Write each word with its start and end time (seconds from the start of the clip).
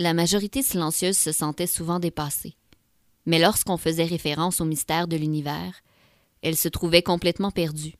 la 0.00 0.14
majorité 0.14 0.62
silencieuse 0.62 1.18
se 1.18 1.30
sentait 1.30 1.66
souvent 1.66 2.00
dépassée. 2.00 2.54
Mais 3.26 3.38
lorsqu'on 3.38 3.76
faisait 3.76 4.04
référence 4.04 4.62
au 4.62 4.64
mystère 4.64 5.06
de 5.06 5.16
l'univers, 5.16 5.82
elle 6.42 6.56
se 6.56 6.68
trouvait 6.68 7.02
complètement 7.02 7.50
perdue. 7.50 7.96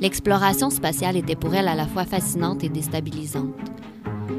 L'exploration 0.00 0.70
spatiale 0.70 1.18
était 1.18 1.36
pour 1.36 1.54
elle 1.54 1.68
à 1.68 1.74
la 1.74 1.86
fois 1.86 2.06
fascinante 2.06 2.64
et 2.64 2.70
déstabilisante. 2.70 3.54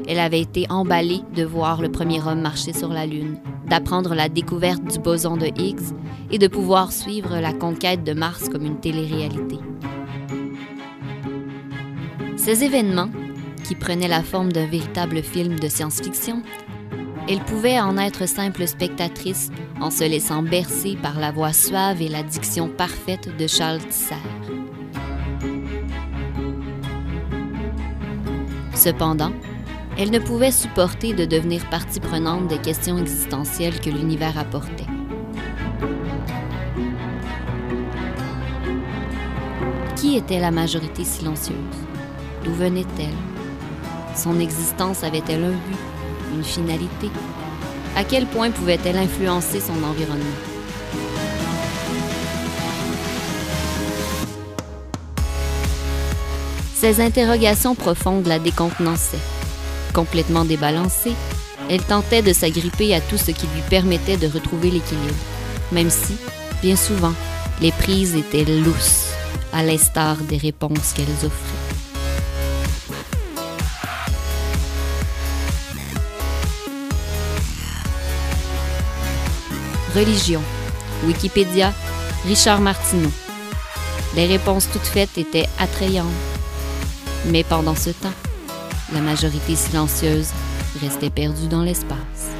Elle 0.08 0.18
avait 0.18 0.40
été 0.40 0.66
emballée 0.68 1.20
de 1.32 1.44
voir 1.44 1.80
le 1.80 1.92
premier 1.92 2.20
homme 2.20 2.40
marcher 2.40 2.72
sur 2.72 2.88
la 2.88 3.06
Lune, 3.06 3.38
d'apprendre 3.68 4.16
la 4.16 4.28
découverte 4.28 4.82
du 4.82 4.98
boson 4.98 5.36
de 5.36 5.46
Higgs 5.46 5.94
et 6.32 6.38
de 6.38 6.48
pouvoir 6.48 6.90
suivre 6.90 7.38
la 7.38 7.52
conquête 7.52 8.02
de 8.02 8.14
Mars 8.14 8.48
comme 8.48 8.66
une 8.66 8.80
télé-réalité. 8.80 9.58
Ces 12.36 12.64
événements, 12.64 13.10
qui 13.70 13.76
prenaient 13.76 14.08
la 14.08 14.24
forme 14.24 14.50
d'un 14.50 14.66
véritable 14.66 15.22
film 15.22 15.60
de 15.60 15.68
science-fiction, 15.68 16.42
elle 17.28 17.38
pouvait 17.38 17.78
en 17.78 17.98
être 17.98 18.26
simple 18.26 18.66
spectatrice 18.66 19.52
en 19.80 19.92
se 19.92 20.02
laissant 20.02 20.42
bercer 20.42 20.98
par 21.00 21.20
la 21.20 21.30
voix 21.30 21.52
suave 21.52 22.02
et 22.02 22.08
la 22.08 22.24
diction 22.24 22.66
parfaite 22.66 23.28
de 23.36 23.46
Charles 23.46 23.78
Tisser. 23.78 24.16
Cependant, 28.74 29.30
elle 29.96 30.10
ne 30.10 30.18
pouvait 30.18 30.50
supporter 30.50 31.14
de 31.14 31.24
devenir 31.24 31.64
partie 31.70 32.00
prenante 32.00 32.48
des 32.48 32.58
questions 32.58 32.98
existentielles 32.98 33.80
que 33.80 33.90
l'univers 33.90 34.36
apportait. 34.36 34.88
Qui 39.94 40.16
était 40.16 40.40
la 40.40 40.50
majorité 40.50 41.04
silencieuse? 41.04 41.54
D'où 42.42 42.52
venait-elle? 42.52 43.29
Son 44.22 44.38
existence 44.38 45.02
avait-elle 45.02 45.44
un 45.44 45.52
but, 45.52 45.78
une 46.34 46.44
finalité? 46.44 47.08
À 47.96 48.04
quel 48.04 48.26
point 48.26 48.50
pouvait-elle 48.50 48.98
influencer 48.98 49.60
son 49.60 49.82
environnement? 49.82 50.24
Ces 56.74 57.00
interrogations 57.00 57.74
profondes 57.74 58.26
la 58.26 58.38
décontenancaient. 58.38 59.16
Complètement 59.94 60.44
débalancée, 60.44 61.14
elle 61.70 61.82
tentait 61.82 62.20
de 62.20 62.34
s'agripper 62.34 62.94
à 62.94 63.00
tout 63.00 63.16
ce 63.16 63.30
qui 63.30 63.46
lui 63.46 63.62
permettait 63.70 64.18
de 64.18 64.26
retrouver 64.26 64.70
l'équilibre, 64.70 65.14
même 65.72 65.88
si, 65.88 66.16
bien 66.60 66.76
souvent, 66.76 67.14
les 67.62 67.72
prises 67.72 68.16
étaient 68.16 68.44
lousses, 68.44 69.14
à 69.54 69.62
l'instar 69.62 70.16
des 70.16 70.36
réponses 70.36 70.92
qu'elles 70.94 71.24
offraient. 71.24 71.59
Religion. 79.94 80.40
Wikipédia. 81.04 81.72
Richard 82.24 82.60
Martineau. 82.60 83.10
Les 84.14 84.26
réponses 84.26 84.68
toutes 84.70 84.82
faites 84.82 85.18
étaient 85.18 85.48
attrayantes. 85.58 86.06
Mais 87.26 87.42
pendant 87.42 87.74
ce 87.74 87.90
temps, 87.90 88.14
la 88.92 89.00
majorité 89.00 89.56
silencieuse 89.56 90.30
restait 90.80 91.10
perdue 91.10 91.48
dans 91.48 91.62
l'espace. 91.62 92.30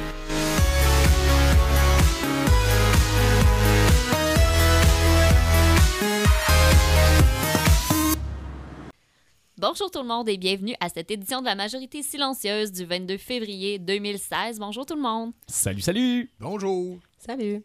Bonjour 9.57 9.91
tout 9.91 10.01
le 10.01 10.07
monde 10.07 10.29
et 10.29 10.37
bienvenue 10.37 10.75
à 10.79 10.87
cette 10.87 11.11
édition 11.11 11.41
de 11.41 11.45
la 11.45 11.55
majorité 11.55 12.01
silencieuse 12.01 12.71
du 12.71 12.85
22 12.85 13.17
février 13.17 13.77
2016. 13.77 14.57
Bonjour 14.59 14.85
tout 14.85 14.95
le 14.95 15.01
monde. 15.01 15.33
Salut, 15.47 15.81
salut! 15.81 16.31
Bonjour. 16.39 16.97
Salut. 17.23 17.61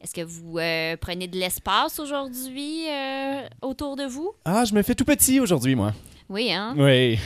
Est-ce 0.00 0.14
que 0.14 0.20
vous 0.20 0.56
euh, 0.56 0.96
prenez 1.00 1.26
de 1.26 1.36
l'espace 1.36 1.98
aujourd'hui 1.98 2.88
euh, 2.88 3.48
autour 3.60 3.96
de 3.96 4.04
vous? 4.04 4.32
Ah, 4.44 4.64
je 4.64 4.72
me 4.72 4.82
fais 4.82 4.94
tout 4.94 5.04
petit 5.04 5.40
aujourd'hui, 5.40 5.74
moi. 5.74 5.92
Oui, 6.28 6.52
hein? 6.52 6.76
Oui. 6.78 7.18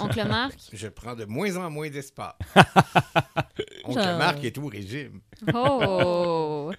Oncle 0.00 0.24
Marc? 0.28 0.56
Je 0.72 0.86
prends 0.86 1.16
de 1.16 1.24
moins 1.24 1.56
en 1.56 1.68
moins 1.70 1.90
d'espace. 1.90 2.36
Oncle 3.84 4.00
Genre. 4.00 4.16
Marc 4.16 4.44
est 4.44 4.52
tout 4.52 4.66
régime. 4.66 5.20
Oh! 5.52 6.70
Moi, 6.70 6.76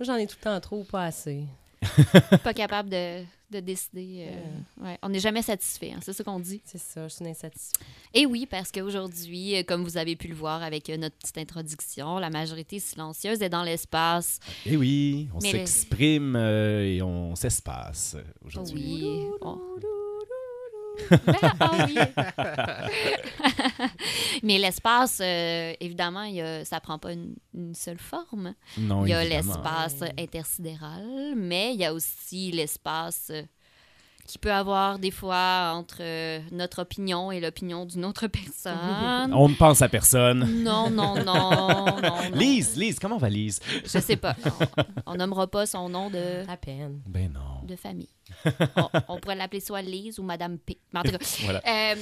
J'en 0.00 0.16
ai 0.16 0.26
tout 0.26 0.36
le 0.40 0.44
temps 0.44 0.60
trop 0.60 0.80
ou 0.80 0.84
pas 0.84 1.04
assez. 1.04 1.44
Pas 2.44 2.54
capable 2.54 2.88
de, 2.90 3.22
de 3.50 3.60
décider. 3.60 4.28
euh, 4.28 4.84
ouais. 4.84 4.98
On 5.02 5.08
n'est 5.08 5.20
jamais 5.20 5.42
satisfait, 5.42 5.92
hein, 5.94 5.98
c'est 6.02 6.12
ce 6.12 6.22
qu'on 6.22 6.38
dit. 6.40 6.62
C'est 6.64 6.78
ça, 6.78 7.08
je 7.08 7.14
suis 7.14 7.26
insatisfaite. 7.26 7.80
Et 8.14 8.24
oui, 8.26 8.46
parce 8.46 8.70
qu'aujourd'hui, 8.72 9.56
euh, 9.56 9.62
comme 9.62 9.82
vous 9.84 9.96
avez 9.96 10.16
pu 10.16 10.28
le 10.28 10.34
voir 10.34 10.62
avec 10.62 10.88
euh, 10.90 10.96
notre 10.96 11.16
petite 11.16 11.38
introduction, 11.38 12.18
la 12.18 12.30
majorité 12.30 12.78
silencieuse 12.78 13.42
est 13.42 13.48
dans 13.48 13.62
l'espace. 13.64 14.38
Eh 14.66 14.76
oui, 14.76 15.28
on 15.34 15.38
le- 15.38 15.50
s'exprime 15.50 16.36
euh, 16.36 16.84
et 16.84 17.02
on 17.02 17.34
s'espace 17.34 18.16
aujourd'hui. 18.44 19.02
oui. 19.04 19.26
on- 19.42 19.58
Ah 21.60 21.86
oui. 21.86 21.96
Mais 24.42 24.58
l'espace, 24.58 25.18
euh, 25.22 25.72
évidemment, 25.80 26.24
y 26.24 26.40
a- 26.40 26.64
ça 26.64 26.80
prend 26.80 26.98
pas 26.98 27.12
une, 27.12 27.34
une 27.54 27.74
seule 27.74 27.98
forme. 27.98 28.54
Non, 28.78 29.04
Il 29.06 29.10
y 29.10 29.12
a 29.12 29.24
l'espace 29.24 30.02
intersidéral, 30.18 31.34
mais 31.36 31.74
il 31.74 31.80
y 31.80 31.84
a 31.84 31.92
aussi 31.94 32.50
l'espace 32.52 33.28
euh, 33.30 33.42
qui 34.26 34.38
peut 34.38 34.52
avoir 34.52 34.98
des 34.98 35.10
fois 35.10 35.72
entre 35.74 35.98
euh, 36.00 36.38
notre 36.52 36.82
opinion 36.82 37.30
et 37.32 37.40
l'opinion 37.40 37.84
d'une 37.84 38.04
autre 38.04 38.28
personne. 38.28 39.32
On 39.34 39.48
ne 39.48 39.54
pense 39.54 39.82
à 39.82 39.88
personne. 39.88 40.62
Non, 40.62 40.88
non, 40.90 41.16
non, 41.22 41.50
non, 41.50 42.00
non. 42.00 42.16
Lise, 42.34 42.76
Lise, 42.76 42.98
comment 42.98 43.18
va 43.18 43.28
Lise? 43.28 43.60
Je 43.84 43.98
sais 43.98 44.16
pas. 44.16 44.36
On, 45.06 45.12
on 45.12 45.14
nommera 45.16 45.46
pas 45.48 45.66
son 45.66 45.88
nom 45.88 46.08
de, 46.08 46.48
À 46.48 46.56
peine. 46.56 47.00
Ben 47.06 47.32
non. 47.32 47.66
de 47.66 47.76
famille. 47.76 48.08
On, 48.76 48.88
on 49.08 49.18
pourrait 49.20 49.36
l'appeler 49.36 49.60
soit 49.60 49.82
Lise 49.82 50.18
ou 50.18 50.22
Madame 50.22 50.56
P. 50.58 50.78
Mais 50.94 51.00
en 51.00 51.02
tout 51.02 51.10
cas, 51.10 51.18
Voilà. 51.44 51.60
euh, 51.66 51.94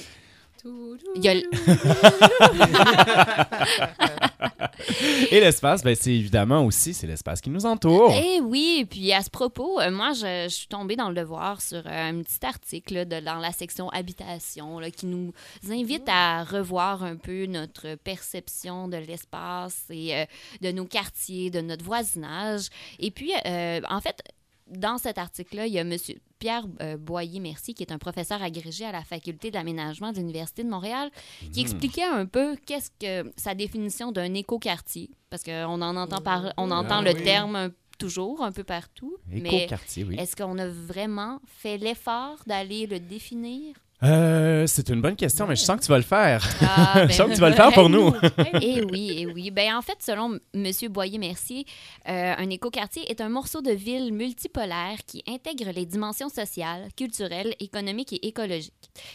il 0.65 1.25
y 1.25 1.28
a 1.28 1.32
l- 1.32 1.44
Et 5.31 5.41
l'espace, 5.41 5.82
ben 5.82 5.94
c'est 5.94 6.12
évidemment 6.15 6.65
aussi, 6.65 6.94
c'est 6.94 7.06
l'espace 7.06 7.41
qui 7.41 7.50
nous 7.50 7.66
entoure. 7.66 8.12
Eh 8.16 8.41
oui, 8.41 8.87
puis 8.88 9.12
à 9.12 9.22
ce 9.22 9.31
propos, 9.31 9.81
euh, 9.81 9.91
moi, 9.91 10.12
je, 10.12 10.47
je 10.48 10.54
suis 10.54 10.66
tombée 10.66 10.97
dans 10.97 11.09
le 11.09 11.15
devoir 11.15 11.60
sur 11.60 11.78
euh, 11.87 12.10
un 12.10 12.22
petit 12.22 12.44
article 12.44 12.94
là, 12.94 13.04
de, 13.04 13.21
dans 13.21 13.37
la 13.37 13.53
section 13.53 13.88
habitation 13.91 14.78
là, 14.78 14.91
qui 14.91 15.06
nous 15.06 15.32
invite 15.69 16.09
à 16.09 16.44
revoir 16.44 17.03
un 17.04 17.16
peu 17.16 17.47
notre 17.47 17.94
perception 17.97 18.88
de 18.88 18.97
l'espace 18.97 19.84
et 19.91 20.16
euh, 20.16 20.25
de 20.62 20.72
nos 20.72 20.87
quartiers, 20.87 21.50
de 21.50 21.60
notre 21.60 21.84
voisinage. 21.84 22.69
Et 22.98 23.10
puis, 23.10 23.32
euh, 23.47 23.81
en 23.88 24.00
fait, 24.00 24.22
dans 24.71 24.99
cet 24.99 25.19
article-là, 25.19 25.67
il 25.67 25.73
y 25.73 25.79
a 25.79 25.83
M. 25.83 25.97
Pierre 26.39 26.65
euh, 26.81 26.97
Boyer-Merci, 26.97 27.75
qui 27.75 27.83
est 27.83 27.93
un 27.93 27.99
professeur 27.99 28.43
agrégé 28.43 28.85
à 28.87 28.93
la 28.93 29.03
Faculté 29.03 29.51
d'aménagement 29.51 30.13
de 30.13 30.17
l'Université 30.19 30.65
de 30.65 30.69
Montréal, 30.71 31.11
qui 31.53 31.61
expliquait 31.61 32.05
un 32.05 32.25
peu 32.27 32.57
qu'est-ce 32.67 32.91
que 32.99 33.31
sa 33.37 33.55
définition 33.55 34.11
d'un 34.13 34.33
écoquartier, 34.35 35.11
parce 35.29 35.43
qu'on 35.43 35.83
en 35.83 35.97
entend 35.97 36.21
par, 36.23 36.53
on 36.57 36.71
entend 36.71 36.99
Ah 37.01 37.03
le 37.03 37.13
oui. 37.15 37.23
terme 37.25 37.57
un- 37.57 37.71
toujours, 37.99 38.43
un 38.43 38.53
peu 38.53 38.65
partout, 38.65 39.17
mais 39.27 39.41
Éco-quartier, 39.65 40.05
oui. 40.05 40.17
est-ce 40.19 40.35
qu'on 40.35 40.57
a 40.59 40.67
vraiment 40.69 41.41
fait 41.45 41.77
l'effort 41.77 42.39
d'aller 42.47 42.87
le 42.87 42.99
définir? 42.99 43.77
Euh, 44.03 44.66
c'est 44.66 44.88
une 44.88 45.03
bonne 45.03 45.15
question, 45.16 45.47
mais 45.47 45.56
je 45.56 45.62
sens 45.62 45.78
que 45.78 45.84
tu 45.84 45.91
vas 45.91 45.99
le 45.99 46.03
faire. 46.03 46.43
Ah, 46.62 47.06
Je 47.09 47.12
sens 47.12 47.28
que 47.28 47.34
tu 47.34 47.41
vas 47.41 47.50
le 47.50 47.55
faire 47.56 47.72
pour 47.72 47.91
nous. 47.91 48.15
Eh 48.62 48.83
oui, 48.84 49.15
eh 49.19 49.27
oui. 49.27 49.50
Ben, 49.50 49.75
en 49.77 49.83
fait, 49.83 49.99
selon 50.00 50.38
M. 50.55 50.71
Boyer-Mercier, 50.88 51.66
euh, 52.09 52.34
un 52.39 52.49
écoquartier 52.50 53.10
est 53.10 53.21
un 53.21 53.28
morceau 53.28 53.60
de 53.60 53.72
ville 53.72 54.12
multipolaire 54.12 54.99
qui 55.06 55.22
intègre 55.28 55.71
les 55.75 55.84
dimensions 55.84 56.28
sociales, 56.31 56.89
culturelles, 56.97 57.55
économiques 57.60 58.12
et 58.15 58.27
écologiques, 58.27 58.72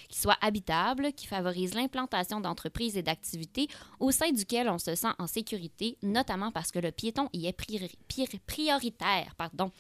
qui 0.08 0.20
soit 0.20 0.38
habitable, 0.42 1.14
qui 1.14 1.26
favorise 1.26 1.74
l'implantation 1.74 2.40
d'entreprises 2.40 2.96
et 2.98 3.02
d'activités 3.04 3.68
au 4.00 4.12
sein 4.12 4.32
duquel 4.32 4.70
on 4.70 4.78
se 4.78 4.94
sent 4.94 5.08
en 5.18 5.26
sécurité, 5.28 5.98
notamment 6.04 6.52
parce 6.52 6.72
que 6.72 6.80
le 6.80 6.92
piéton 6.92 7.28
y 7.34 7.48
est 7.48 7.54
priori- 7.60 7.98
pri- 8.08 8.40
prioritaire. 8.46 9.34
Pardon. 9.38 9.72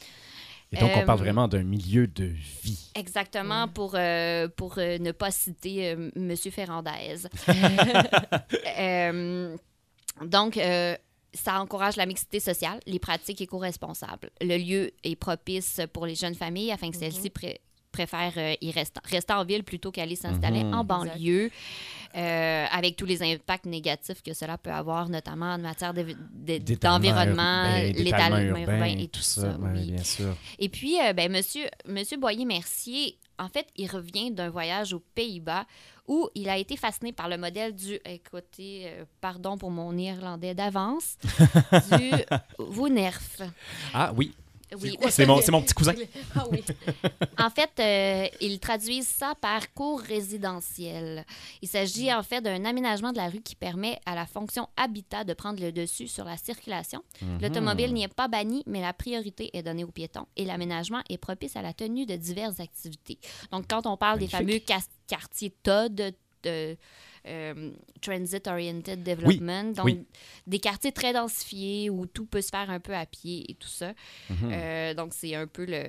Et 0.71 0.77
donc, 0.77 0.91
on 0.95 0.99
Euh, 1.01 1.05
parle 1.05 1.19
vraiment 1.19 1.47
d'un 1.47 1.63
milieu 1.63 2.07
de 2.07 2.25
vie. 2.25 2.91
Exactement, 2.95 3.67
pour, 3.67 3.93
euh, 3.95 4.47
pour 4.47 4.77
euh, 4.77 4.97
ne 4.97 5.11
pas 5.11 5.31
citer 5.31 5.91
euh, 5.93 6.09
M. 6.15 6.35
Ferrandez. 6.35 7.15
Euh, 8.77 9.55
donc, 10.25 10.57
euh, 10.57 10.95
ça 11.33 11.59
encourage 11.61 11.95
la 11.97 12.05
mixité 12.05 12.39
sociale, 12.39 12.79
les 12.85 12.99
pratiques 12.99 13.41
éco-responsables. 13.41 14.29
Le 14.41 14.57
lieu 14.57 14.91
est 15.03 15.15
propice 15.15 15.81
pour 15.93 16.05
les 16.05 16.15
jeunes 16.15 16.35
familles 16.35 16.71
afin 16.71 16.89
que 16.91 16.97
celles-ci 16.97 17.29
préfèrent 17.95 18.33
euh, 18.37 18.53
y 18.67 18.71
rester, 18.71 18.99
rester 19.05 19.33
en 19.33 19.43
ville 19.45 19.63
plutôt 19.63 19.91
qu'aller 19.91 20.15
s'installer 20.15 20.63
Mhm. 20.63 20.73
en 20.73 20.83
banlieue, 20.83 21.49
euh, 22.15 22.65
avec 22.79 22.95
tous 22.95 23.05
les 23.05 23.21
impacts 23.23 23.65
négatifs 23.65 24.21
que 24.21 24.33
cela 24.33 24.57
peut 24.57 24.71
avoir, 24.71 25.09
notamment 25.09 25.53
en 25.53 25.57
matière 25.57 25.93
de- 25.93 26.15
de- 26.49 26.75
d'environnement, 26.75 27.65
urbain, 27.65 27.91
l'étalement 28.03 28.59
urbain 28.61 28.97
et 29.03 29.07
tout 29.07 29.21
ça. 29.21 29.55
oui. 29.59 29.91
bien 29.91 30.03
sûr. 30.03 30.35
Et 30.59 30.69
puis, 30.69 30.93
euh, 31.01 31.13
ben, 31.13 31.31
monsieur, 31.31 31.65
monsieur 31.87 32.17
Boyer-Mercier 32.17 33.17
en 33.37 33.49
fait, 33.49 33.67
il 33.75 33.89
revient 33.91 34.31
d'un 34.31 34.49
voyage 34.49 34.93
aux 34.93 35.03
Pays-Bas 35.13 35.65
où 36.07 36.29
il 36.35 36.47
a 36.47 36.57
été 36.57 36.77
fasciné 36.77 37.11
par 37.11 37.27
le 37.27 37.37
modèle 37.37 37.75
du, 37.75 37.99
écoutez, 38.05 38.83
euh, 38.85 39.03
pardon 39.19 39.57
pour 39.57 39.71
mon 39.71 39.91
irlandais 39.97 40.53
d'avance, 40.55 41.17
du 41.91 42.11
Woonerf. 42.59 43.41
Ah 43.93 44.13
oui, 44.15 44.33
Oui, 44.81 44.97
c'est 45.09 45.25
mon, 45.25 45.41
c'est 45.41 45.51
mon 45.51 45.61
petit 45.61 45.73
cousin. 45.73 45.93
Ah 46.35 46.45
oui. 46.51 46.63
En 47.37 47.49
fait, 47.49 47.71
euh, 47.79 48.27
ils 48.41 48.59
traduisent 48.59 49.07
ça 49.07 49.33
par 49.39 49.73
cours 49.73 49.99
résidentiel. 50.01 51.25
Il 51.61 51.67
s'agit 51.67 52.13
en 52.13 52.23
fait 52.23 52.41
d'un 52.41 52.65
aménagement 52.65 53.11
de 53.11 53.17
la 53.17 53.29
rue 53.29 53.41
qui 53.41 53.55
permet 53.55 53.99
à 54.05 54.15
la 54.15 54.25
fonction 54.25 54.67
habitat 54.77 55.23
de 55.23 55.33
prendre 55.33 55.61
le 55.61 55.71
dessus 55.71 56.07
sur 56.07 56.25
la 56.25 56.37
circulation. 56.37 57.01
Mhm. 57.21 57.41
L'automobile 57.41 57.93
n'y 57.93 58.03
est 58.03 58.13
pas 58.13 58.27
banni, 58.27 58.63
mais 58.65 58.81
la 58.81 58.93
priorité 58.93 59.55
est 59.55 59.63
donnée 59.63 59.83
aux 59.83 59.91
piétons 59.91 60.25
et 60.35 60.45
l'aménagement 60.45 61.01
est 61.09 61.17
propice 61.17 61.55
à 61.55 61.61
la 61.61 61.73
tenue 61.73 62.05
de 62.05 62.15
diverses 62.15 62.59
activités. 62.59 63.19
Donc, 63.51 63.65
quand 63.69 63.85
on 63.85 63.97
parle 63.97 64.19
des 64.19 64.27
fameux 64.27 64.59
quartiers 65.07 65.55
TOD, 65.63 66.13
de, 66.45 66.77
euh, 67.27 67.71
Transit 68.01 68.47
Oriented 68.47 69.01
Development, 69.03 69.73
donc 69.75 69.85
oui. 69.85 70.05
des 70.45 70.59
quartiers 70.59 70.91
très 70.91 71.11
densifiés 71.11 71.89
où 71.89 72.05
tout 72.05 72.25
peut 72.27 72.41
se 72.41 72.49
faire 72.49 72.69
un 72.69 72.79
peu 72.79 72.95
à 72.95 73.05
pied 73.05 73.49
et 73.49 73.55
tout 73.55 73.67
ça. 73.67 73.93
Mhm. 74.29 74.49
Euh, 74.51 74.93
donc, 74.93 75.13
c'est 75.13 75.33
un 75.35 75.47
peu 75.47 75.65
le, 75.65 75.85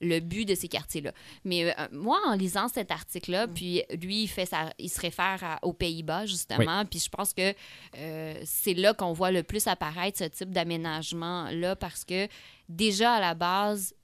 le 0.00 0.20
but 0.20 0.44
de 0.46 0.54
ces 0.54 0.68
quartiers-là. 0.68 1.12
Mais 1.44 1.70
euh, 1.78 1.86
moi, 1.92 2.18
en 2.26 2.34
lisant 2.34 2.68
cet 2.68 2.90
article-là, 2.90 3.46
puis 3.46 3.82
lui, 4.00 4.22
il, 4.22 4.26
fait 4.28 4.46
sa- 4.46 4.72
il 4.78 4.88
se 4.88 5.00
réfère 5.00 5.38
à- 5.44 5.58
aux 5.62 5.72
Pays-Bas, 5.74 6.24
justement, 6.26 6.84
puis 6.86 6.98
je 6.98 7.10
pense 7.10 7.34
que 7.34 7.54
euh, 7.98 8.34
c'est 8.44 8.74
là 8.74 8.94
qu'on 8.94 9.12
voit 9.12 9.30
le 9.30 9.42
plus 9.42 9.66
apparaître 9.66 10.18
ce 10.18 10.24
type 10.24 10.50
d'aménagement-là, 10.50 11.76
parce 11.76 12.04
que 12.06 12.26
déjà, 12.70 13.14
à 13.14 13.20
la 13.20 13.34
base, 13.34 13.94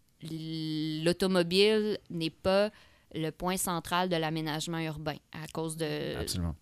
l'automobile 1.03 1.99
n'est 2.11 2.31
pas 2.31 2.71
le 3.15 3.31
point 3.31 3.57
central 3.57 4.09
de 4.09 4.17
l'aménagement 4.17 4.79
urbain 4.81 5.17
à 5.33 5.47
cause 5.53 5.77
de, 5.77 6.17
Absolument. 6.17 6.55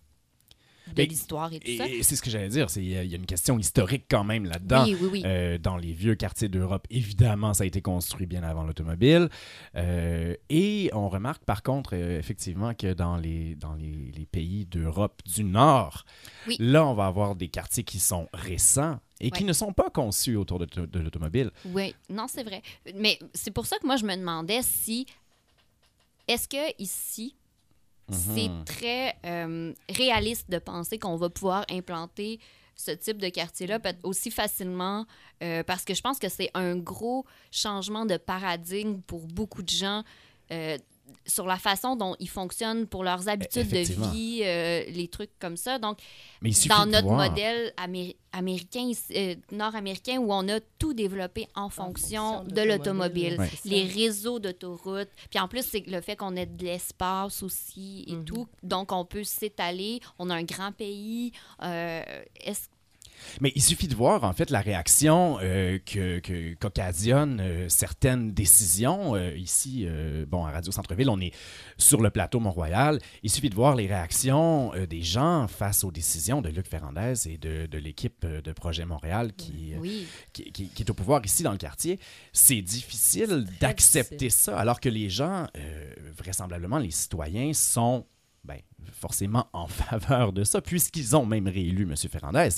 de 0.87 0.93
Mais- 0.97 1.05
l'histoire 1.05 1.53
et 1.53 1.59
tout 1.59 1.71
ça. 1.77 1.87
Et, 1.87 2.01
c'est 2.01 2.15
ce 2.15 2.21
que 2.23 2.31
j'allais 2.31 2.49
dire, 2.49 2.65
il 2.77 2.87
y 2.89 2.97
a- 2.97 3.03
une 3.03 3.27
question 3.27 3.59
historique 3.59 4.05
quand 4.09 4.23
même 4.23 4.45
là-dedans. 4.45 4.85
Oui, 4.85 4.95
oui, 4.99 5.09
oui. 5.11 5.21
Euh, 5.25 5.57
dans 5.59 5.77
les 5.77 5.93
vieux 5.93 6.15
quartiers 6.15 6.49
d'Europe, 6.49 6.87
évidemment, 6.89 7.53
ça 7.53 7.63
a 7.63 7.67
été 7.67 7.81
construit 7.81 8.25
bien 8.25 8.41
avant 8.41 8.63
l'automobile. 8.63 9.29
Euh, 9.75 10.35
et 10.49 10.89
on 10.93 11.07
remarque 11.09 11.43
par 11.45 11.61
contre, 11.61 11.91
euh, 11.93 12.17
effectivement, 12.17 12.73
que 12.73 12.93
dans 12.93 13.17
les, 13.17 13.53
dans 13.55 13.75
les, 13.75 14.11
les 14.17 14.25
pays 14.25 14.65
d'Europe 14.65 15.21
du 15.27 15.43
Nord, 15.43 16.05
là, 16.57 16.85
on 16.87 16.95
va 16.95 17.05
avoir 17.05 17.35
des 17.35 17.49
quartiers 17.49 17.83
qui 17.83 17.99
sont 17.99 18.27
récents 18.33 18.99
et 19.21 19.29
qui 19.31 19.43
ne 19.43 19.53
sont 19.53 19.73
pas 19.73 19.89
conçus 19.91 20.37
autour 20.37 20.59
de, 20.59 20.85
de 20.85 20.99
l'automobile. 20.99 21.51
Oui, 21.65 21.93
non, 22.09 22.25
c'est 22.27 22.43
vrai. 22.43 22.61
Mais 22.95 23.19
c'est 23.33 23.51
pour 23.51 23.65
ça 23.67 23.77
que 23.77 23.85
moi, 23.85 23.97
je 23.97 24.05
me 24.05 24.15
demandais 24.15 24.61
si. 24.63 25.05
Est-ce 26.29 26.47
que 26.47 26.81
ici, 26.81 27.35
c'est 28.11 28.49
Mhm. 28.49 28.63
très 28.65 29.15
euh, 29.25 29.73
réaliste 29.89 30.49
de 30.49 30.59
penser 30.59 30.97
qu'on 30.99 31.15
va 31.17 31.29
pouvoir 31.29 31.65
implanter 31.69 32.39
ce 32.75 32.91
type 32.91 33.17
de 33.17 33.29
quartier-là 33.29 33.79
aussi 34.03 34.31
facilement 34.31 35.05
euh, 35.43 35.63
parce 35.63 35.83
que 35.83 35.93
je 35.93 36.01
pense 36.01 36.17
que 36.17 36.29
c'est 36.29 36.49
un 36.53 36.75
gros 36.77 37.25
changement 37.51 38.05
de 38.05 38.17
paradigme 38.17 39.01
pour 39.01 39.25
beaucoup 39.27 39.63
de 39.63 39.69
gens 39.69 40.03
euh, 40.51 40.77
sur 41.25 41.45
la 41.45 41.57
façon 41.57 41.95
dont 41.95 42.15
ils 42.19 42.29
fonctionnent 42.29 42.87
pour 42.87 43.03
leurs 43.03 43.27
habitudes 43.29 43.69
de 43.69 43.79
vie, 44.11 44.41
euh, 44.43 44.83
les 44.89 45.07
trucs 45.07 45.31
comme 45.39 45.57
ça. 45.57 45.79
Donc, 45.79 45.97
Mais 46.41 46.51
dans 46.67 46.85
notre 46.85 47.07
voir. 47.07 47.29
modèle 47.29 47.73
améri- 47.77 48.15
américain, 48.31 48.91
euh, 49.15 49.35
nord-américain, 49.51 50.17
où 50.19 50.31
on 50.33 50.47
a 50.49 50.59
tout 50.77 50.93
développé 50.93 51.47
en 51.55 51.69
fonction, 51.69 52.33
fonction 52.39 52.43
de 52.43 52.55
de 52.55 52.61
l'automobile, 52.61 53.37
les 53.65 53.83
réseaux 53.85 54.39
d'autoroutes. 54.39 55.09
Puis 55.29 55.39
en 55.39 55.47
plus, 55.47 55.65
c'est 55.65 55.85
le 55.87 56.01
fait 56.01 56.15
qu'on 56.15 56.35
ait 56.35 56.45
de 56.45 56.63
l'espace 56.65 57.41
aussi 57.43 58.05
et 58.07 58.13
Mhm. 58.15 58.25
tout. 58.25 58.47
Donc, 58.63 58.91
on 58.91 59.05
peut 59.05 59.23
s'étaler. 59.23 59.99
On 60.19 60.29
a 60.29 60.35
un 60.35 60.43
grand 60.43 60.71
pays. 60.71 61.31
Euh, 61.63 62.01
est-ce 62.39 62.67
Mais 63.41 63.51
il 63.55 63.61
suffit 63.61 63.87
de 63.87 63.95
voir, 63.95 64.23
en 64.23 64.33
fait, 64.33 64.49
la 64.49 64.61
réaction 64.61 65.37
euh, 65.41 65.79
que, 65.85 66.19
que- 66.19 66.53
qu'occasionnent 66.55 67.39
euh, 67.41 67.69
certaines 67.69 68.31
décisions. 68.33 69.15
Euh, 69.15 69.35
ici, 69.35 69.87
bon, 70.27 70.45
à 70.45 70.51
Radio 70.51 70.71
Centre-Ville, 70.71 71.09
on 71.09 71.19
est 71.19 71.33
sur 71.77 72.01
le 72.01 72.09
plateau 72.09 72.39
Mont-Royal. 72.39 72.99
Il 73.23 73.29
suffit 73.29 73.49
de 73.49 73.55
voir 73.55 73.75
les 73.75 73.87
réactions 73.87 74.71
des 74.89 75.01
gens 75.01 75.47
face 75.47 75.83
aux 75.83 75.91
décisions 75.91 76.41
de 76.41 76.49
Luc 76.49 76.67
Ferrandez 76.67 77.27
et 77.27 77.37
de, 77.37 77.65
de 77.65 77.77
l'équipe 77.77 78.25
de 78.25 78.51
Projet 78.51 78.85
Montréal 78.85 79.33
qui, 79.35 79.73
Oui. 79.79 80.07
qui, 80.33 80.51
qui- 80.51 80.67
qui 80.69 80.83
est 80.83 80.89
au 80.89 80.93
pouvoir 80.93 81.21
ici 81.25 81.43
dans 81.43 81.51
le 81.51 81.57
quartier. 81.57 81.99
C'est 82.33 82.61
difficile 82.61 83.45
d'accepter 83.59 84.15
difficile. 84.17 84.31
ça, 84.53 84.59
alors 84.59 84.79
que 84.79 84.89
les 84.89 85.09
gens, 85.09 85.47
vraisemblablement, 86.17 86.77
les 86.77 86.91
citoyens, 86.91 87.53
sont 87.53 88.05
ben, 88.43 88.59
forcément 88.93 89.47
en 89.53 89.67
faveur 89.67 90.33
de 90.33 90.43
ça, 90.43 90.61
puisqu'ils 90.61 91.15
ont 91.15 91.25
même 91.25 91.47
réélu 91.47 91.83
M. 91.83 91.95
Ferrandez. 91.95 92.49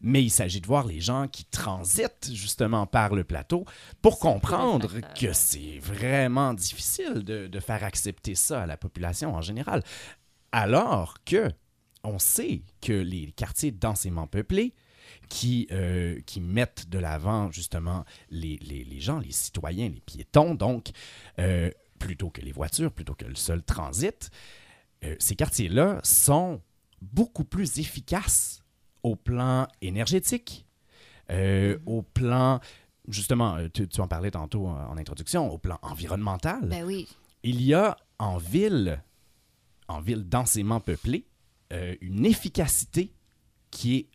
Mais 0.00 0.22
il 0.22 0.30
s'agit 0.30 0.60
de 0.60 0.66
voir 0.66 0.86
les 0.86 1.00
gens 1.00 1.28
qui 1.28 1.44
transitent 1.44 2.30
justement 2.32 2.86
par 2.86 3.14
le 3.14 3.24
plateau 3.24 3.64
pour 4.02 4.18
comprendre 4.18 4.90
que 5.18 5.32
c'est 5.32 5.78
vraiment 5.80 6.54
difficile 6.54 7.22
de, 7.24 7.46
de 7.46 7.60
faire 7.60 7.84
accepter 7.84 8.34
ça 8.34 8.62
à 8.62 8.66
la 8.66 8.76
population 8.76 9.34
en 9.34 9.40
général. 9.42 9.82
Alors 10.52 11.14
que 11.24 11.50
on 12.02 12.18
sait 12.18 12.62
que 12.80 12.92
les 12.94 13.30
quartiers 13.32 13.72
densément 13.72 14.26
peuplés, 14.26 14.74
qui, 15.28 15.66
euh, 15.70 16.18
qui 16.24 16.40
mettent 16.40 16.88
de 16.88 16.98
l'avant 16.98 17.50
justement 17.52 18.04
les, 18.30 18.56
les- 18.62 18.84
les 18.84 19.00
gens, 19.00 19.18
les 19.18 19.32
citoyens, 19.32 19.88
les 19.88 20.00
piétons, 20.00 20.54
donc, 20.54 20.90
euh, 21.38 21.70
plutôt 21.98 22.30
que 22.30 22.40
les 22.40 22.52
voitures, 22.52 22.90
plutôt 22.90 23.14
que 23.14 23.26
le 23.26 23.34
seul 23.34 23.62
transit, 23.62 24.30
euh, 25.04 25.16
ces 25.18 25.36
quartiers-là 25.36 26.00
sont 26.02 26.60
beaucoup 27.00 27.44
plus 27.44 27.78
efficaces 27.78 28.62
au 29.02 29.16
plan 29.16 29.66
énergétique, 29.80 30.66
euh, 31.30 31.78
au 31.86 32.02
plan, 32.02 32.60
justement, 33.08 33.56
euh, 33.56 33.68
tu, 33.72 33.88
tu 33.88 34.00
en 34.00 34.08
parlais 34.08 34.30
tantôt 34.30 34.66
en, 34.66 34.90
en 34.90 34.98
introduction, 34.98 35.50
au 35.50 35.58
plan 35.58 35.78
environnemental. 35.82 36.68
Ben 36.68 36.84
oui. 36.84 37.08
Il 37.42 37.62
y 37.62 37.72
a 37.72 37.96
en 38.18 38.36
ville, 38.36 39.02
en 39.88 40.00
ville 40.00 40.28
densément 40.28 40.80
peuplée, 40.80 41.26
euh, 41.72 41.94
une 42.00 42.26
efficacité 42.26 43.14
qui 43.70 43.96
est 43.96 44.08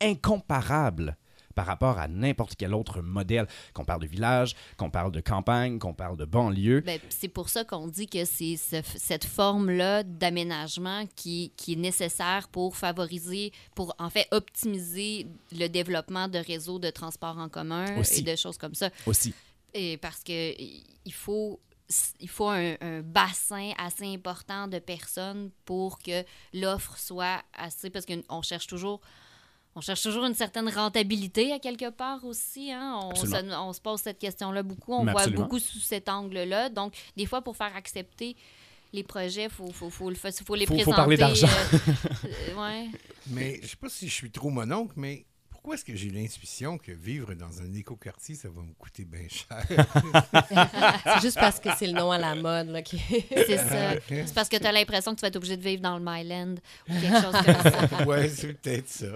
incomparable 0.00 1.16
par 1.56 1.66
rapport 1.66 1.98
à 1.98 2.06
n'importe 2.06 2.54
quel 2.54 2.72
autre 2.74 3.00
modèle, 3.00 3.48
qu'on 3.74 3.84
parle 3.84 4.02
de 4.02 4.06
village, 4.06 4.54
qu'on 4.76 4.90
parle 4.90 5.10
de 5.10 5.20
campagne, 5.20 5.80
qu'on 5.80 5.94
parle 5.94 6.16
de 6.16 6.24
banlieue. 6.24 6.82
Ben, 6.82 7.00
c'est 7.08 7.26
pour 7.28 7.48
ça 7.48 7.64
qu'on 7.64 7.88
dit 7.88 8.06
que 8.06 8.24
c'est 8.24 8.56
ce- 8.56 8.82
cette 8.96 9.24
forme-là 9.24 10.04
d'aménagement 10.04 11.04
qui, 11.16 11.52
qui 11.56 11.72
est 11.72 11.76
nécessaire 11.76 12.48
pour 12.48 12.76
favoriser, 12.76 13.52
pour 13.74 13.94
en 13.98 14.10
fait 14.10 14.28
optimiser 14.30 15.26
le 15.52 15.66
développement 15.68 16.28
de 16.28 16.38
réseaux 16.38 16.78
de 16.78 16.90
transport 16.90 17.38
en 17.38 17.48
commun 17.48 17.98
Aussi. 17.98 18.20
et 18.20 18.22
de 18.22 18.36
choses 18.36 18.58
comme 18.58 18.74
ça. 18.74 18.90
Aussi. 19.06 19.34
Et 19.74 19.96
parce 19.96 20.22
que 20.22 20.54
il 20.60 21.12
faut 21.12 21.58
il 22.20 22.28
faut 22.28 22.48
un, 22.48 22.74
un 22.80 23.00
bassin 23.00 23.70
assez 23.78 24.12
important 24.12 24.66
de 24.66 24.80
personnes 24.80 25.50
pour 25.64 26.00
que 26.00 26.24
l'offre 26.52 26.98
soit 26.98 27.40
assez 27.56 27.90
parce 27.90 28.04
qu'on 28.04 28.42
cherche 28.42 28.66
toujours 28.66 29.00
on 29.76 29.80
cherche 29.80 30.02
toujours 30.02 30.24
une 30.24 30.34
certaine 30.34 30.68
rentabilité 30.70 31.52
à 31.52 31.58
quelque 31.58 31.90
part 31.90 32.24
aussi. 32.24 32.72
Hein? 32.72 32.98
On, 33.02 33.10
Absolument. 33.10 33.38
se, 33.52 33.56
on 33.68 33.72
se 33.74 33.80
pose 33.80 34.00
cette 34.00 34.18
question-là 34.18 34.62
beaucoup. 34.62 34.94
On 34.94 35.04
Mais 35.04 35.12
voit 35.12 35.20
absolument. 35.20 35.42
beaucoup 35.44 35.58
sous 35.58 35.78
cet 35.78 36.08
angle-là. 36.08 36.70
Donc, 36.70 36.94
des 37.16 37.26
fois, 37.26 37.42
pour 37.42 37.56
faire 37.56 37.76
accepter 37.76 38.34
les 38.92 39.02
projets, 39.02 39.44
il 39.44 39.50
faut, 39.50 39.70
faut, 39.72 39.90
faut, 39.90 40.08
le 40.08 40.16
fa- 40.16 40.32
faut 40.32 40.54
les 40.54 40.64
Faut- 40.66 40.72
faut 40.74 40.78
présenter. 40.78 40.96
parler 40.96 41.16
d'argent. 41.18 41.46
euh, 41.74 41.78
euh, 42.24 42.54
ouais. 42.62 42.88
Mais 43.28 43.60
je 43.62 43.68
sais 43.68 43.76
pas 43.76 43.88
si 43.90 44.08
je 44.08 44.14
suis 44.14 44.30
trop 44.30 44.48
mononcle, 44.50 44.94
mais 44.96 45.26
pourquoi 45.66 45.74
est-ce 45.74 45.84
que 45.84 45.96
j'ai 45.96 46.10
l'intuition 46.10 46.78
que 46.78 46.92
vivre 46.92 47.34
dans 47.34 47.60
un 47.60 47.74
écoquartier, 47.74 48.36
ça 48.36 48.48
va 48.48 48.62
me 48.62 48.72
coûter 48.78 49.04
bien 49.04 49.26
cher? 49.28 49.66
C'est 51.04 51.20
juste 51.22 51.40
parce 51.40 51.58
que 51.58 51.70
c'est 51.76 51.88
le 51.88 51.92
nom 51.94 52.12
à 52.12 52.18
la 52.18 52.36
mode. 52.36 52.68
Là, 52.68 52.82
qui... 52.82 53.00
C'est 53.00 53.56
ça. 53.68 53.94
C'est 54.08 54.32
parce 54.32 54.48
que 54.48 54.58
tu 54.58 54.64
as 54.64 54.70
l'impression 54.70 55.10
que 55.12 55.16
tu 55.16 55.22
vas 55.22 55.26
être 55.28 55.34
obligé 55.34 55.56
de 55.56 55.62
vivre 55.62 55.82
dans 55.82 55.98
le 55.98 56.04
Myland 56.04 56.54
ou 56.88 56.92
quelque 57.00 57.20
chose 57.20 57.32
comme 57.32 57.72
ça. 57.98 58.06
ouais, 58.06 58.28
c'est 58.28 58.52
peut-être 58.52 58.88
ça. 58.88 59.06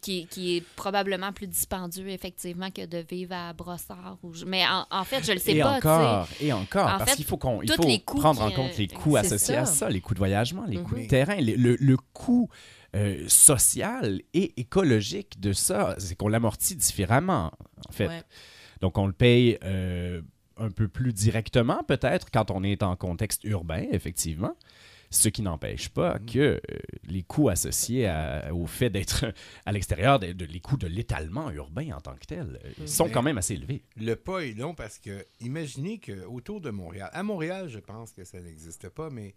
qui, 0.00 0.28
qui 0.28 0.58
est 0.58 0.64
probablement 0.76 1.32
plus 1.32 1.48
dispendieux, 1.48 2.08
effectivement, 2.10 2.70
que 2.70 2.86
de 2.86 2.98
vivre 3.10 3.34
à 3.34 3.52
Brossard. 3.52 4.18
Ou 4.22 4.32
je- 4.34 4.44
Mais 4.44 4.64
en, 4.68 4.86
en 4.92 5.02
fait, 5.02 5.24
je 5.24 5.32
le 5.32 5.40
sais 5.40 5.56
et 5.56 5.60
pas, 5.62 5.78
encore, 5.78 6.28
et 6.40 6.52
encore, 6.52 6.86
En 6.94 6.98
parce 6.98 7.10
fait, 7.10 7.16
qu'il 7.16 7.24
faut, 7.24 7.38
qu'on, 7.38 7.60
il 7.60 7.72
faut 7.72 7.82
coûts 8.06 8.18
prendre 8.20 8.40
en 8.42 8.52
compte 8.52 8.70
euh, 8.70 8.78
les 8.78 8.86
coûts 8.86 9.16
c'est 9.20 9.26
associés 9.26 9.56
à 9.56 9.66
ça. 9.66 9.88
les 9.90 10.00
coûts 10.00 10.14
de 10.14 10.18
voyagement, 10.20 10.64
les 10.68 10.80
coûts 10.80 10.94
de 10.94 11.00
Mhm. 11.00 11.06
terrain, 11.08 11.40
le, 11.40 11.56
le- 11.56 11.76
le 11.80 11.96
coût 12.12 12.48
euh, 12.96 13.24
social 13.28 14.22
et 14.34 14.58
écologique 14.60 15.40
de 15.40 15.52
ça, 15.52 15.94
c'est 15.98 16.14
qu'on 16.16 16.28
l'amortit 16.28 16.76
différemment, 16.76 17.52
en 17.88 17.92
fait. 17.92 18.08
Ouais. 18.08 18.22
Donc, 18.80 18.96
on 18.98 19.06
le 19.06 19.12
paye 19.12 19.58
euh, 19.64 20.22
un 20.56 20.70
peu 20.70 20.88
plus 20.88 21.12
directement, 21.12 21.82
peut-être, 21.84 22.30
quand 22.30 22.50
on 22.50 22.62
est 22.62 22.82
en 22.82 22.96
contexte 22.96 23.44
urbain, 23.44 23.84
effectivement. 23.92 24.56
Ce 25.10 25.30
qui 25.30 25.40
n'empêche 25.40 25.88
pas 25.88 26.18
que 26.18 26.38
euh, 26.38 26.60
les 27.08 27.22
coûts 27.22 27.48
associés 27.48 28.06
à- 28.06 28.52
au 28.54 28.66
fait 28.66 28.90
d'être 28.90 29.24
à 29.66 29.72
l'extérieur, 29.72 30.18
de, 30.18 30.32
de- 30.32 30.44
les 30.44 30.60
coûts 30.60 30.76
de 30.76 30.86
l'étalement 30.86 31.50
urbain 31.50 31.92
en 31.96 32.00
tant 32.02 32.14
que 32.14 32.26
tel, 32.26 32.60
euh, 32.62 32.70
ils 32.78 32.88
sont 32.88 33.08
quand 33.08 33.22
même 33.22 33.38
assez 33.38 33.54
élevés. 33.54 33.82
Le 33.96 34.16
pas 34.16 34.40
est 34.40 34.52
long 34.52 34.74
parce 34.74 34.98
que 34.98 35.24
imaginez 35.40 35.98
qu'autour 35.98 36.60
de 36.60 36.68
Montréal, 36.68 37.08
à 37.14 37.22
Montréal, 37.22 37.68
je 37.70 37.78
pense 37.78 38.12
que 38.12 38.22
ça 38.24 38.38
n'existe 38.38 38.90
pas, 38.90 39.08
mais 39.08 39.34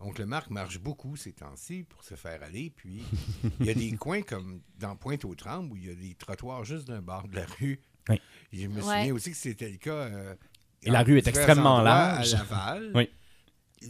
Oncle 0.00 0.24
Marc 0.26 0.50
marche 0.50 0.78
beaucoup 0.80 1.16
ces 1.16 1.32
temps-ci 1.32 1.84
pour 1.84 2.02
se 2.04 2.14
faire 2.14 2.42
aller. 2.42 2.70
Puis 2.74 3.02
il 3.60 3.66
y 3.66 3.70
a 3.70 3.74
des 3.74 3.92
coins 3.96 4.22
comme 4.22 4.60
dans 4.78 4.96
Pointe-aux-Trembles 4.96 5.72
où 5.72 5.76
il 5.76 5.86
y 5.86 5.90
a 5.90 5.94
des 5.94 6.14
trottoirs 6.14 6.64
juste 6.64 6.86
d'un 6.88 7.00
bord 7.02 7.26
de 7.28 7.36
la 7.36 7.46
rue. 7.60 7.80
Oui. 8.08 8.20
Et 8.52 8.62
je 8.62 8.68
me 8.68 8.76
Ouais. 8.76 8.80
souviens 8.82 9.14
aussi 9.14 9.30
que 9.30 9.36
c'était 9.36 9.70
le 9.70 9.78
cas. 9.78 9.90
euh, 9.92 10.34
Et 10.82 10.90
la 10.90 11.02
rue 11.02 11.16
est 11.18 11.26
extrêmement 11.26 11.80
large. 11.80 12.34
À 12.34 12.38
Laval. 12.38 12.90
Oui. 12.94 13.08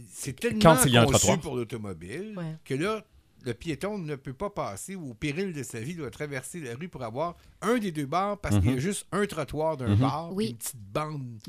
C'est 0.09 0.39
tellement 0.39 0.59
Quand 0.61 0.85
il 0.85 0.93
y 0.93 0.97
a 0.97 1.01
un 1.01 1.05
conçu 1.05 1.17
trottoir. 1.19 1.39
pour 1.41 1.55
l'automobile 1.55 2.33
Ouais. 2.37 2.55
que 2.65 2.73
là, 2.73 3.05
le 3.43 3.53
piéton 3.53 3.97
ne 3.97 4.15
peut 4.15 4.33
pas 4.33 4.49
passer 4.49 4.95
ou 4.95 5.11
au 5.11 5.13
péril 5.13 5.53
de 5.53 5.63
sa 5.63 5.79
vie 5.79 5.95
doit 5.95 6.09
traverser 6.09 6.59
la 6.61 6.75
rue 6.75 6.89
pour 6.89 7.03
avoir 7.03 7.35
un 7.61 7.77
des 7.77 7.91
deux 7.91 8.05
bars 8.07 8.39
parce 8.39 8.55
qu'il 8.57 8.65
y 8.65 8.69
a 8.69 8.75
Mhm. 8.75 8.79
juste 8.79 9.05
un 9.11 9.25
trottoir 9.25 9.77
d'un 9.77 9.89
Mhm. 9.89 9.99
bar 9.99 10.33
Oui. 10.33 10.47
une 10.49 10.57
petite 10.57 10.75
bande 10.81 11.39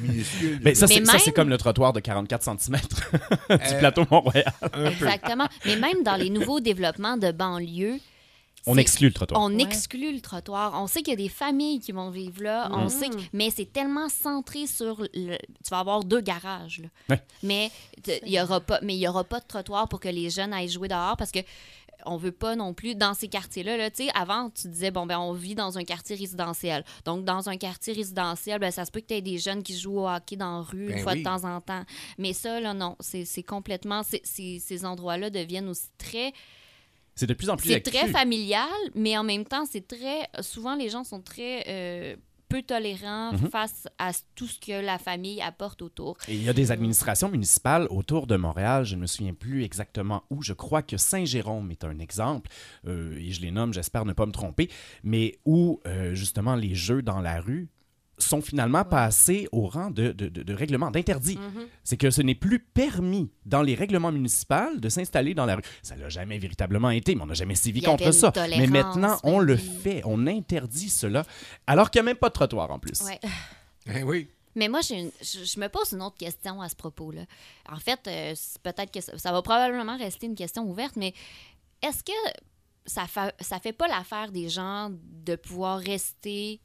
minuscule. 0.00 0.60
Mais 0.64 0.74
ça, 0.74 0.86
c'est 0.86 1.04
ça, 1.04 1.12
même- 1.12 1.20
c'est 1.20 1.32
comme 1.32 1.48
le 1.48 1.58
trottoir 1.58 1.92
de 1.92 2.00
44 2.00 2.42
cm 2.60 2.76
du 3.50 3.54
Euh, 3.54 3.78
plateau 3.78 4.04
Mont-Royal. 4.10 4.52
Exactement. 4.86 5.46
Mais 5.66 5.76
même 5.76 6.02
dans 6.04 6.16
les 6.16 6.30
nouveaux 6.30 6.60
développements 6.60 7.16
de 7.16 7.32
banlieue, 7.32 7.98
On 8.66 8.76
exclut 8.76 9.08
le 9.08 9.14
trottoir. 9.14 9.40
On 9.40 9.54
Ouais. 9.54 9.62
exclut 9.62 10.12
le 10.12 10.20
trottoir. 10.20 10.72
On 10.74 10.86
sait 10.86 11.00
qu'il 11.00 11.12
y 11.12 11.14
a 11.14 11.16
des 11.16 11.30
familles 11.30 11.80
qui 11.80 11.92
vont 11.92 12.10
vivre 12.10 12.42
là. 12.42 12.68
On 12.72 12.82
Mhm. 12.82 12.88
sait 12.90 13.08
que- 13.08 13.16
mais 13.32 13.48
c'est 13.48 13.72
tellement 13.72 14.10
centré 14.10 14.66
sur 14.66 15.00
le, 15.14 15.36
tu 15.38 15.70
vas 15.70 15.78
avoir 15.78 16.04
deux 16.04 16.20
garages. 16.20 16.82
là. 16.82 16.88
Ouais. 17.16 17.22
Mais 17.42 17.70
il 18.26 18.30
y 18.32 18.38
aura 18.40 18.60
pas 18.60 18.78
mais 18.82 18.94
il 18.94 19.00
y 19.00 19.08
aura 19.08 19.24
pas 19.24 19.40
de 19.40 19.46
trottoir 19.46 19.88
pour 19.88 19.98
que 19.98 20.08
les 20.08 20.28
jeunes 20.28 20.52
aillent 20.52 20.68
jouer 20.68 20.88
dehors 20.88 21.16
parce 21.16 21.30
que 21.30 21.38
on 22.06 22.16
veut 22.16 22.32
pas 22.32 22.56
non 22.56 22.74
plus 22.74 22.94
dans 22.94 23.14
ces 23.14 23.28
quartiers-là. 23.28 23.76
Là, 23.76 23.90
tu 23.90 24.04
sais, 24.04 24.10
avant, 24.14 24.50
tu 24.50 24.68
disais, 24.68 24.90
bon, 24.90 25.06
ben, 25.06 25.18
on 25.18 25.32
vit 25.32 25.54
dans 25.54 25.78
un 25.78 25.84
quartier 25.84 26.16
résidentiel. 26.16 26.84
Donc, 27.04 27.24
dans 27.24 27.48
un 27.48 27.56
quartier 27.56 27.92
résidentiel, 27.92 28.58
ben, 28.58 28.70
ça 28.70 28.84
se 28.84 28.90
peut 28.90 29.00
que 29.00 29.06
tu 29.06 29.14
aies 29.14 29.22
des 29.22 29.38
jeunes 29.38 29.62
qui 29.62 29.78
jouent 29.78 30.00
au 30.00 30.08
hockey 30.08 30.36
dans 30.36 30.58
la 30.58 30.62
rue 30.62 30.86
Ben 30.86 30.96
une 30.98 31.02
fois 31.02 31.12
oui. 31.12 31.18
de 31.20 31.24
temps 31.24 31.44
en 31.44 31.60
temps. 31.60 31.84
Mais 32.18 32.32
ça, 32.32 32.60
là, 32.60 32.74
non. 32.74 32.96
C'est 33.00 33.42
complètement. 33.42 34.02
c'est- 34.02 34.22
c'est- 34.24 34.58
ces 34.60 34.84
endroits-là 34.84 35.30
deviennent 35.30 35.68
aussi 35.68 35.88
très 35.98 36.32
C'est 37.14 37.26
de 37.26 37.34
plus 37.34 37.50
en 37.50 37.56
plus 37.56 37.68
c'est 37.68 37.80
très 37.80 38.08
familial, 38.08 38.68
mais 38.94 39.18
en 39.18 39.24
même 39.24 39.44
temps, 39.44 39.64
c'est 39.70 39.86
très. 39.86 40.28
Souvent, 40.40 40.74
les 40.74 40.88
gens 40.88 41.04
sont 41.04 41.20
très 41.20 41.64
euh, 41.68 42.16
peu 42.50 42.62
tolérants 42.62 43.32
Mhm. 43.32 43.48
face 43.48 43.86
à 43.98 44.10
tout 44.34 44.46
ce 44.48 44.58
que 44.60 44.84
la 44.84 44.98
famille 44.98 45.40
apporte 45.40 45.80
autour. 45.82 46.18
Et 46.28 46.34
il 46.34 46.42
y 46.42 46.48
a 46.48 46.52
des 46.52 46.70
administrations 46.72 47.30
municipales 47.30 47.86
autour 47.90 48.26
de 48.26 48.36
Montréal, 48.36 48.84
je 48.84 48.96
ne 48.96 49.00
me 49.02 49.06
souviens 49.06 49.32
plus 49.34 49.62
exactement 49.64 50.24
où, 50.30 50.42
je 50.42 50.52
crois 50.52 50.82
que 50.82 50.96
Saint-Jérôme 50.96 51.70
est 51.70 51.84
un 51.84 51.98
exemple, 52.00 52.50
euh, 52.86 53.16
et 53.18 53.30
je 53.30 53.40
les 53.40 53.50
nomme, 53.52 53.72
j'espère 53.72 54.04
ne 54.04 54.12
pas 54.12 54.26
me 54.26 54.32
tromper, 54.32 54.68
mais 55.04 55.38
où 55.46 55.80
euh, 55.86 56.14
justement 56.14 56.56
les 56.56 56.74
jeux 56.74 57.02
dans 57.02 57.20
la 57.20 57.40
rue 57.40 57.68
sont 58.26 58.42
finalement 58.42 58.84
passés 58.84 59.48
au 59.52 59.66
rang 59.66 59.90
de, 59.90 60.12
de, 60.12 60.28
de- 60.28 60.42
de 60.42 60.54
règlement, 60.54 60.90
d'interdit. 60.90 61.36
Mhm. 61.38 61.66
C'est 61.84 61.96
que 61.96 62.10
ce 62.10 62.22
n'est 62.22 62.34
plus 62.34 62.58
permis 62.58 63.30
dans 63.46 63.62
les 63.62 63.74
règlements 63.74 64.12
municipaux 64.12 64.76
de 64.76 64.88
s'installer 64.88 65.34
dans 65.34 65.46
la 65.46 65.56
rue. 65.56 65.62
Ça 65.82 65.96
l'a 65.96 66.08
jamais 66.08 66.38
véritablement 66.38 66.90
été, 66.90 67.14
mais 67.14 67.22
on 67.22 67.26
n'a 67.26 67.34
jamais 67.34 67.54
sévi 67.54 67.82
contre 67.82 68.10
ça. 68.12 68.32
Mais 68.36 68.66
maintenant, 68.66 69.18
on 69.24 69.38
le 69.40 69.56
fait, 69.56 70.02
on 70.04 70.26
interdit 70.26 70.88
cela, 70.90 71.24
alors 71.66 71.90
qu'il 71.90 72.00
n'y 72.02 72.08
a 72.08 72.10
même 72.10 72.16
pas 72.18 72.28
de 72.28 72.34
trottoir 72.34 72.70
en 72.70 72.78
plus. 72.78 73.00
Ouais. 73.02 73.20
Eh 73.94 74.02
oui. 74.02 74.28
Mais 74.56 74.68
moi, 74.68 74.80
une- 74.90 75.10
je, 75.22 75.44
je 75.44 75.60
me 75.60 75.68
pose 75.68 75.92
une 75.92 76.02
autre 76.02 76.16
question 76.16 76.60
à 76.60 76.68
ce 76.68 76.74
propos-là. 76.74 77.22
En 77.70 77.78
fait, 77.78 78.00
euh, 78.08 78.34
peut-être 78.62 78.90
que 78.92 79.00
ça, 79.00 79.16
ça 79.16 79.30
va 79.32 79.42
probablement 79.42 79.96
rester 79.96 80.26
une 80.26 80.34
question 80.34 80.64
ouverte, 80.68 80.96
mais 80.96 81.14
est-ce 81.82 82.02
que 82.02 82.12
ça 82.84 83.06
fait, 83.06 83.32
ça 83.40 83.60
fait 83.60 83.72
pas 83.72 83.86
l'affaire 83.86 84.32
des 84.32 84.48
gens 84.48 84.90
de 84.90 85.36
pouvoir 85.36 85.78
rester 85.78 86.60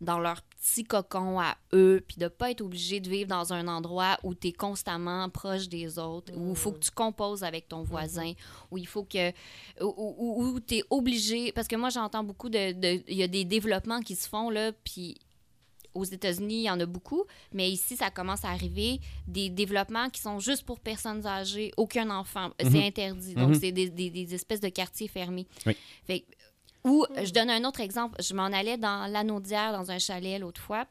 dans 0.00 0.20
leur 0.20 0.42
petit 0.42 0.84
cocon 0.84 1.40
à 1.40 1.56
eux, 1.72 2.04
puis 2.06 2.18
de 2.18 2.28
pas 2.28 2.52
être 2.52 2.60
obligé 2.60 3.00
de 3.00 3.08
vivre 3.10 3.28
dans 3.28 3.52
un 3.52 3.66
endroit 3.66 4.16
où 4.22 4.32
tu 4.34 4.48
es 4.48 4.52
constamment 4.52 5.28
proche 5.28 5.68
des 5.68 5.98
autres, 5.98 6.32
où 6.36 6.50
il 6.50 6.56
faut 6.56 6.70
que 6.72 6.78
tu 6.78 6.90
composes 6.92 7.42
avec 7.42 7.68
ton 7.68 7.82
voisin, 7.82 8.32
où 8.70 8.78
il 8.78 8.86
faut 8.86 9.02
que... 9.04 9.32
où, 9.82 10.60
tu 10.60 10.76
es 10.76 10.82
obligé... 10.90 11.52
Parce 11.52 11.68
que 11.68 11.76
moi, 11.76 11.90
j'entends 11.90 12.22
beaucoup 12.24 12.48
de... 12.48 13.02
Il 13.10 13.16
y 13.16 13.22
a 13.22 13.28
des 13.28 13.44
développements 13.44 14.00
qui 14.00 14.14
se 14.14 14.28
font, 14.28 14.50
là, 14.50 14.72
puis 14.84 15.16
aux 15.94 16.04
États-Unis, 16.04 16.58
il 16.58 16.62
y 16.64 16.70
en 16.70 16.78
a 16.78 16.86
beaucoup, 16.86 17.24
mais 17.52 17.68
ici, 17.70 17.96
ça 17.96 18.10
commence 18.10 18.44
à 18.44 18.50
arriver 18.50 19.00
des 19.26 19.48
développements 19.48 20.10
qui 20.10 20.20
sont 20.20 20.38
juste 20.38 20.62
pour 20.64 20.78
personnes 20.78 21.26
âgées, 21.26 21.72
aucun 21.76 22.08
enfant. 22.10 22.50
C'est 22.60 22.86
interdit. 22.86 23.34
Donc, 23.34 23.48
Mhm. 23.48 23.54
c'est 23.60 23.72
des, 23.72 23.88
des- 23.90 24.10
des 24.10 24.34
espèces 24.34 24.60
de 24.60 24.68
quartiers 24.68 25.08
fermés. 25.08 25.46
Oui. 25.66 25.76
Fait 26.04 26.24
ou, 26.88 27.04
je 27.22 27.30
donne 27.32 27.50
un 27.50 27.64
autre 27.64 27.80
exemple. 27.80 28.20
Je 28.22 28.34
m'en 28.34 28.44
allais 28.46 28.76
dans 28.78 29.10
l'Anaudière, 29.10 29.72
dans 29.72 29.90
un 29.90 29.98
chalet 29.98 30.40
l'autre 30.40 30.60
fois. 30.60 30.86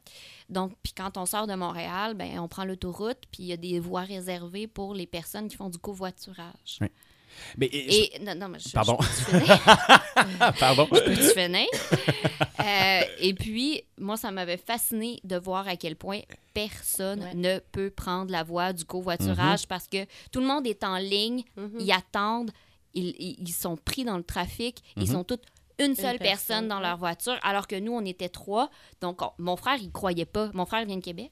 Donc, 0.48 0.72
puis 0.82 0.92
quand 0.96 1.16
on 1.16 1.26
sort 1.26 1.46
de 1.46 1.54
Montréal, 1.54 2.14
ben, 2.14 2.38
on 2.38 2.48
prend 2.48 2.64
l'autoroute, 2.64 3.18
puis 3.30 3.42
il 3.42 3.46
y 3.46 3.52
a 3.52 3.56
des 3.56 3.80
voies 3.80 4.02
réservées 4.02 4.66
pour 4.66 4.94
les 4.94 5.06
personnes 5.06 5.48
qui 5.48 5.56
font 5.56 5.68
du 5.68 5.78
covoiturage. 5.78 6.78
Oui. 6.80 6.88
Mais, 7.56 7.66
et- 7.66 8.16
Et, 8.16 8.18
non, 8.20 8.34
non, 8.34 8.48
mais 8.48 8.58
je, 8.58 8.70
Pardon. 8.70 8.96
je 9.00 10.58
pardon. 10.58 10.86
Peux-tu 10.86 11.30
finir? 11.38 11.66
Euh, 12.60 13.00
et 13.20 13.34
puis, 13.34 13.82
moi, 13.98 14.16
ça 14.16 14.30
m'avait 14.30 14.56
fasciné 14.56 15.20
de 15.24 15.36
voir 15.36 15.68
à 15.68 15.76
quel 15.76 15.94
point 15.96 16.20
personne 16.54 17.22
Ouais. 17.22 17.34
ne 17.34 17.58
peut 17.60 17.90
prendre 17.90 18.32
la 18.32 18.42
voie 18.42 18.72
du 18.72 18.84
covoiturage 18.84 19.66
parce 19.68 19.86
que 19.86 20.04
tout 20.32 20.40
le 20.40 20.46
monde 20.46 20.66
est 20.66 20.82
en 20.82 20.96
ligne, 20.98 21.44
Mhm. 21.56 21.76
ils 21.80 21.92
attendent, 21.92 22.50
ils, 22.94 23.52
sont 23.52 23.76
pris 23.76 24.04
dans 24.04 24.16
le 24.16 24.24
trafic, 24.24 24.82
ils 24.96 25.02
Mhm. 25.04 25.12
sont 25.12 25.24
toutes 25.24 25.44
une 25.78 25.94
seule 25.94 26.18
personne, 26.18 26.18
personne, 26.18 26.68
dans 26.68 26.80
leur 26.80 26.96
voiture, 26.96 27.38
alors 27.42 27.66
que 27.66 27.76
nous, 27.76 27.92
on 27.92 28.04
était 28.04 28.28
trois. 28.28 28.68
Donc, 29.00 29.22
on- 29.22 29.30
mon 29.38 29.56
frère, 29.56 29.76
il 29.80 29.90
croyait 29.92 30.24
pas. 30.26 30.50
Mon 30.54 30.66
frère 30.66 30.84
vient 30.86 30.96
de 30.96 31.02
Québec. 31.02 31.30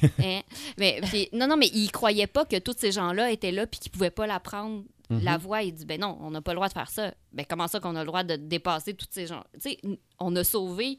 Hein? 0.22 0.40
Mais, 0.78 1.00
puis- 1.02 1.28
non, 1.32 1.46
non, 1.48 1.56
mais 1.56 1.68
il 1.74 1.90
croyait 1.90 2.26
pas 2.26 2.44
que 2.44 2.58
tous 2.58 2.76
ces 2.78 2.92
gens-là 2.92 3.30
étaient 3.30 3.52
là 3.52 3.66
puis 3.66 3.80
qu'ils 3.80 3.90
pouvaient 3.92 4.10
pas 4.10 4.26
la 4.26 4.38
prendre, 4.40 4.84
Mhm. 5.10 5.22
la 5.24 5.38
voie. 5.38 5.62
Il 5.62 5.72
dit, 5.72 5.84
ben 5.86 6.00
non, 6.00 6.16
on 6.20 6.30
n'a 6.30 6.40
pas 6.42 6.52
le 6.52 6.56
droit 6.56 6.68
de 6.68 6.74
faire 6.74 6.90
ça. 6.90 7.12
Ben 7.32 7.44
comment 7.48 7.66
ça 7.66 7.80
qu'on 7.80 7.96
a 7.96 8.00
le 8.00 8.06
droit 8.06 8.24
de 8.24 8.36
dépasser 8.36 8.94
tous 8.94 9.06
ces 9.10 9.26
gens? 9.26 9.42
Tu 9.54 9.70
sais, 9.70 9.78
on 10.18 10.36
a 10.36 10.44
sauvé 10.44 10.98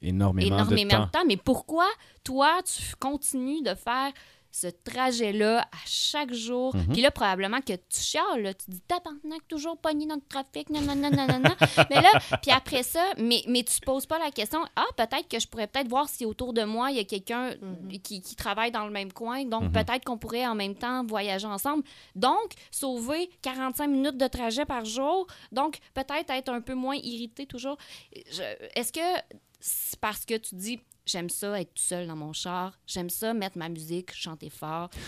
Énormément, 0.00 0.46
énormément 0.58 1.00
de 1.00 1.06
de 1.06 1.10
temps. 1.10 1.24
Mais 1.26 1.36
pourquoi, 1.36 1.86
toi, 2.22 2.60
tu 2.64 2.94
continues 3.00 3.62
de 3.62 3.74
faire 3.74 4.12
ce 4.50 4.66
trajet-là 4.66 5.60
à 5.60 5.76
chaque 5.86 6.32
jour? 6.32 6.74
Mhm. 6.74 6.92
Puis 6.92 7.02
là, 7.02 7.10
probablement 7.10 7.60
que 7.60 7.74
tu 7.74 8.00
chiales, 8.00 8.42
là, 8.42 8.54
tu 8.54 8.70
dis 8.70 8.80
tabarnak, 8.80 9.46
toujours 9.48 9.76
pogné 9.78 10.06
dans 10.06 10.14
le 10.16 10.20
trafic, 10.28 10.70
non, 10.70 10.80
non, 10.80 10.94
non, 10.96 11.10
non, 11.10 11.26
non, 11.38 11.54
mais 11.90 12.00
là, 12.00 12.10
puis 12.42 12.50
après 12.50 12.82
ça, 12.82 13.04
mais, 13.18 13.42
mais 13.46 13.62
tu 13.62 13.78
te 13.80 13.84
poses 13.84 14.06
pas 14.06 14.18
la 14.18 14.30
question, 14.30 14.60
ah, 14.76 14.86
peut-être 14.96 15.28
que 15.28 15.38
je 15.38 15.46
pourrais 15.46 15.66
peut-être 15.66 15.88
voir 15.88 16.08
si 16.08 16.24
autour 16.24 16.52
de 16.52 16.64
moi, 16.64 16.90
il 16.90 16.96
y 16.96 17.00
a 17.00 17.04
quelqu'un 17.04 17.50
Mhm. 17.60 17.98
qui, 18.02 18.20
qui 18.22 18.36
travaille 18.36 18.70
dans 18.70 18.84
le 18.84 18.90
même 18.90 19.12
coin. 19.12 19.44
Donc, 19.44 19.64
Mhm. 19.64 19.72
peut-être 19.72 20.04
qu'on 20.04 20.18
pourrait 20.18 20.46
en 20.46 20.54
même 20.54 20.74
temps 20.74 21.04
voyager 21.04 21.46
ensemble. 21.46 21.84
Donc, 22.14 22.52
sauver 22.70 23.30
45 23.42 23.86
minutes 23.88 24.16
de 24.16 24.26
trajet 24.26 24.64
par 24.64 24.84
jour. 24.84 25.26
Donc, 25.52 25.78
peut-être 25.94 26.30
être 26.30 26.48
un 26.48 26.60
peu 26.60 26.74
moins 26.74 26.96
irrité 26.96 27.46
toujours. 27.46 27.76
Est-ce 28.74 28.92
que 28.92 29.00
c'est 29.60 29.98
parce 29.98 30.24
que 30.24 30.34
tu 30.36 30.54
dis 30.54 30.80
j'aime 31.08 31.30
ça 31.30 31.60
être 31.60 31.74
tout 31.74 31.82
seul 31.82 32.06
dans 32.06 32.16
mon 32.16 32.32
char, 32.32 32.78
j'aime 32.86 33.10
ça 33.10 33.34
mettre 33.34 33.58
ma 33.58 33.68
musique, 33.68 34.12
chanter 34.14 34.50
fort. 34.50 34.90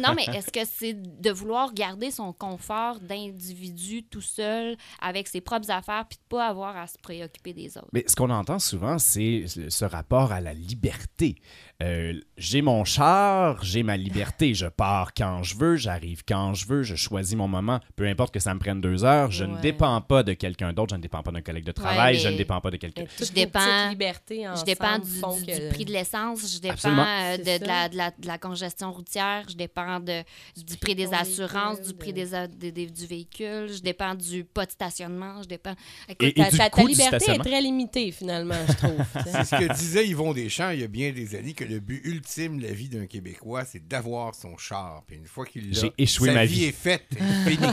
Non, 0.00 0.14
mais 0.14 0.24
est-ce 0.36 0.50
que 0.50 0.64
c'est 0.64 0.94
de 0.94 1.30
vouloir 1.30 1.72
garder 1.72 2.10
son 2.10 2.32
confort 2.32 3.00
d'individu 3.00 4.04
tout 4.04 4.20
seul 4.20 4.76
avec 5.00 5.28
ses 5.28 5.40
propres 5.40 5.70
affaires 5.70 6.06
puis 6.08 6.18
de 6.18 6.28
pas 6.28 6.46
avoir 6.46 6.76
à 6.76 6.86
se 6.86 6.98
préoccuper 6.98 7.52
des 7.52 7.76
autres? 7.78 7.88
Mais 7.92 8.04
ce 8.06 8.14
qu'on 8.16 8.30
entend 8.30 8.58
souvent, 8.58 8.98
c'est 8.98 9.46
ce 9.46 9.84
rapport 9.84 10.32
à 10.32 10.40
la 10.40 10.54
liberté. 10.54 11.36
Euh, 11.82 12.14
j'ai 12.38 12.62
mon 12.62 12.84
char, 12.84 13.62
j'ai 13.62 13.82
ma 13.82 13.98
liberté. 13.98 14.54
Je 14.54 14.66
pars 14.66 15.12
quand 15.12 15.42
je 15.42 15.56
veux, 15.56 15.76
j'arrive 15.76 16.22
quand 16.26 16.54
je 16.54 16.66
veux, 16.66 16.82
je 16.82 16.94
choisis 16.94 17.36
mon 17.36 17.48
moment. 17.48 17.80
Peu 17.96 18.06
importe 18.06 18.32
que 18.32 18.40
ça 18.40 18.54
me 18.54 18.58
prenne 18.58 18.80
deux 18.80 19.04
heures, 19.04 19.30
je 19.30 19.44
ne 19.44 19.60
dépends 19.60 20.00
pas 20.00 20.22
de 20.22 20.32
quelqu'un 20.32 20.72
d'autre, 20.72 20.90
je 20.92 20.96
ne 20.96 21.02
dépends 21.02 21.22
pas 21.22 21.32
d'un 21.32 21.42
collègue 21.42 21.64
de 21.64 21.72
travail, 21.72 22.16
je 22.18 22.28
ne 22.28 22.36
dépends 22.36 22.60
pas 22.62 22.70
de 22.70 22.78
quelqu'un. 22.78 23.04
Je 23.18 23.30
dépends- 23.30 23.90
libertés 23.90 24.46
Je 24.58 24.64
dépends 24.64 24.98
du, 24.98 25.10
du- 25.10 25.46
que- 25.46 25.68
du 25.68 25.74
prix 25.74 25.84
de 25.84 25.92
l'essence, 25.92 26.54
je 26.54 26.60
dépends 26.60 26.74
Absolument. 26.74 27.04
euh, 27.06 27.36
de, 27.36 27.66
la, 27.66 27.82
ça. 27.82 27.88
de, 27.90 27.96
la, 27.96 28.10
de 28.10 28.26
la 28.26 28.38
congestion 28.38 28.92
routière, 28.92 29.44
je 29.50 29.54
dépends 29.54 30.00
de, 30.00 30.22
du 30.56 30.76
prix 30.78 30.94
des 30.94 31.12
assurances, 31.12 31.76
véhicule, 31.78 31.86
du 31.92 31.94
prix 31.98 32.12
de- 32.12 32.16
des, 32.16 32.34
a- 32.34 32.46
des- 32.46 32.72
des- 32.72 32.86
du 32.86 33.06
véhicule, 33.06 33.68
je 33.74 33.82
dépends 33.82 34.14
du 34.14 34.44
pas 34.44 34.64
de 34.64 34.70
stationnement, 34.70 35.42
je 35.42 35.48
dépends... 35.48 35.74
Écoute, 36.08 36.28
Et- 36.28 36.32
Ta, 36.32 36.50
du 36.50 36.56
ta- 36.56 36.64
ta 36.64 36.70
coût 36.70 36.88
du 36.88 36.94
liberté 36.94 37.32
est 37.32 37.38
très 37.38 37.60
limitée, 37.60 38.10
finalement, 38.12 38.54
je 38.66 38.72
trouve. 38.72 39.04
C'est 39.26 39.44
ce 39.44 39.56
que 39.56 39.72
disait 39.78 40.06
Yvon 40.08 40.32
Deschamps 40.32 40.70
il 40.70 40.80
y 40.80 40.84
a 40.84 40.88
bien 40.88 41.12
des 41.12 41.34
années, 41.34 41.52
que 41.52 41.65
le 41.66 41.80
but 41.80 42.00
ultime 42.04 42.58
de 42.58 42.66
la 42.66 42.72
vie 42.72 42.88
d'un 42.88 43.06
Québécois, 43.06 43.64
c'est 43.64 43.86
d'avoir 43.86 44.34
son 44.34 44.56
char. 44.56 45.02
Puis 45.06 45.16
une 45.16 45.26
fois 45.26 45.44
qu'il 45.46 45.70
l'a, 45.70 45.80
J'ai 45.80 45.92
échoué 45.98 46.28
sa 46.28 46.34
ma 46.34 46.44
vie 46.46 46.54
vie. 46.60 46.64
est 46.66 46.72
faite. 46.72 47.04
fini. 47.46 47.66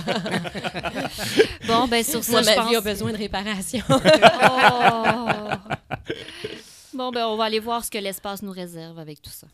bon, 1.68 1.88
ben 1.88 2.04
sur 2.04 2.24
ça, 2.24 2.32
Moi, 2.34 2.42
je 2.42 2.46
ma 2.48 2.56
pense... 2.56 2.70
vie 2.70 2.76
a 2.76 2.82
besoin 2.82 3.12
de 3.12 3.18
réparation. 3.18 3.84
Oh! 6.96 6.98
bon, 6.98 7.12
ben 7.12 7.26
on 7.28 7.38
va 7.38 7.46
aller 7.46 7.60
voir 7.60 7.84
ce 7.86 7.90
que 7.92 7.98
l'espace 7.98 8.42
nous 8.44 8.52
réserve 8.52 9.00
avec 9.00 9.22
tout 9.22 9.32
ça. 9.32 9.48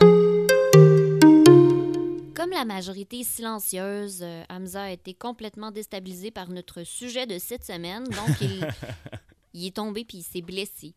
Comme 2.36 2.52
la 2.52 2.64
majorité 2.66 3.24
silencieuse, 3.24 4.20
euh, 4.22 4.44
Hamza 4.50 4.84
a 4.84 4.92
été 4.92 5.14
complètement 5.14 5.72
déstabilisé 5.72 6.32
par 6.32 6.50
notre 6.50 6.84
sujet 6.84 7.28
de 7.28 7.38
cette 7.38 7.66
semaine. 7.66 8.06
Donc, 8.06 8.42
il, 8.42 8.66
il 9.54 9.68
est 9.68 9.76
tombé 9.76 10.06
puis 10.06 10.20
il 10.20 10.24
s'est 10.24 10.42
blessé. 10.42 10.94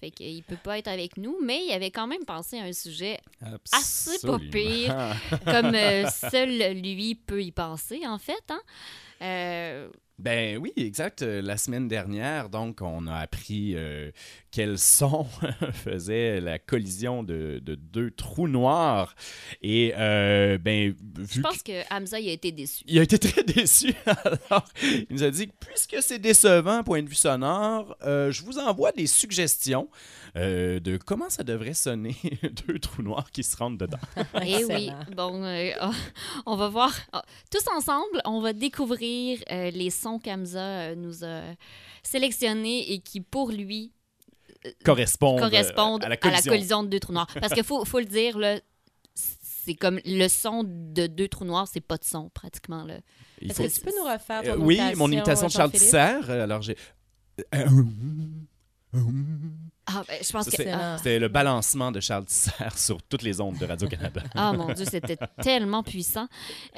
Fait 0.00 0.10
qu'il 0.10 0.42
peut 0.42 0.58
pas 0.62 0.78
être 0.78 0.88
avec 0.88 1.16
nous, 1.16 1.38
mais 1.42 1.64
il 1.64 1.72
avait 1.72 1.90
quand 1.90 2.06
même 2.06 2.24
pensé 2.24 2.58
à 2.58 2.64
un 2.64 2.72
sujet 2.72 3.20
assez 3.72 4.18
pas 4.26 4.38
pire. 4.38 5.16
comme 5.44 5.74
euh, 5.74 6.06
seul 6.08 6.72
lui 6.72 7.14
peut 7.14 7.42
y 7.42 7.52
penser, 7.52 8.02
en 8.06 8.18
fait. 8.18 8.44
Hein? 8.50 8.60
Euh, 9.22 9.88
Ben 10.18 10.58
oui, 10.58 10.72
exact. 10.76 11.22
Euh, 11.22 11.42
La 11.42 11.56
semaine 11.56 11.88
dernière, 11.88 12.48
donc, 12.48 12.80
on 12.82 13.06
a 13.08 13.16
appris 13.16 13.72
euh, 13.74 14.12
quel 14.52 14.78
son 14.78 15.26
faisait 15.72 16.40
la 16.40 16.60
collision 16.60 17.24
de, 17.24 17.60
de 17.60 17.74
deux 17.74 18.12
trous 18.12 18.46
noirs. 18.46 19.16
Et, 19.60 19.92
euh, 19.96 20.56
ben, 20.58 20.94
je 21.18 21.22
vu 21.34 21.42
pense 21.42 21.62
que 21.64 21.82
Hamza 21.92 22.20
il 22.20 22.28
a 22.28 22.32
été 22.32 22.52
déçu. 22.52 22.84
Il 22.86 22.98
a 23.00 23.02
été 23.02 23.18
très 23.18 23.42
déçu. 23.54 23.92
Alors, 24.06 24.64
il 24.82 25.06
nous 25.10 25.24
a 25.24 25.30
dit 25.30 25.48
que 25.48 25.52
puisque 25.58 25.96
c'est 26.00 26.20
décevant, 26.20 26.84
point 26.84 27.02
de 27.02 27.08
vue 27.08 27.14
sonore, 27.16 27.96
euh, 28.04 28.30
je 28.30 28.44
vous 28.44 28.58
envoie 28.58 28.92
des 28.92 29.08
suggestions 29.08 29.88
euh, 30.36 30.78
de 30.78 30.96
comment 30.96 31.28
ça 31.30 31.42
devrait 31.42 31.74
sonner 31.74 32.14
deux 32.68 32.78
trous 32.78 33.02
noirs 33.02 33.30
qui 33.32 33.42
se 33.42 33.56
rentrent 33.56 33.78
dedans. 33.78 33.98
Eh 34.44 34.64
oui, 34.64 34.90
bon, 35.16 35.42
euh, 35.42 35.70
on 36.46 36.54
va 36.54 36.68
voir. 36.68 36.92
ah, 37.12 37.24
tous 37.50 37.66
ensemble, 37.76 38.20
on 38.24 38.40
va 38.40 38.52
découvrir 38.52 39.40
euh, 39.50 39.70
les 39.70 39.90
sons 39.90 40.03
qu'Hamza 40.18 40.60
euh, 40.60 40.94
nous 40.94 41.24
a 41.24 41.42
sélectionnés 42.02 42.92
et 42.92 43.00
qui, 43.00 43.20
pour 43.20 43.50
lui, 43.50 43.92
Correspondent, 44.84 45.40
euh, 45.40 45.50
correspondent 45.50 46.04
à 46.04 46.08
la 46.08 46.16
collision. 46.16 46.82
de 46.84 46.88
deux 46.88 47.00
trous 47.00 47.12
noirs. 47.12 47.26
Parce 47.40 47.52
qu'il 47.52 47.64
faut, 47.64 47.84
faut 47.84 47.98
le 47.98 48.06
dire, 48.06 48.38
là, 48.38 48.58
c'est 49.14 49.74
comme 49.74 50.00
le 50.04 50.28
son 50.28 50.62
de 50.64 51.06
deux 51.06 51.28
trous 51.28 51.44
noirs, 51.44 51.68
c'est 51.70 51.80
pas 51.80 51.96
de 51.96 52.04
son 52.04 52.30
pratiquement. 52.30 52.84
Là. 52.84 52.98
Est-ce 53.40 53.54
faut- 53.54 53.62
que 53.68 53.68
tu 53.74 53.80
peux 53.80 53.92
nous 53.98 54.10
refaire 54.10 54.42
ton 54.42 54.52
Euh, 54.52 54.56
oui, 54.58 54.76
imitation, 54.76 54.98
mon 54.98 55.12
imitation 55.12 55.46
de 55.46 55.52
Charles 55.52 55.70
euh, 56.30 56.42
Alors, 56.44 56.62
j'ai. 56.62 56.76
Ah, 59.86 60.02
ben, 60.08 60.18
je 60.22 60.32
pense 60.32 60.44
Ça, 60.46 60.50
que. 60.50 60.56
c'est- 60.56 60.70
Ah, 60.72 60.96
C'était 60.98 61.18
le 61.18 61.28
balancement 61.28 61.92
de 61.92 62.00
Charles 62.00 62.24
Tisser 62.24 62.50
sur 62.76 63.02
toutes 63.02 63.22
les 63.22 63.40
ondes 63.40 63.58
de 63.58 63.66
Radio-Canada. 63.66 64.22
ah, 64.34 64.52
mon 64.52 64.72
Dieu, 64.72 64.86
c'était 64.90 65.18
tellement 65.42 65.82
puissant. 65.82 66.26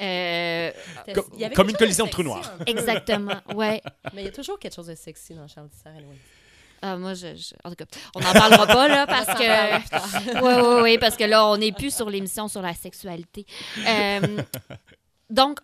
Euh, 0.01 0.71
Comme- 1.15 1.23
Il 1.35 1.39
y 1.39 1.45
avait 1.45 1.55
comme 1.55 1.67
quelque 1.67 1.75
une 1.75 1.77
collision 1.77 2.05
de 2.05 2.11
trous 2.11 2.23
noirs. 2.23 2.51
exactement, 2.65 3.35
ouais. 3.55 3.81
Mais 4.13 4.23
il 4.23 4.25
y 4.25 4.27
a 4.27 4.31
toujours 4.31 4.59
quelque 4.59 4.75
chose 4.75 4.87
de 4.87 4.95
sexy 4.95 5.33
dans 5.35 5.47
Charles 5.47 5.69
Tisser, 5.69 5.89
anyway. 5.89 6.17
Ah, 6.81 6.95
moi, 6.97 7.13
je, 7.13 7.33
je- 7.35 7.55
En 7.63 7.69
tout 7.69 7.75
cas, 7.77 7.85
on 8.13 8.19
n'en 8.19 8.33
parlera 8.33 8.67
pas, 8.67 8.87
là, 8.87 9.07
parce 9.07 9.39
que... 9.39 10.41
Oui, 10.43 10.53
oui, 10.75 10.81
oui, 10.83 10.97
parce 10.99 11.15
que 11.15 11.23
là, 11.23 11.47
on 11.47 11.57
n'est 11.57 11.71
plus 11.71 11.95
sur 11.95 12.09
l'émission 12.09 12.47
sur 12.49 12.61
la 12.61 12.73
sexualité. 12.73 13.45
Euh, 13.87 14.41
donc, 15.29 15.59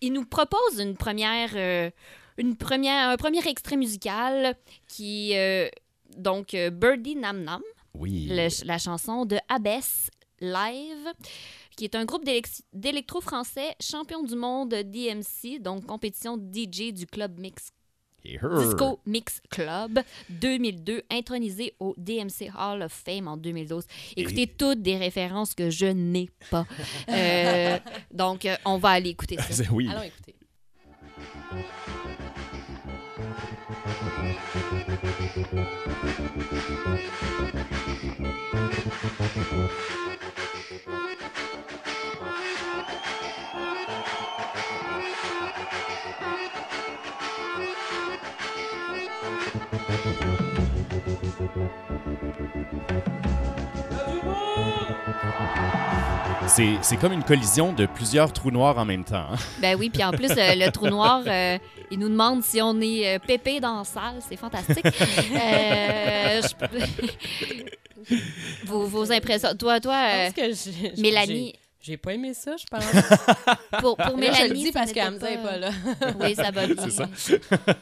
il 0.00 0.12
nous 0.12 0.24
propose 0.24 0.78
une 0.78 0.96
première... 0.96 1.50
euh, 1.56 1.90
une 2.38 2.54
première, 2.56 3.08
un 3.10 3.16
premier 3.16 3.46
extrait 3.48 3.76
musical 3.76 4.54
qui... 4.88 5.32
donc, 6.16 6.54
euh, 6.54 6.70
Birdie 6.70 7.16
Nam 7.16 7.42
Nam, 7.44 7.62
Oui. 7.94 8.26
le- 8.30 8.66
la 8.66 8.78
chanson 8.78 9.24
de 9.26 9.36
Abbess 9.48 10.10
Live, 10.40 11.12
qui 11.76 11.84
est 11.84 11.94
un 11.94 12.04
groupe 12.04 12.24
d'élec- 12.24 12.62
d'électro-français 12.72 13.74
champion 13.80 14.22
du 14.22 14.34
monde 14.36 14.74
DMC, 14.74 15.58
donc 15.60 15.86
compétition 15.86 16.36
DJ 16.36 16.92
du 16.92 17.06
club 17.06 17.38
Mix. 17.38 17.70
Disco 18.24 18.98
Mix 19.06 19.40
Club 19.50 20.00
2002, 20.30 21.02
intronisé 21.12 21.74
au 21.78 21.94
DMC 21.96 22.50
Hall 22.58 22.82
of 22.82 22.92
Fame 22.92 23.28
en 23.28 23.36
2012. 23.36 23.84
Écoutez 24.16 24.48
toutes 24.48 24.82
des 24.82 24.96
références 24.96 25.54
que 25.54 25.70
je 25.70 25.86
n'ai 25.86 26.28
pas. 26.50 26.66
Euh, 27.08 27.78
donc, 28.12 28.44
euh, 28.44 28.56
on 28.64 28.78
va 28.78 28.88
aller 28.90 29.10
écouter 29.10 29.36
ça. 29.38 29.62
Oui. 29.72 29.88
Allons 29.88 30.02
écouter. 30.02 30.34
C'est 33.86 34.26
c'est 56.48 56.96
comme 57.00 57.12
une 57.12 57.22
collision 57.24 57.72
de 57.72 57.86
plusieurs 57.86 58.32
trous 58.32 58.50
noirs 58.50 58.78
en 58.78 58.84
même 58.84 59.04
temps. 59.04 59.26
hein. 59.32 59.36
Ben 59.60 59.76
oui, 59.78 59.90
puis 59.90 60.02
en 60.04 60.12
plus, 60.12 60.30
euh, 60.30 60.54
le 60.54 60.70
trou 60.70 60.88
noir, 60.88 61.22
euh, 61.26 61.58
il 61.90 61.98
nous 61.98 62.08
demande 62.08 62.42
si 62.42 62.60
on 62.62 62.80
est 62.80 63.16
euh, 63.16 63.18
pépé 63.18 63.60
dans 63.60 63.78
la 63.78 63.84
salle. 63.84 64.16
C'est 64.26 64.36
fantastique. 64.36 64.84
Euh, 65.36 66.40
je- 66.42 68.14
vos, 68.66 68.86
vos 68.86 69.12
impressions. 69.12 69.54
Toi, 69.58 69.80
toi, 69.80 69.96
euh, 70.14 70.30
Mélanie, 70.98 71.54
j'ai- 71.86 71.96
pas 71.96 72.12
aimé 72.14 72.34
ça, 72.34 72.56
je 72.56 72.64
pense. 72.70 72.84
pour, 73.80 73.96
pour 73.96 73.98
là, 74.10 74.16
Mélanie. 74.16 74.36
je 74.38 74.48
le 74.48 74.54
dis 74.54 74.66
ça 74.66 74.80
parce 74.80 74.90
Hamza 74.90 75.30
n'est 75.30 75.42
pas 75.42 75.56
là. 75.58 75.70
Oui, 76.20 76.34
ça 76.34 76.50
va 76.50 76.66
bien. 76.66 76.74
C'est 76.78 76.90
ça. 76.90 77.08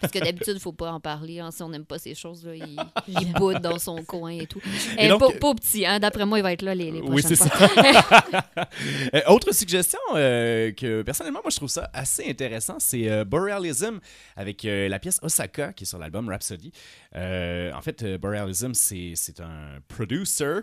Parce 0.01 0.13
que 0.13 0.19
d'habitude, 0.19 0.49
il 0.49 0.55
ne 0.55 0.59
faut 0.59 0.73
pas 0.73 0.91
en 0.93 1.01
parler. 1.01 1.41
hein. 1.41 1.51
Si 1.51 1.63
on 1.63 1.69
n'aime 1.69 1.85
pas 1.85 1.99
ces 1.99 2.15
choses-là, 2.15 2.55
il, 2.55 2.77
il 3.09 3.33
boude 3.39 3.61
dans 3.61 3.79
son 3.79 4.03
coin 4.05 4.31
et 4.31 4.47
tout. 4.47 4.61
Et 4.99 5.07
Et 5.07 5.09
donc- 5.09 5.39
pas, 5.39 5.55
petit, 5.55 5.85
hein. 5.87 5.99
D'après 5.99 6.27
moi, 6.27 6.39
il 6.39 6.43
va 6.43 6.53
être 6.53 6.63
là 6.63 6.75
les, 6.75 6.91
les 6.91 7.01
Oui, 7.01 7.23
prochaines 7.23 7.37
c'est 7.37 7.49
fois. 7.49 7.69
ça. 7.69 8.69
Euh, 9.15 9.21
autre 9.29 9.53
suggestion 9.55 9.99
euh, 10.15 10.73
que 10.73 11.03
personnellement, 11.03 11.41
moi, 11.43 11.51
je 11.51 11.57
trouve 11.57 11.69
ça 11.71 11.91
assez 11.93 12.29
intéressant, 12.29 12.77
c'est 12.79 13.09
euh, 13.11 13.25
Borealism 13.25 13.99
avec 14.37 14.65
euh, 14.65 14.89
la 14.89 14.99
pièce 14.99 15.19
Osaka 15.23 15.73
qui 15.73 15.85
est 15.85 15.87
sur 15.87 15.99
l'album 15.99 16.29
Rhapsody. 16.29 16.73
Euh, 17.17 17.73
en 17.73 17.81
fait, 17.83 18.03
euh, 18.03 18.19
Borealism, 18.19 18.73
c'est 18.75 19.13
c'est 19.15 19.41
un 19.41 19.79
producer 19.89 20.61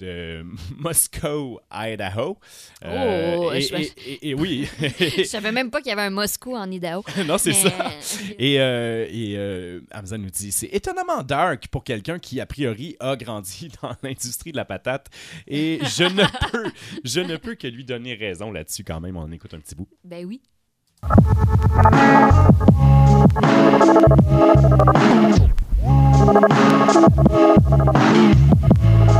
de 0.00 0.44
Moscow, 0.78 1.60
Idaho. 1.72 2.38
Euh, 2.84 3.36
Oh, 3.38 3.52
et, 3.52 3.60
je- 3.60 3.74
et- 3.76 3.92
et- 4.06 4.28
et 4.30 4.34
oui. 4.34 4.68
Je 4.98 5.24
savais 5.24 5.52
même 5.52 5.70
pas 5.70 5.80
qu'il 5.80 5.90
y 5.90 5.92
avait 5.92 6.02
un 6.02 6.10
Moscou 6.10 6.56
en 6.56 6.70
Idaho. 6.70 7.04
non, 7.26 7.38
c'est 7.38 7.50
Mais- 7.50 7.70
ça. 7.70 7.90
Et, 8.38 8.60
euh, 8.60 9.06
et 9.10 9.34
euh, 9.36 9.80
Hamza 9.94 10.18
nous 10.18 10.30
dit 10.30 10.50
c'est 10.52 10.68
étonnamment 10.72 11.22
dark 11.22 11.68
pour 11.68 11.84
quelqu'un 11.84 12.18
qui, 12.18 12.40
a 12.40 12.46
priori, 12.46 12.96
a 13.00 13.16
grandi 13.16 13.70
dans 13.82 13.94
l'industrie 14.02 14.52
de 14.52 14.56
la 14.56 14.64
patate. 14.64 15.06
Et 15.46 15.78
je 15.84 16.04
ne 16.04 16.24
peux, 16.50 16.70
je 17.04 17.20
ne 17.20 17.36
peux 17.36 17.54
que 17.54 17.66
lui 17.66 17.84
donner 17.84 18.14
raison 18.14 18.50
là-dessus 18.50 18.84
quand 18.84 19.00
même. 19.00 19.16
On 19.16 19.30
écoute 19.30 19.54
un 19.54 19.60
petit 19.60 19.74
bout. 19.74 19.88
Ben 20.04 20.24
oui. 20.26 20.40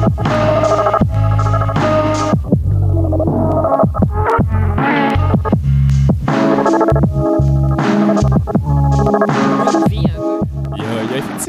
thank 0.01 0.93
you 0.95 1.00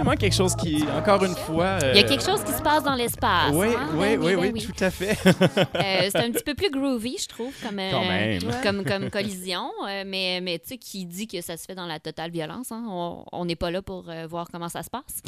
effectivement 0.01 0.15
quelque 0.15 0.33
chose 0.35 0.55
qui, 0.55 0.83
encore 0.91 1.23
une 1.23 1.35
fois. 1.35 1.77
Il 1.93 1.97
y 1.97 1.99
a 1.99 2.03
quelque 2.03 2.23
chose 2.23 2.43
qui 2.43 2.51
se 2.51 2.61
passe 2.61 2.83
dans 2.83 2.95
l'espace. 2.95 3.51
Oui, 3.53 3.67
hein? 3.77 3.89
oui, 3.93 4.17
Ben 4.17 4.19
oui, 4.19 4.35
ben 4.35 4.51
oui, 4.53 4.61
tout 4.65 4.83
à 4.83 4.89
fait. 4.91 5.17
Euh, 5.25 6.09
c'est 6.11 6.17
un 6.17 6.31
petit 6.31 6.43
peu 6.43 6.53
plus 6.55 6.69
groovy, 6.69 7.17
je 7.19 7.27
trouve, 7.27 7.53
comme, 7.63 7.79
euh, 7.79 8.39
comme, 8.63 8.83
comme 8.83 9.09
collision. 9.09 9.69
euh, 9.87 10.03
mais 10.05 10.39
mais 10.41 10.59
tu 10.59 10.69
sais, 10.69 10.77
qui 10.77 11.05
dit 11.05 11.27
que 11.27 11.41
ça 11.41 11.57
se 11.57 11.65
fait 11.65 11.75
dans 11.75 11.85
la 11.85 11.99
totale 11.99 12.31
violence? 12.31 12.71
hein? 12.71 12.83
On- 13.31 13.45
n'est 13.45 13.55
pas 13.55 13.71
là 13.71 13.81
pour 13.81 14.07
euh, 14.09 14.27
voir 14.27 14.47
comment 14.51 14.69
ça 14.69 14.83
se 14.83 14.89
passe. 14.89 15.21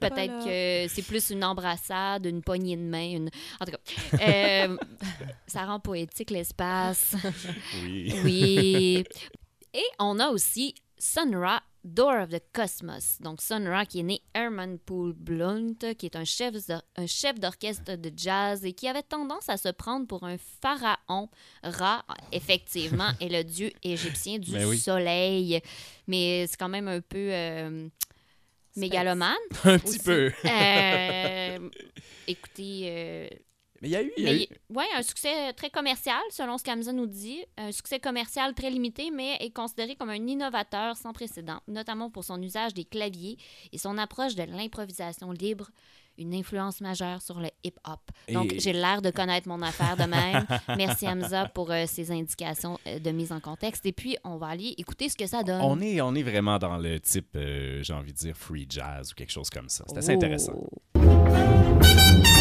Peut-être 0.00 0.44
que 0.44 0.92
c'est 0.92 1.02
plus 1.06 1.30
une 1.30 1.44
embrassade, 1.44 2.26
une 2.26 2.42
poignée 2.42 2.76
de 2.76 2.82
main. 2.82 3.16
Une... 3.16 3.30
En 3.60 3.64
tout 3.64 3.72
cas, 3.72 4.18
euh, 4.20 4.76
ça 5.46 5.64
rend 5.64 5.80
poétique 5.80 6.30
l'espace. 6.30 7.14
Oui. 7.84 8.12
Oui. 8.24 9.04
Et 9.74 9.84
on 9.98 10.18
a 10.18 10.28
aussi 10.28 10.74
Sun 10.98 11.34
Ra, 11.36 11.62
Door 11.94 12.22
of 12.22 12.28
the 12.30 12.42
Cosmos. 12.52 13.18
Donc, 13.20 13.40
Sun 13.40 13.66
Ra, 13.66 13.84
qui 13.86 14.00
est 14.00 14.02
né 14.02 14.20
Herman 14.34 14.78
Poole 14.78 15.12
Blunt, 15.14 15.74
qui 15.98 16.06
est 16.06 16.16
un 16.16 16.24
chef, 16.24 16.54
d'or- 16.66 16.82
un 16.96 17.06
chef 17.06 17.38
d'orchestre 17.40 17.96
de 17.96 18.12
jazz 18.16 18.64
et 18.64 18.72
qui 18.72 18.86
avait 18.88 19.02
tendance 19.02 19.48
à 19.48 19.56
se 19.56 19.68
prendre 19.70 20.06
pour 20.06 20.24
un 20.24 20.36
pharaon. 20.38 21.28
Ra, 21.62 22.04
effectivement, 22.32 23.10
est 23.20 23.28
le 23.28 23.42
dieu 23.44 23.70
égyptien 23.82 24.38
du 24.38 24.52
Ben 24.52 24.66
oui. 24.66 24.78
soleil. 24.78 25.60
Mais 26.06 26.46
c'est 26.46 26.56
quand 26.56 26.68
même 26.68 26.88
un 26.88 27.00
peu 27.00 27.30
euh, 27.32 27.88
mégalomane. 28.76 29.34
Un 29.64 29.78
petit 29.78 29.88
aussi. 29.88 29.98
peu. 30.00 30.30
Euh, 30.44 31.68
écoutez, 32.26 32.82
euh, 32.84 33.28
Mais 33.80 33.88
il 33.88 33.92
y 33.92 33.96
a 33.96 34.02
eu. 34.02 34.12
il 34.16 34.24
y 34.24 34.26
a 34.28 34.32
Mais, 34.32 34.42
eu- 34.44 34.74
ouais, 34.76 34.84
un 34.96 35.02
succès 35.02 35.52
très 35.52 35.70
commercial, 35.70 36.20
selon 36.30 36.58
ce 36.58 36.64
qu'Amazon 36.64 36.92
nous 36.92 37.06
dit. 37.06 37.38
Un 37.56 37.70
succès 37.72 38.00
commercial 38.00 38.54
très 38.54 38.70
limité, 38.70 39.10
mais 39.12 39.36
est 39.40 39.50
considéré 39.54 39.94
comme 39.96 40.10
un 40.10 40.26
innovateur 40.26 40.96
sans 40.96 41.12
précédent, 41.12 41.60
notamment 41.68 42.10
pour 42.10 42.24
son 42.24 42.42
usage 42.42 42.74
des 42.74 42.84
claviers 42.84 43.36
et 43.72 43.78
son 43.78 43.96
approche 43.98 44.34
de 44.34 44.42
l'improvisation 44.42 45.30
libre, 45.30 45.70
une 46.20 46.34
influence 46.34 46.80
majeure 46.80 47.22
sur 47.22 47.38
le 47.38 47.46
hip-hop. 47.62 48.00
Donc, 48.32 48.52
Et- 48.52 48.58
j'ai 48.58 48.72
l'air 48.72 49.00
de 49.00 49.10
connaître 49.10 49.46
mon 49.46 49.62
affaire 49.62 49.96
de 49.96 50.02
même. 50.02 50.44
Merci, 50.76 51.06
Hamza, 51.06 51.46
pour 51.46 51.70
euh, 51.70 51.84
ces 51.86 52.10
indications 52.10 52.76
euh, 52.88 52.98
de 52.98 53.10
mise 53.12 53.30
en 53.30 53.38
contexte. 53.38 53.86
Et 53.86 53.92
puis, 53.92 54.16
on 54.24 54.36
va 54.36 54.48
aller 54.48 54.74
écouter 54.78 55.08
ce 55.08 55.16
que 55.16 55.26
ça 55.28 55.44
donne. 55.44 55.60
On 55.62 55.80
est, 55.80 56.00
on 56.00 56.16
est 56.16 56.24
vraiment 56.24 56.58
dans 56.58 56.76
le 56.76 56.98
type, 56.98 57.28
euh, 57.36 57.80
j'ai 57.84 57.92
envie 57.92 58.12
de 58.12 58.18
dire, 58.18 58.36
free 58.36 58.66
jazz 58.68 59.12
ou 59.12 59.14
quelque 59.14 59.30
chose 59.30 59.48
comme 59.50 59.68
ça. 59.68 59.84
C'est 59.86 59.98
assez 59.98 60.12
intéressant. 60.14 60.54
Oh. 60.96 62.37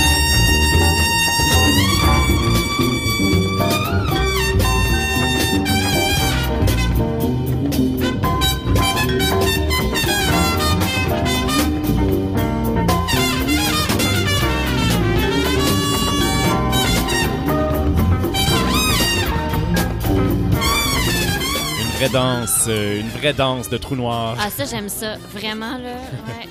Vraie 21.97 22.09
danse, 22.09 22.65
euh, 22.67 22.99
une 22.99 23.09
vraie 23.09 23.33
danse 23.33 23.69
de 23.69 23.77
trou 23.77 23.95
noir. 23.95 24.37
Ah, 24.39 24.49
ça, 24.49 24.65
j'aime 24.65 24.89
ça. 24.89 25.15
Vraiment, 25.33 25.77
là. 25.77 25.93
Ouais. 26.27 26.47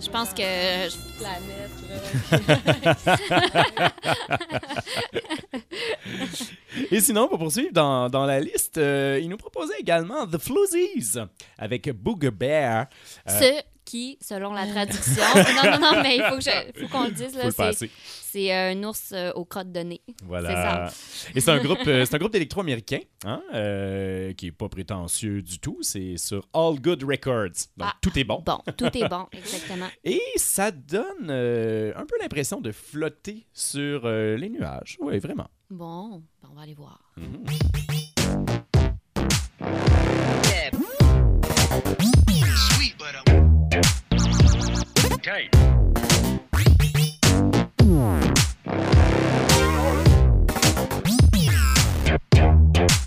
Je 0.00 0.08
pense 0.10 0.30
que. 0.30 0.42
je- 0.42 0.96
Planète, 1.18 1.70
là. 3.78 3.90
Et 6.90 7.00
sinon, 7.00 7.28
pour 7.28 7.38
poursuivre 7.38 7.72
dans, 7.72 8.08
dans 8.10 8.26
la 8.26 8.40
liste, 8.40 8.78
euh, 8.78 9.18
il 9.22 9.28
nous 9.28 9.36
proposait 9.36 9.78
également 9.78 10.26
The 10.26 10.38
Floozies 10.38 11.18
avec 11.58 11.88
Booger 11.90 12.30
Bear. 12.30 12.86
Euh, 13.28 13.40
Ce 13.40 13.62
qui, 13.84 14.16
selon 14.20 14.52
la 14.54 14.64
traduction. 14.66 15.22
non, 15.34 15.70
non, 15.72 15.78
non, 15.80 16.02
mais 16.02 16.16
il 16.16 16.22
faut 16.22 16.36
que 16.36 16.40
je- 16.42 16.80
faut 16.82 16.88
qu'on 16.88 17.04
le 17.04 17.10
dise. 17.10 17.34
Là, 17.36 17.50
c'est, 17.72 17.90
c'est 17.90 18.52
un 18.52 18.80
ours 18.84 19.10
euh, 19.12 19.32
aux 19.32 19.44
crottes 19.44 19.72
de 19.72 19.80
nez. 19.80 20.00
Voilà. 20.24 20.88
Et 21.34 21.40
c'est 21.40 21.50
un 21.50 21.58
groupe, 21.62 21.80
euh, 21.88 22.04
c'est 22.04 22.14
un 22.14 22.18
groupe 22.18 22.32
d'électro-américain 22.32 23.00
hein, 23.24 23.42
euh, 23.52 24.32
qui 24.34 24.46
est 24.46 24.52
pas 24.52 24.68
prétentieux 24.68 25.42
du 25.42 25.58
tout. 25.58 25.78
C'est 25.82 26.16
sur 26.16 26.46
All 26.54 26.80
Good 26.80 27.02
Records. 27.02 27.66
Donc 27.76 27.88
Ah. 27.90 27.94
tout 28.00 28.16
est 28.16 28.24
bon. 28.24 28.40
Bon, 28.46 28.60
tout 28.76 28.96
est 28.96 29.08
bon, 29.08 29.26
exactement. 29.32 29.88
Et 30.04 30.22
ça 30.36 30.70
donne 30.70 31.28
euh, 31.28 31.92
un 31.96 32.06
peu 32.06 32.14
l'impression 32.20 32.60
de 32.60 32.70
flotter 32.70 33.46
sur 33.52 34.02
euh, 34.04 34.36
les 34.36 34.48
nuages. 34.48 34.96
Oui, 35.00 35.18
vraiment. 35.18 35.48
Bon, 35.74 36.22
ben, 36.42 36.50
on 36.50 36.54
va 36.54 36.62
aller 36.62 36.74
voir. 36.74 37.00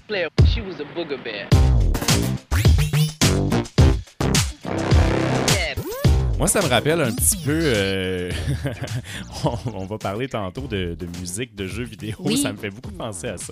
Player, 0.07 0.29
she 0.47 0.61
was 0.61 0.79
a 0.79 0.85
booger 0.95 1.23
bear. 1.23 1.47
Moi, 6.45 6.49
ça 6.51 6.61
me 6.61 6.67
rappelle 6.69 7.01
un 7.01 7.11
petit 7.11 7.37
peu. 7.37 7.59
euh, 7.59 8.29
on, 9.45 9.57
on 9.73 9.85
va 9.87 9.97
parler 9.97 10.27
tantôt 10.29 10.67
de, 10.67 10.93
de 10.93 11.07
musique, 11.19 11.55
de 11.55 11.65
jeux 11.65 11.85
vidéo. 11.85 12.15
Oui. 12.19 12.37
Ça 12.37 12.51
me 12.53 12.57
fait 12.59 12.69
beaucoup 12.69 12.91
penser 12.91 13.29
à 13.29 13.37
ça. 13.37 13.51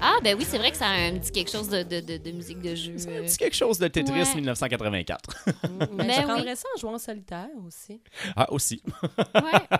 Ah, 0.00 0.16
ben 0.24 0.34
oui, 0.38 0.46
c'est 0.48 0.56
vrai 0.56 0.70
que 0.70 0.78
ça 0.78 0.86
a 0.86 0.94
un 0.94 1.18
petit 1.18 1.30
quelque 1.30 1.50
chose 1.50 1.68
de, 1.68 1.82
de, 1.82 2.00
de, 2.00 2.16
de 2.16 2.30
musique 2.30 2.62
de 2.62 2.74
jeu. 2.74 2.94
C'est 2.96 3.18
un 3.18 3.22
petit 3.24 3.36
quelque 3.36 3.54
chose 3.54 3.78
de 3.78 3.86
Tetris 3.86 4.14
Ouais. 4.14 4.34
1984. 4.36 5.44
Mais 5.92 6.04
Mais 6.06 6.14
je 6.14 6.20
oui. 6.46 6.56
ça 6.56 6.68
en 6.74 6.80
jouant 6.80 6.94
en 6.94 6.98
solitaire 6.98 7.48
aussi. 7.66 8.00
Ah, 8.34 8.50
aussi. 8.50 8.82
Ouais. 9.18 9.78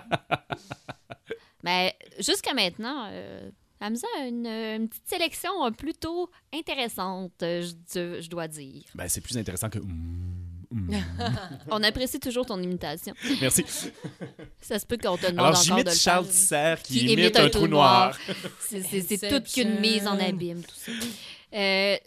Mais 1.63 1.95
jusqu'à 2.19 2.53
maintenant, 2.53 3.07
euh, 3.09 3.49
Hamza 3.81 4.05
a 4.21 4.27
une, 4.27 4.45
une 4.45 4.89
petite 4.89 5.07
sélection 5.09 5.65
euh, 5.65 5.71
plutôt 5.71 6.29
intéressante, 6.53 7.31
je, 7.41 7.73
je 8.21 8.29
dois 8.29 8.47
dire. 8.47 8.83
Ben, 8.93 9.07
c'est 9.09 9.21
plus 9.21 9.39
intéressant 9.39 9.71
que. 9.71 9.79
On 11.69 11.83
apprécie 11.83 12.19
toujours 12.19 12.45
ton 12.45 12.61
imitation. 12.61 13.13
Merci. 13.41 13.65
Ça 14.61 14.79
se 14.79 14.85
peut 14.85 14.97
qu'on 14.97 15.17
te 15.17 15.27
demande 15.27 15.39
Alors, 15.39 15.49
encore 15.49 15.59
de 15.59 15.63
j'imite 15.63 15.85
le 15.85 15.95
Charles. 15.95 16.27
Tisser 16.27 16.75
qui, 16.83 16.99
Qui 16.99 17.13
imite 17.13 17.37
un 17.37 17.49
trou 17.49 17.67
noir. 17.67 18.17
C'est- 18.59 19.29
toute 19.29 19.51
qu'une 19.51 19.79
mise 19.79 20.07
en 20.07 20.19
abîme, 20.19 20.63
tout 20.63 20.75
ça. 20.75 20.91
Euh, 21.53 21.97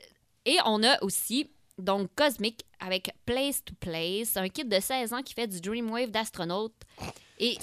et 0.44 0.57
on 0.64 0.83
a 0.83 1.02
aussi, 1.02 1.50
donc, 1.79 2.09
Cosmic 2.14 2.64
avec 2.81 3.11
Place 3.24 3.64
to 3.64 3.74
Place, 3.79 4.37
un 4.37 4.48
kit 4.48 4.64
de 4.64 4.81
16 4.81 5.12
ans 5.12 5.22
qui 5.22 5.35
fait 5.35 5.46
du 5.46 5.61
Dreamwave 5.61 6.11
d'astronaute. 6.11 6.74
Et, 7.38 7.57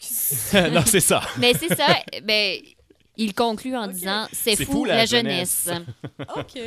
non, 0.72 0.82
c'est 0.86 1.00
ça. 1.00 1.22
mais 1.38 1.54
c'est 1.54 1.74
ça, 1.74 1.86
ben, 2.22 2.58
il 3.16 3.34
conclut 3.34 3.76
en 3.76 3.88
disant 3.88 4.26
C'est 4.32 4.54
C'est 4.56 4.64
fou, 4.64 4.84
la, 4.84 5.04
jeunesse. 5.06 5.68
OK. 6.36 6.58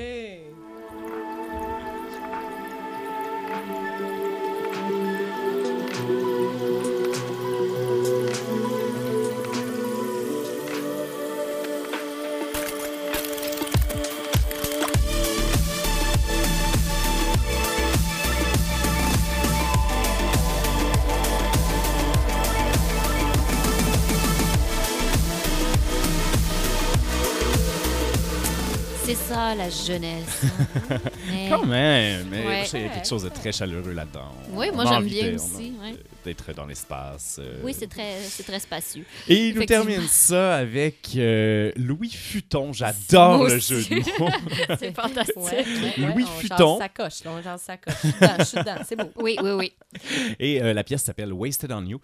La 29.56 29.70
jeunesse. 29.70 30.42
Mais- 31.30 31.50
Quand 31.50 31.66
même. 31.66 32.28
Mais 32.32 32.46
Ouais. 32.46 32.64
il 32.74 32.82
y 32.82 32.86
a 32.86 32.90
quelque 32.90 33.08
chose 33.08 33.24
de 33.24 33.30
très 33.30 33.52
chaleureux 33.52 33.92
là-dedans. 33.92 34.32
Oui, 34.54 34.68
On 34.72 34.76
moi, 34.76 34.86
j'aime 34.88 35.04
bien 35.06 35.36
aussi, 35.36 35.74
ouais. 35.82 35.96
d'être 36.24 36.54
dans 36.54 36.66
l'espace. 36.66 37.38
euh. 37.40 37.60
Oui, 37.64 37.76
c'est 37.78 37.88
très, 37.90 38.18
c'est 38.28 38.44
très 38.44 38.60
spacieux. 38.60 39.04
Et 39.28 39.50
il 39.50 39.56
nous 39.56 39.66
termine 39.66 40.08
ça 40.08 40.56
avec 40.56 41.10
euh, 41.18 41.72
Louis 41.76 42.10
Futon. 42.12 42.72
J'adore 42.74 43.44
le 43.44 43.60
jeu 43.60 43.84
de 43.84 44.20
mots. 44.20 44.30
C'est 44.80 44.96
fantastique. 44.96 45.36
Ouais, 45.38 45.66
ouais, 45.66 45.94
Louis 45.98 46.24
on 46.24 46.40
Futon. 46.40 46.78
jase 46.80 46.80
sa 46.80 46.90
coche, 46.90 47.24
là, 47.26 47.32
on 47.38 47.42
jase 47.42 47.62
sa 47.62 47.78
coche. 47.78 47.94
Je 48.04 48.08
suis 48.08 48.18
dedans, 48.20 48.36
je 48.40 48.44
suis 48.46 48.58
dedans, 48.58 48.76
c'est 48.88 48.96
beau. 48.96 49.12
Oui, 49.18 49.38
oui, 49.44 49.52
oui. 49.52 49.74
Et 50.40 50.62
euh, 50.62 50.74
la 50.74 50.84
pièce 50.84 51.04
s'appelle 51.04 51.34
Wasted 51.34 51.72
on 51.72 51.86
You. 51.86 52.00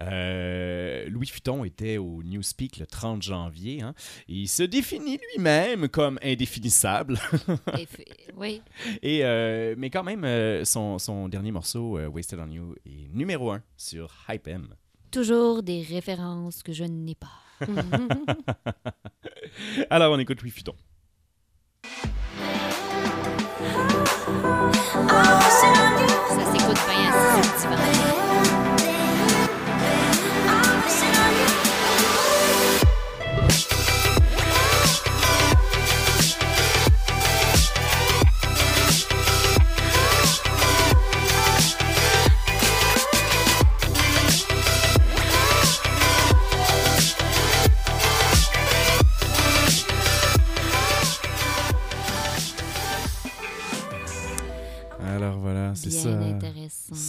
Euh, 0.00 1.06
Louis 1.08 1.26
Futon 1.26 1.64
était 1.64 1.98
au 1.98 2.22
Newspeak 2.22 2.78
le 2.78 2.86
30 2.86 3.22
janvier. 3.22 3.82
hein, 3.82 3.94
et 4.28 4.34
il 4.34 4.48
se 4.48 4.62
définit 4.62 5.18
lui-même 5.34 5.88
comme 5.88 6.18
indéfinissable. 6.22 7.18
Oui. 8.36 8.62
Et, 9.02 9.24
euh, 9.24 9.74
mais 9.76 9.90
quand 9.90 10.02
même, 10.02 10.64
son, 10.64 10.98
son 10.98 11.28
dernier 11.28 11.52
morceau, 11.52 11.98
euh, 11.98 12.06
Wasted 12.08 12.40
on 12.40 12.50
You, 12.50 12.74
est 12.86 13.08
numéro 13.12 13.50
un 13.52 13.62
sur 13.76 14.10
Hype 14.28 14.48
M. 14.48 14.68
Toujours 15.10 15.62
des 15.62 15.82
références 15.82 16.62
que 16.62 16.72
je 16.72 16.84
n'ai 16.84 17.14
pas. 17.14 17.28
Alors, 19.90 20.12
on 20.14 20.18
écoute 20.18 20.40
Louis 20.42 20.50
Futon. 20.50 20.74
Ça 24.92 25.41
podvajance, 26.74 27.46
c'est 27.58 27.68
parti. 27.68 28.11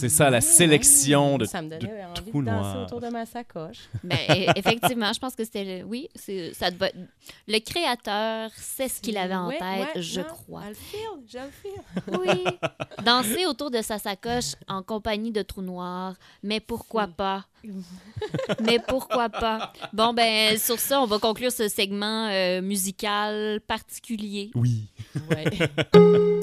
C'est 0.04 0.16
ça 0.16 0.28
la 0.28 0.42
sélection 0.42 1.38
de, 1.38 1.46
Ça 1.46 1.62
me 1.62 1.70
de 1.70 1.76
donnait 1.78 2.04
envie 2.04 2.30
trous 2.30 2.42
de 2.42 2.46
danser 2.46 2.74
noirs. 2.74 2.82
autour 2.86 3.00
de 3.00 3.08
ma 3.08 3.24
sacoche. 3.24 3.78
Ben, 4.02 4.18
e- 4.28 4.52
effectivement, 4.56 5.10
je 5.14 5.18
pense 5.18 5.34
que 5.34 5.44
c'était 5.44 5.78
le... 5.80 5.84
Oui, 5.84 6.08
c'est- 6.14 6.52
ça 6.52 6.70
devait... 6.70 6.92
Le 7.48 7.58
créateur 7.60 8.50
sait 8.54 8.88
ce 8.88 9.00
qu'il 9.00 9.16
avait 9.16 9.34
en 9.34 9.48
Ouais, 9.48 9.58
tête, 9.58 9.94
ouais, 9.96 10.02
je 10.02 10.20
non, 10.20 10.26
crois. 10.26 10.62
Le 10.68 10.74
file, 10.74 11.00
je 11.26 11.38
le 11.38 11.50
file. 11.62 12.18
Oui. 12.20 12.44
Danser 13.02 13.46
autour 13.46 13.70
de 13.70 13.80
sa 13.80 13.98
sacoche 13.98 14.56
en 14.68 14.82
compagnie 14.82 15.32
de 15.32 15.40
trous 15.40 15.62
noirs. 15.62 16.14
Mais 16.42 16.60
pourquoi 16.60 17.06
pas? 17.06 17.46
Mais 18.66 18.78
pourquoi 18.78 19.30
pas? 19.30 19.72
Bon, 19.94 20.12
ben, 20.12 20.58
sur 20.58 20.78
ça, 20.78 21.00
on 21.00 21.06
va 21.06 21.18
conclure 21.18 21.50
ce 21.50 21.68
segment 21.68 22.28
euh, 22.30 22.60
musical 22.60 23.60
particulier. 23.66 24.50
Oui. 24.54 24.82
Ouais. 25.30 25.44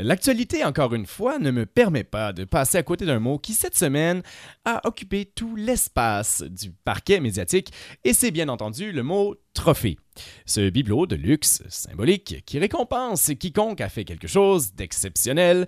L'actualité, 0.00 0.64
encore 0.64 0.94
une 0.94 1.06
fois, 1.06 1.40
ne 1.40 1.50
me 1.50 1.66
permet 1.66 2.04
pas 2.04 2.32
de 2.32 2.44
passer 2.44 2.78
à 2.78 2.84
côté 2.84 3.04
d'un 3.04 3.18
mot 3.18 3.36
qui, 3.36 3.52
cette 3.52 3.76
semaine, 3.76 4.22
a 4.64 4.80
occupé 4.86 5.24
tout 5.24 5.56
l'espace 5.56 6.42
du 6.42 6.70
parquet 6.70 7.18
médiatique, 7.18 7.72
et 8.04 8.14
c'est 8.14 8.30
bien 8.30 8.48
entendu 8.48 8.92
le 8.92 9.02
mot 9.02 9.34
trophée. 9.54 9.98
Ce 10.46 10.70
bibelot 10.70 11.06
de 11.06 11.16
luxe 11.16 11.64
symbolique 11.68 12.44
qui 12.46 12.60
récompense 12.60 13.32
quiconque 13.40 13.80
a 13.80 13.88
fait 13.88 14.04
quelque 14.04 14.28
chose 14.28 14.72
d'exceptionnel, 14.74 15.66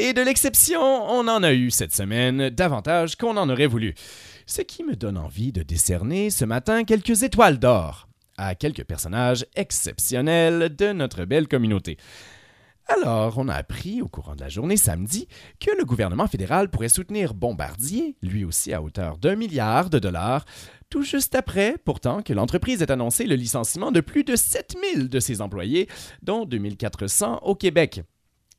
et 0.00 0.12
de 0.12 0.22
l'exception, 0.22 0.82
on 0.82 1.28
en 1.28 1.44
a 1.44 1.52
eu 1.52 1.70
cette 1.70 1.94
semaine 1.94 2.50
davantage 2.50 3.14
qu'on 3.14 3.36
en 3.36 3.48
aurait 3.48 3.68
voulu. 3.68 3.94
Ce 4.46 4.60
qui 4.60 4.82
me 4.82 4.96
donne 4.96 5.16
envie 5.16 5.52
de 5.52 5.62
décerner 5.62 6.30
ce 6.30 6.44
matin 6.44 6.82
quelques 6.82 7.22
étoiles 7.22 7.60
d'or 7.60 8.08
à 8.38 8.56
quelques 8.56 8.84
personnages 8.84 9.46
exceptionnels 9.54 10.74
de 10.74 10.92
notre 10.92 11.24
belle 11.24 11.46
communauté. 11.46 11.96
Alors, 12.90 13.36
on 13.36 13.48
a 13.48 13.54
appris 13.54 14.00
au 14.00 14.08
courant 14.08 14.34
de 14.34 14.40
la 14.40 14.48
journée 14.48 14.78
samedi 14.78 15.28
que 15.60 15.70
le 15.76 15.84
gouvernement 15.84 16.26
fédéral 16.26 16.70
pourrait 16.70 16.88
soutenir 16.88 17.34
Bombardier, 17.34 18.16
lui 18.22 18.46
aussi 18.46 18.72
à 18.72 18.80
hauteur 18.80 19.18
d'un 19.18 19.36
milliard 19.36 19.90
de 19.90 19.98
dollars, 19.98 20.46
tout 20.88 21.02
juste 21.02 21.34
après, 21.34 21.76
pourtant, 21.84 22.22
que 22.22 22.32
l'entreprise 22.32 22.80
ait 22.80 22.90
annoncé 22.90 23.26
le 23.26 23.34
licenciement 23.34 23.92
de 23.92 24.00
plus 24.00 24.24
de 24.24 24.36
7000 24.36 25.10
de 25.10 25.20
ses 25.20 25.42
employés, 25.42 25.86
dont 26.22 26.46
2400 26.46 27.40
au 27.42 27.54
Québec. 27.54 28.00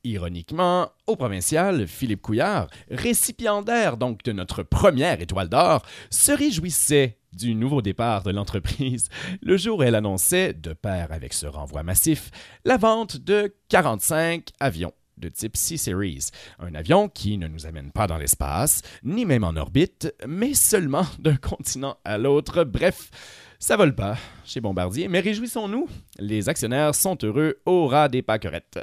Ironiquement, 0.04 0.90
au 1.08 1.16
provincial, 1.16 1.88
Philippe 1.88 2.22
Couillard, 2.22 2.68
récipiendaire 2.88 3.96
donc 3.96 4.22
de 4.22 4.30
notre 4.30 4.62
première 4.62 5.20
étoile 5.20 5.48
d'or, 5.48 5.84
se 6.08 6.30
réjouissait 6.30 7.19
du 7.32 7.54
nouveau 7.54 7.82
départ 7.82 8.22
de 8.22 8.30
l'entreprise 8.30 9.08
le 9.42 9.56
jour 9.56 9.78
où 9.78 9.82
elle 9.82 9.94
annonçait, 9.94 10.52
de 10.52 10.72
pair 10.72 11.12
avec 11.12 11.32
ce 11.32 11.46
renvoi 11.46 11.82
massif, 11.82 12.30
la 12.64 12.76
vente 12.76 13.16
de 13.16 13.54
45 13.68 14.48
avions 14.60 14.92
de 15.16 15.28
type 15.28 15.56
C-Series, 15.56 16.30
un 16.58 16.74
avion 16.74 17.08
qui 17.08 17.38
ne 17.38 17.46
nous 17.46 17.66
amène 17.66 17.92
pas 17.92 18.06
dans 18.06 18.16
l'espace, 18.16 18.82
ni 19.04 19.24
même 19.26 19.44
en 19.44 19.56
orbite, 19.56 20.14
mais 20.26 20.54
seulement 20.54 21.06
d'un 21.18 21.36
continent 21.36 21.96
à 22.04 22.18
l'autre. 22.18 22.64
Bref, 22.64 23.10
ça 23.58 23.76
vole 23.76 23.94
pas 23.94 24.16
chez 24.44 24.60
Bombardier, 24.60 25.08
mais 25.08 25.20
réjouissons-nous, 25.20 25.88
les 26.18 26.48
actionnaires 26.48 26.94
sont 26.94 27.18
heureux 27.22 27.60
au 27.66 27.86
ras 27.86 28.08
des 28.08 28.22
pâquerettes. 28.22 28.80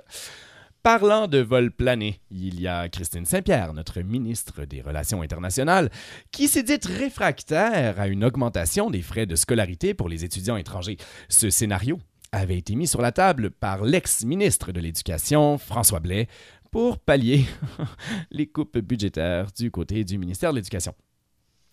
Parlant 0.87 1.27
de 1.27 1.39
vol 1.39 1.69
plané, 1.69 2.21
il 2.31 2.61
y 2.61 2.65
a 2.65 2.87
Christine 2.87 3.25
Saint-Pierre, 3.25 3.73
notre 3.73 3.99
ministre 3.99 4.63
des 4.63 4.81
Relations 4.81 5.21
internationales, 5.21 5.89
qui 6.31 6.47
s'est 6.47 6.63
dite 6.63 6.85
réfractaire 6.85 7.99
à 7.99 8.07
une 8.07 8.23
augmentation 8.23 8.89
des 8.89 9.01
frais 9.01 9.25
de 9.25 9.35
scolarité 9.35 9.93
pour 9.93 10.07
les 10.07 10.23
étudiants 10.23 10.55
étrangers. 10.55 10.95
Ce 11.27 11.49
scénario 11.49 11.99
avait 12.31 12.57
été 12.57 12.73
mis 12.75 12.87
sur 12.87 13.01
la 13.01 13.11
table 13.11 13.51
par 13.51 13.83
l'ex-ministre 13.83 14.71
de 14.71 14.79
l'Éducation, 14.79 15.57
François 15.57 15.99
Blais, 15.99 16.29
pour 16.71 16.99
pallier 16.99 17.43
les 18.31 18.47
coupes 18.47 18.77
budgétaires 18.77 19.47
du 19.57 19.71
côté 19.71 20.05
du 20.05 20.17
ministère 20.17 20.51
de 20.51 20.55
l'Éducation. 20.55 20.93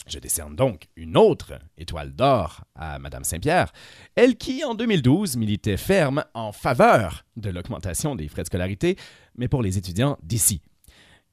Je 0.06 0.18
décerne 0.18 0.54
donc 0.54 0.88
une 0.96 1.16
autre 1.16 1.54
étoile 1.78 2.12
d'or 2.12 2.64
à 2.74 2.98
Mme 2.98 3.24
Saint-Pierre, 3.24 3.72
elle 4.14 4.36
qui, 4.36 4.62
en 4.62 4.74
2012, 4.74 5.36
militait 5.36 5.78
ferme 5.78 6.24
en 6.34 6.52
faveur 6.52 7.24
de 7.36 7.48
l'augmentation 7.48 8.14
des 8.14 8.28
frais 8.28 8.42
de 8.42 8.48
scolarité, 8.48 8.96
mais 9.36 9.48
pour 9.48 9.62
les 9.62 9.78
étudiants 9.78 10.18
d'ici. 10.22 10.60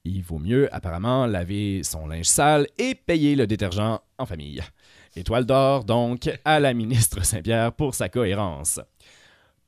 Il 0.05 0.23
vaut 0.23 0.39
mieux 0.39 0.73
apparemment 0.73 1.27
laver 1.27 1.83
son 1.83 2.07
linge 2.07 2.25
sale 2.25 2.67
et 2.77 2.95
payer 2.95 3.35
le 3.35 3.45
détergent 3.45 3.99
en 4.17 4.25
famille. 4.25 4.63
Étoile 5.15 5.45
d'or 5.45 5.83
donc 5.83 6.29
à 6.45 6.59
la 6.61 6.73
ministre 6.73 7.25
Saint-Pierre 7.25 7.73
pour 7.73 7.93
sa 7.93 8.07
cohérence. 8.07 8.79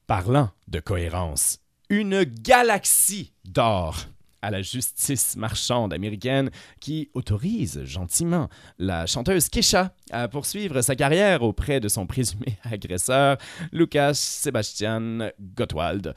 Parlant 0.07 0.49
de 0.69 0.79
cohérence, 0.79 1.59
une 1.89 2.23
galaxie 2.23 3.33
d'or 3.43 3.97
à 4.43 4.51
la 4.51 4.61
justice 4.61 5.37
marchande 5.37 5.93
américaine 5.93 6.51
qui 6.81 7.09
autorise 7.13 7.83
gentiment 7.85 8.49
la 8.77 9.05
chanteuse 9.05 9.47
Kesha 9.47 9.93
à 10.11 10.27
poursuivre 10.27 10.81
sa 10.81 10.95
carrière 10.95 11.43
auprès 11.43 11.79
de 11.79 11.87
son 11.87 12.05
présumé 12.05 12.57
agresseur 12.63 13.37
Lucas 13.71 14.13
Sebastian 14.15 15.29
Gottwald. 15.39 16.13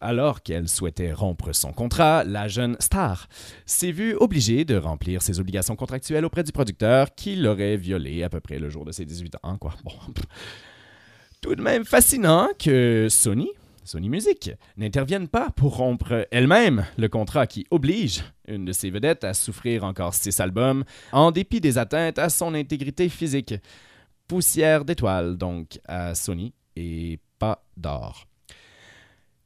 Alors 0.00 0.42
qu'elle 0.42 0.68
souhaitait 0.68 1.12
rompre 1.12 1.54
son 1.54 1.72
contrat, 1.72 2.24
la 2.24 2.48
jeune 2.48 2.76
star 2.80 3.28
s'est 3.66 3.92
vue 3.92 4.16
obligée 4.18 4.64
de 4.64 4.76
remplir 4.76 5.22
ses 5.22 5.38
obligations 5.38 5.76
contractuelles 5.76 6.24
auprès 6.24 6.42
du 6.42 6.50
producteur 6.52 7.14
qui 7.14 7.36
l'aurait 7.36 7.76
violée 7.76 8.24
à 8.24 8.30
peu 8.30 8.40
près 8.40 8.58
le 8.58 8.68
jour 8.70 8.84
de 8.84 8.92
ses 8.92 9.04
18 9.04 9.36
ans. 9.42 9.58
Quoi. 9.58 9.74
Bon. 9.84 9.92
Tout 11.42 11.54
de 11.54 11.62
même 11.62 11.84
fascinant 11.84 12.48
que 12.58 13.08
Sony, 13.10 13.50
Sony 13.84 14.08
Music, 14.08 14.50
n'intervienne 14.76 15.28
pas 15.28 15.50
pour 15.50 15.76
rompre 15.76 16.26
elle-même 16.30 16.84
le 16.96 17.08
contrat 17.08 17.46
qui 17.46 17.66
oblige 17.70 18.22
une 18.46 18.64
de 18.64 18.72
ses 18.72 18.90
vedettes 18.90 19.24
à 19.24 19.34
souffrir 19.34 19.84
encore 19.84 20.14
six 20.14 20.38
albums 20.40 20.84
en 21.12 21.32
dépit 21.32 21.60
des 21.60 21.78
atteintes 21.78 22.18
à 22.18 22.28
son 22.28 22.54
intégrité 22.54 23.08
physique. 23.08 23.54
Poussière 24.28 24.84
d'étoiles 24.84 25.36
donc 25.36 25.80
à 25.86 26.14
Sony 26.14 26.54
et 26.76 27.18
pas 27.38 27.64
d'or. 27.76 28.26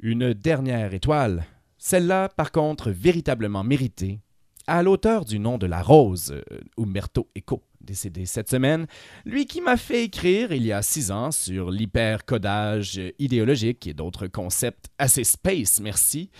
Une 0.00 0.34
dernière 0.34 0.92
étoile, 0.92 1.44
celle-là 1.78 2.28
par 2.28 2.52
contre 2.52 2.90
véritablement 2.90 3.64
méritée, 3.64 4.20
à 4.66 4.82
l'auteur 4.82 5.24
du 5.24 5.38
nom 5.38 5.58
de 5.58 5.66
la 5.66 5.80
rose, 5.80 6.32
euh, 6.32 6.60
Umberto 6.76 7.28
Eco, 7.38 7.62
décédé 7.86 8.26
cette 8.26 8.50
semaine, 8.50 8.86
lui 9.24 9.46
qui 9.46 9.62
m'a 9.62 9.78
fait 9.78 10.04
écrire 10.04 10.52
il 10.52 10.66
y 10.66 10.72
a 10.72 10.82
six 10.82 11.10
ans 11.10 11.30
sur 11.30 11.70
l'hypercodage 11.70 13.00
idéologique 13.18 13.86
et 13.86 13.94
d'autres 13.94 14.26
concepts 14.26 14.90
assez 14.98 15.24
space, 15.24 15.80
merci. 15.80 16.30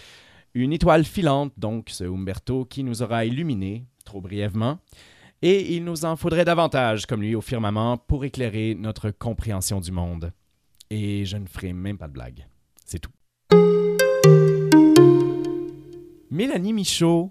Une 0.52 0.72
étoile 0.72 1.04
filante, 1.04 1.52
donc, 1.56 1.88
ce 1.90 2.04
Umberto, 2.04 2.64
qui 2.64 2.82
nous 2.82 3.02
aura 3.02 3.24
illuminés, 3.24 3.86
trop 4.04 4.20
brièvement, 4.20 4.78
et 5.42 5.76
il 5.76 5.84
nous 5.84 6.04
en 6.04 6.16
faudrait 6.16 6.44
davantage, 6.44 7.06
comme 7.06 7.20
lui, 7.20 7.34
au 7.34 7.40
firmament, 7.40 7.98
pour 7.98 8.24
éclairer 8.24 8.74
notre 8.74 9.10
compréhension 9.10 9.80
du 9.80 9.92
monde. 9.92 10.32
Et 10.90 11.24
je 11.24 11.36
ne 11.36 11.46
ferai 11.46 11.72
même 11.72 11.98
pas 11.98 12.08
de 12.08 12.12
blague. 12.12 12.46
C'est 12.84 13.00
tout. 13.00 13.10
Mélanie 16.30 16.72
Michaud, 16.72 17.30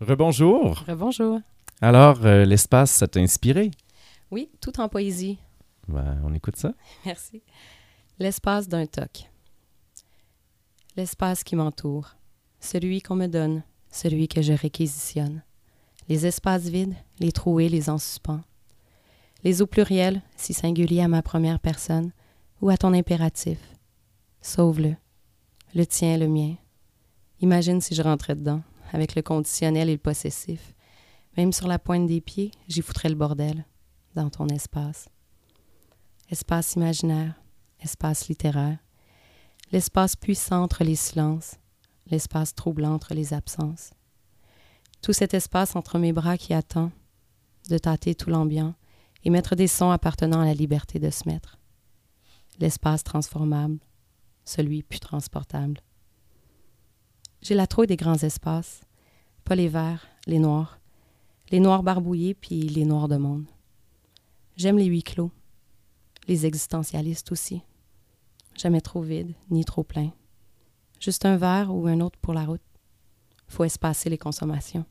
rebonjour. 0.00 0.84
Bonjour. 0.88 1.40
Alors, 1.82 2.24
euh, 2.24 2.44
l'espace, 2.44 2.90
ça 2.90 3.06
t'a 3.06 3.20
inspiré? 3.20 3.70
Oui, 4.30 4.50
tout 4.60 4.80
en 4.80 4.88
poésie. 4.88 5.38
Ben, 5.88 6.18
on 6.24 6.32
écoute 6.32 6.56
ça. 6.56 6.72
Merci. 7.04 7.42
L'espace 8.18 8.66
d'un 8.66 8.86
toc. 8.86 9.30
L'espace 10.96 11.44
qui 11.44 11.54
m'entoure. 11.54 12.16
Celui 12.60 13.02
qu'on 13.02 13.16
me 13.16 13.26
donne. 13.26 13.62
Celui 13.90 14.26
que 14.26 14.40
je 14.40 14.54
réquisitionne. 14.54 15.42
Les 16.08 16.26
espaces 16.26 16.68
vides, 16.68 16.94
les 17.20 17.32
troués, 17.32 17.68
les 17.68 17.90
en 17.90 17.98
suspens. 17.98 18.40
Les 19.44 19.60
au 19.60 19.66
pluriel, 19.66 20.22
si 20.36 20.54
singuliers 20.54 21.02
à 21.02 21.08
ma 21.08 21.22
première 21.22 21.60
personne, 21.60 22.12
ou 22.62 22.70
à 22.70 22.76
ton 22.76 22.94
impératif. 22.94 23.58
Sauve-le. 24.40 24.96
Le 25.74 25.84
tien, 25.84 26.16
le 26.16 26.26
mien. 26.26 26.54
Imagine 27.40 27.82
si 27.82 27.94
je 27.94 28.02
rentrais 28.02 28.34
dedans, 28.34 28.62
avec 28.92 29.14
le 29.14 29.22
conditionnel 29.22 29.90
et 29.90 29.92
le 29.92 29.98
possessif. 29.98 30.74
Même 31.36 31.52
sur 31.52 31.68
la 31.68 31.78
pointe 31.78 32.06
des 32.06 32.20
pieds, 32.22 32.50
j'y 32.66 32.80
foutrais 32.80 33.10
le 33.10 33.14
bordel, 33.14 33.66
dans 34.14 34.30
ton 34.30 34.46
espace. 34.48 35.08
Espace 36.30 36.74
imaginaire, 36.74 37.34
espace 37.80 38.28
littéraire, 38.28 38.78
l'espace 39.70 40.16
puissant 40.16 40.62
entre 40.62 40.82
les 40.82 40.96
silences, 40.96 41.56
l'espace 42.06 42.54
troublant 42.54 42.94
entre 42.94 43.12
les 43.12 43.34
absences. 43.34 43.90
Tout 45.02 45.12
cet 45.12 45.34
espace 45.34 45.76
entre 45.76 45.98
mes 45.98 46.12
bras 46.12 46.38
qui 46.38 46.54
attend 46.54 46.90
de 47.68 47.76
tâter 47.76 48.14
tout 48.14 48.30
l'ambiant 48.30 48.74
et 49.22 49.30
mettre 49.30 49.56
des 49.56 49.68
sons 49.68 49.90
appartenant 49.90 50.40
à 50.40 50.46
la 50.46 50.54
liberté 50.54 50.98
de 50.98 51.10
se 51.10 51.28
mettre. 51.28 51.58
L'espace 52.58 53.04
transformable, 53.04 53.78
celui 54.44 54.82
plus 54.82 55.00
transportable. 55.00 55.80
J'ai 57.42 57.54
la 57.54 57.66
trouille 57.66 57.88
des 57.88 57.96
grands 57.96 58.22
espaces, 58.22 58.80
pas 59.44 59.54
les 59.54 59.68
verts, 59.68 60.06
les 60.26 60.38
noirs, 60.38 60.78
les 61.50 61.60
noirs 61.60 61.82
barbouillés 61.82 62.34
puis 62.34 62.62
les 62.62 62.84
noirs 62.84 63.08
de 63.08 63.16
monde. 63.16 63.46
J'aime 64.56 64.78
les 64.78 64.86
huis 64.86 65.02
clos, 65.02 65.30
les 66.26 66.46
existentialistes 66.46 67.30
aussi. 67.30 67.62
Jamais 68.56 68.80
trop 68.80 69.02
vide, 69.02 69.34
ni 69.50 69.64
trop 69.64 69.84
plein. 69.84 70.12
Juste 70.98 71.24
un 71.24 71.36
verre 71.36 71.74
ou 71.74 71.86
un 71.86 72.00
autre 72.00 72.18
pour 72.20 72.34
la 72.34 72.44
route. 72.44 72.62
faut 73.48 73.64
espacer 73.64 74.10
les 74.10 74.18
consommations. 74.18 74.84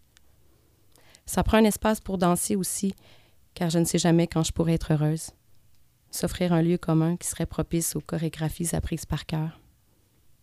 Ça 1.25 1.43
prend 1.43 1.57
un 1.57 1.65
espace 1.65 1.99
pour 1.99 2.17
danser 2.17 2.55
aussi, 2.55 2.93
car 3.53 3.69
je 3.69 3.79
ne 3.79 3.85
sais 3.85 3.97
jamais 3.97 4.27
quand 4.27 4.43
je 4.43 4.53
pourrai 4.53 4.75
être 4.75 4.93
heureuse. 4.93 5.31
S'offrir 6.11 6.53
un 6.53 6.61
lieu 6.61 6.77
commun 6.77 7.17
qui 7.17 7.27
serait 7.27 7.47
propice 7.47 7.95
aux 7.95 8.01
chorégraphies 8.01 8.75
apprises 8.75 9.05
par 9.05 9.25
cœur. 9.25 9.59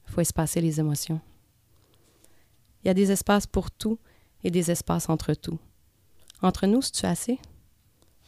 faut 0.05 0.21
espacer 0.21 0.61
les 0.61 0.79
émotions. 0.79 1.21
Il 2.83 2.89
y 2.89 2.91
a 2.91 2.95
des 2.95 3.13
espaces 3.13 3.47
pour 3.47 3.71
tout 3.71 3.99
et 4.45 4.51
des 4.51 4.71
espaces 4.71 5.09
entre 5.09 5.33
tout. 5.33 5.59
Entre 6.43 6.67
nous, 6.67 6.83
c'est-tu 6.83 7.07
assez? 7.07 7.39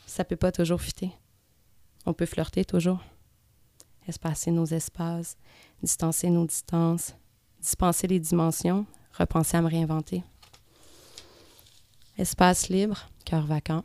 Ça 0.06 0.24
peut 0.24 0.36
pas 0.36 0.52
toujours 0.52 0.80
fitter. 0.80 1.10
On 2.06 2.14
peut 2.14 2.26
flirter 2.26 2.64
toujours. 2.64 3.00
Espacer 4.06 4.52
nos 4.52 4.66
espaces, 4.66 5.36
distancer 5.82 6.30
nos 6.30 6.46
distances, 6.46 7.14
dispenser 7.60 8.06
les 8.06 8.20
dimensions, 8.20 8.86
repenser 9.12 9.56
à 9.56 9.62
me 9.62 9.68
réinventer. 9.68 10.22
Espace 12.16 12.68
libre, 12.68 13.08
cœur 13.24 13.46
vacant. 13.46 13.84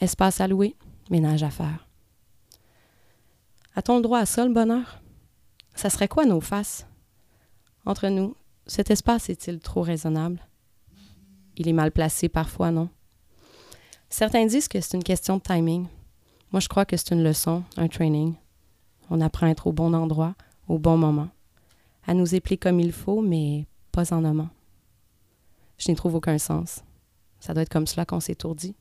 Espace 0.00 0.40
alloué, 0.40 0.76
ménage 1.10 1.42
à 1.42 1.50
faire. 1.50 1.88
A-t-on 3.74 3.96
le 3.96 4.02
droit 4.02 4.20
à 4.20 4.26
ça, 4.26 4.46
le 4.46 4.54
bonheur? 4.54 5.00
Ça 5.74 5.90
serait 5.90 6.08
quoi 6.08 6.24
nos 6.24 6.40
faces? 6.40 6.86
Entre 7.84 8.08
nous, 8.08 8.36
cet 8.66 8.90
espace 8.90 9.28
est-il 9.28 9.58
trop 9.58 9.82
raisonnable? 9.82 10.46
Il 11.56 11.68
est 11.68 11.72
mal 11.72 11.90
placé 11.90 12.28
parfois, 12.28 12.70
non? 12.70 12.90
Certains 14.08 14.46
disent 14.46 14.68
que 14.68 14.80
c'est 14.80 14.96
une 14.96 15.02
question 15.02 15.36
de 15.36 15.42
timing. 15.42 15.86
Moi, 16.52 16.60
je 16.60 16.68
crois 16.68 16.84
que 16.84 16.96
c'est 16.96 17.12
une 17.12 17.24
leçon, 17.24 17.64
un 17.76 17.88
training. 17.88 18.34
On 19.10 19.20
apprend 19.20 19.46
à 19.46 19.50
être 19.50 19.66
au 19.66 19.72
bon 19.72 19.94
endroit, 19.94 20.34
au 20.68 20.78
bon 20.78 20.96
moment, 20.96 21.28
à 22.06 22.14
nous 22.14 22.34
épeler 22.34 22.56
comme 22.56 22.80
il 22.80 22.92
faut, 22.92 23.20
mais 23.20 23.66
pas 23.92 24.12
en 24.12 24.20
nommant. 24.20 24.48
Je 25.78 25.90
n'y 25.90 25.96
trouve 25.96 26.14
aucun 26.14 26.38
sens. 26.38 26.82
Ça 27.40 27.52
doit 27.52 27.62
être 27.62 27.72
comme 27.72 27.86
cela 27.86 28.04
qu'on 28.04 28.20
s'étourdit. 28.20 28.74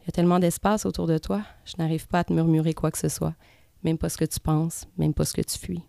Il 0.00 0.06
y 0.06 0.08
a 0.08 0.12
tellement 0.12 0.38
d'espace 0.38 0.84
autour 0.84 1.06
de 1.06 1.16
toi, 1.16 1.42
je 1.64 1.74
n'arrive 1.78 2.06
pas 2.06 2.20
à 2.20 2.24
te 2.24 2.32
murmurer 2.32 2.74
quoi 2.74 2.90
que 2.90 2.98
ce 2.98 3.08
soit, 3.08 3.34
même 3.82 3.96
pas 3.96 4.10
ce 4.10 4.18
que 4.18 4.24
tu 4.24 4.38
penses, 4.38 4.86
même 4.98 5.14
pas 5.14 5.24
ce 5.24 5.32
que 5.32 5.40
tu 5.40 5.58
fuis. 5.58 5.82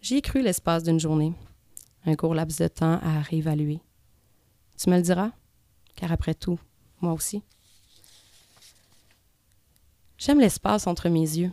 J'y 0.00 0.16
ai 0.16 0.22
cru 0.22 0.42
l'espace 0.42 0.82
d'une 0.82 0.98
journée, 0.98 1.34
un 2.06 2.16
court 2.16 2.34
laps 2.34 2.58
de 2.58 2.68
temps 2.68 2.98
à 3.02 3.20
réévaluer. 3.20 3.80
Tu 4.78 4.88
me 4.88 4.96
le 4.96 5.02
diras, 5.02 5.32
car 5.94 6.12
après 6.12 6.34
tout, 6.34 6.58
moi 7.00 7.12
aussi. 7.12 7.42
J'aime 10.18 10.40
l'espace 10.40 10.86
entre 10.86 11.08
mes 11.08 11.20
yeux, 11.20 11.50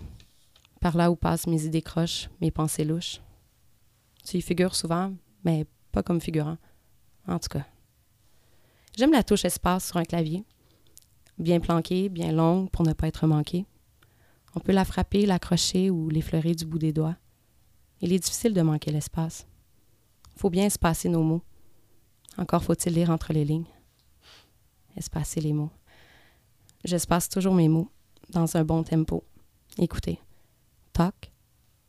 par 0.79 0.95
là 0.95 1.09
où 1.09 1.15
passent 1.15 1.47
mes 1.47 1.65
idées 1.65 1.81
croches, 1.81 2.29
mes 2.39 2.51
pensées 2.51 2.85
louches. 2.85 3.19
Tu 4.23 4.37
y 4.37 4.41
figures 4.41 4.75
souvent, 4.75 5.13
mais 5.43 5.65
pas 5.91 6.03
comme 6.03 6.21
figurant. 6.21 6.57
En 7.27 7.39
tout 7.39 7.49
cas. 7.49 7.65
J'aime 8.95 9.11
la 9.11 9.23
touche 9.23 9.45
espace 9.45 9.87
sur 9.87 9.97
un 9.97 10.03
clavier. 10.03 10.43
Bien 11.37 11.59
planquée, 11.59 12.09
bien 12.09 12.31
longue 12.31 12.69
pour 12.69 12.85
ne 12.85 12.93
pas 12.93 13.07
être 13.07 13.27
manquée. 13.27 13.65
On 14.55 14.59
peut 14.59 14.71
la 14.71 14.85
frapper, 14.85 15.25
l'accrocher 15.25 15.89
ou 15.89 16.09
l'effleurer 16.09 16.53
du 16.53 16.65
bout 16.65 16.79
des 16.79 16.93
doigts. 16.93 17.15
Il 18.01 18.13
est 18.13 18.19
difficile 18.19 18.53
de 18.53 18.61
manquer 18.61 18.91
l'espace. 18.91 19.47
Faut 20.35 20.49
bien 20.49 20.65
espacer 20.65 21.09
nos 21.09 21.23
mots. 21.23 21.43
Encore 22.37 22.63
faut-il 22.63 22.93
lire 22.93 23.09
entre 23.09 23.33
les 23.33 23.45
lignes. 23.45 23.65
Espacer 24.95 25.41
les 25.41 25.53
mots. 25.53 25.71
J'espace 26.83 27.29
toujours 27.29 27.53
mes 27.53 27.67
mots 27.67 27.89
dans 28.29 28.55
un 28.57 28.63
bon 28.63 28.83
tempo. 28.83 29.23
Écoutez. 29.77 30.19
Toc, 30.93 31.31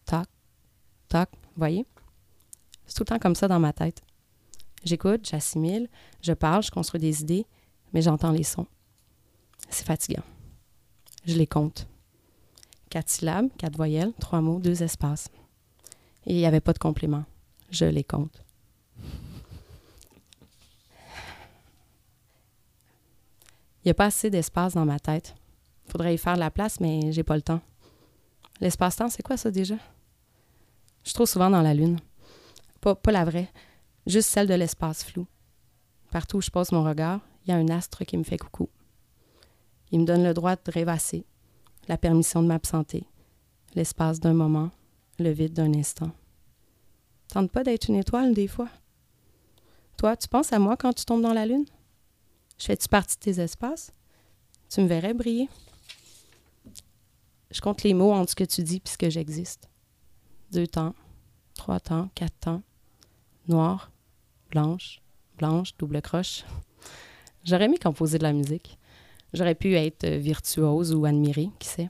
toc, 0.07 0.27
toc. 1.09 1.29
Voyez? 1.57 1.85
C'est 2.87 2.95
tout 2.95 3.03
le 3.03 3.07
temps 3.07 3.19
comme 3.19 3.35
ça 3.35 3.49
dans 3.49 3.61
ma 3.61 3.73
tête. 3.73 4.03
J'écoute, 4.85 5.29
j'assimile, 5.29 5.89
je 6.23 6.33
parle, 6.33 6.63
je 6.63 6.71
construis 6.71 7.01
des 7.01 7.23
idées, 7.23 7.47
mais 7.93 8.03
j'entends 8.03 8.33
les 8.33 8.45
sons. 8.45 8.67
C'est 9.69 9.87
fatigant. 9.87 10.23
Je 11.27 11.37
les 11.37 11.47
compte. 11.47 11.87
Quatre 12.89 13.09
syllabes, 13.09 13.49
quatre 13.59 13.77
voyelles, 13.77 14.13
trois 14.19 14.41
mots, 14.41 14.59
deux 14.59 14.83
espaces. 14.83 15.29
Et 16.27 16.35
il 16.35 16.37
n'y 16.37 16.47
avait 16.47 16.61
pas 16.61 16.73
de 16.73 16.79
complément. 16.79 17.25
Je 17.71 17.85
les 17.85 18.05
compte. 18.05 18.43
Il 23.83 23.89
n'y 23.89 23.91
a 23.93 23.95
pas 23.95 24.07
assez 24.07 24.31
d'espace 24.31 24.75
dans 24.75 24.85
ma 24.85 24.99
tête. 24.99 25.35
Faudrait 25.87 26.15
y 26.15 26.19
faire 26.19 26.35
de 26.35 26.41
la 26.41 26.51
place, 26.51 26.81
mais 26.81 27.13
j'ai 27.13 27.23
pas 27.23 27.37
le 27.37 27.43
temps. 27.43 27.61
L'espace-temps, 28.61 29.09
c'est 29.09 29.23
quoi 29.23 29.37
ça 29.37 29.51
déjà? 29.51 29.77
Je 31.03 31.09
suis 31.09 31.15
trop 31.15 31.27
souvent 31.27 31.49
dans 31.49 31.63
la 31.63 31.73
lune. 31.73 31.99
Pas, 32.81 32.95
pas 32.95 33.13
la 33.13 33.25
vraie, 33.25 33.51
juste 34.07 34.29
celle 34.29 34.47
de 34.47 34.55
l'espace 34.55 35.05
flou. 35.05 35.27
Partout 36.11 36.39
où 36.39 36.43
je 36.43 36.51
pose 36.51 36.73
mon 36.73 36.85
regard, 36.85 37.21
il 37.45 37.51
y 37.51 37.53
a 37.53 37.57
un 37.57 37.69
astre 37.69 38.05
qui 38.05 38.19
me 38.19 38.25
fait 38.25 38.39
coucou. 38.39 38.69
Il 39.93 40.01
me 40.01 40.05
donne 40.05 40.25
le 40.25 40.35
droit 40.35 40.57
de 40.57 40.71
rêvasser, 40.71 41.25
la 41.89 41.97
permission 41.97 42.43
de 42.43 42.49
m'absenter, 42.49 43.05
l'espace 43.75 44.21
d'un 44.21 44.35
moment, 44.35 44.71
le 45.19 45.31
vide 45.31 45.55
d'un 45.55 45.73
instant. 45.75 46.11
Tente 47.29 47.51
pas 47.51 47.65
d'être 47.65 47.89
une 47.89 47.97
étoile 47.97 48.35
des 48.35 48.49
fois. 48.49 48.69
Toi, 49.97 50.17
tu 50.17 50.29
penses 50.29 50.53
à 50.53 50.59
moi 50.59 50.77
quand 50.77 50.93
tu 50.93 51.05
tombes 51.05 51.23
dans 51.23 51.33
la 51.35 51.47
lune? 51.47 51.65
Je 52.61 52.67
fais-tu 52.67 52.89
partie 52.89 53.17
de 53.17 53.21
tes 53.21 53.41
espaces? 53.41 53.91
Tu 54.69 54.83
me 54.83 54.87
verrais 54.87 55.15
briller? 55.15 55.49
Je 57.51 57.61
compte 57.63 57.83
les 57.83 57.95
mots 57.95 58.13
entre 58.13 58.31
ce 58.31 58.37
que 58.37 58.45
tu 58.45 58.63
dis 58.63 58.83
et 58.85 58.89
ce 58.89 58.99
que 58.99 59.09
j'existe. 59.09 59.71
Deux 60.53 60.67
temps, 60.67 60.95
trois 61.55 61.81
temps, 61.81 62.11
quatre 62.15 62.39
temps. 62.39 62.63
Noir, 63.49 63.91
blanche, 64.51 65.01
blanche, 65.39 65.75
double 65.79 66.03
croche. 66.03 66.45
J'aurais 67.45 67.65
aimé 67.65 67.79
composer 67.79 68.19
de 68.19 68.25
la 68.25 68.35
musique. 68.35 68.79
J'aurais 69.33 69.55
pu 69.55 69.75
être 69.75 70.07
virtuose 70.07 70.93
ou 70.93 71.07
admirée, 71.07 71.49
qui 71.59 71.69
sait. 71.69 71.89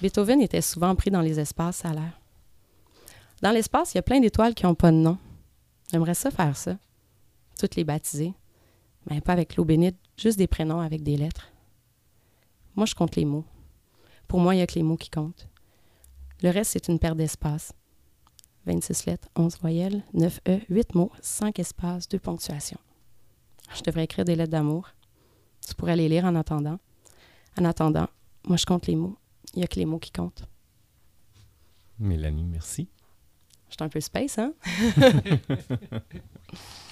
Beethoven 0.00 0.40
était 0.40 0.60
souvent 0.60 0.96
pris 0.96 1.12
dans 1.12 1.20
les 1.20 1.38
espaces 1.38 1.84
à 1.84 1.92
l'air. 1.92 2.20
Dans 3.42 3.52
l'espace, 3.52 3.94
il 3.94 3.98
y 3.98 4.00
a 4.00 4.02
plein 4.02 4.18
d'étoiles 4.18 4.54
qui 4.54 4.64
n'ont 4.64 4.74
pas 4.74 4.90
de 4.90 4.96
nom. 4.96 5.18
J'aimerais 5.92 6.14
ça 6.14 6.32
faire 6.32 6.56
ça. 6.56 6.76
Toutes 7.58 7.76
les 7.76 7.84
baptiser. 7.84 8.34
Mais 9.10 9.20
pas 9.20 9.32
avec 9.32 9.56
l'eau 9.56 9.64
bénite, 9.64 9.96
juste 10.16 10.38
des 10.38 10.46
prénoms 10.46 10.80
avec 10.80 11.02
des 11.02 11.16
lettres. 11.16 11.48
Moi, 12.76 12.86
je 12.86 12.94
compte 12.94 13.16
les 13.16 13.24
mots. 13.24 13.44
Pour 14.28 14.40
moi, 14.40 14.54
il 14.54 14.58
n'y 14.58 14.62
a 14.62 14.66
que 14.66 14.74
les 14.74 14.82
mots 14.82 14.96
qui 14.96 15.10
comptent. 15.10 15.48
Le 16.42 16.50
reste, 16.50 16.72
c'est 16.72 16.88
une 16.88 16.98
paire 16.98 17.16
d'espace. 17.16 17.72
26 18.66 19.06
lettres, 19.06 19.28
11 19.36 19.58
voyelles, 19.60 20.02
9 20.14 20.40
E, 20.48 20.60
8 20.68 20.94
mots, 20.94 21.10
5 21.20 21.58
espaces, 21.58 22.08
2 22.08 22.18
ponctuations. 22.18 22.78
Je 23.74 23.82
devrais 23.82 24.04
écrire 24.04 24.24
des 24.24 24.36
lettres 24.36 24.52
d'amour. 24.52 24.88
Tu 25.66 25.74
pourrais 25.74 25.96
les 25.96 26.08
lire 26.08 26.24
en 26.24 26.34
attendant. 26.34 26.78
En 27.58 27.64
attendant, 27.64 28.08
moi, 28.46 28.56
je 28.56 28.66
compte 28.66 28.86
les 28.86 28.96
mots. 28.96 29.16
Il 29.54 29.58
n'y 29.58 29.64
a 29.64 29.68
que 29.68 29.78
les 29.78 29.84
mots 29.84 29.98
qui 29.98 30.10
comptent. 30.10 30.44
Mélanie, 31.98 32.44
merci. 32.44 32.88
Je 33.68 33.74
suis 33.74 33.84
un 33.84 33.88
peu 33.88 34.00
space, 34.00 34.38
hein? 34.38 34.54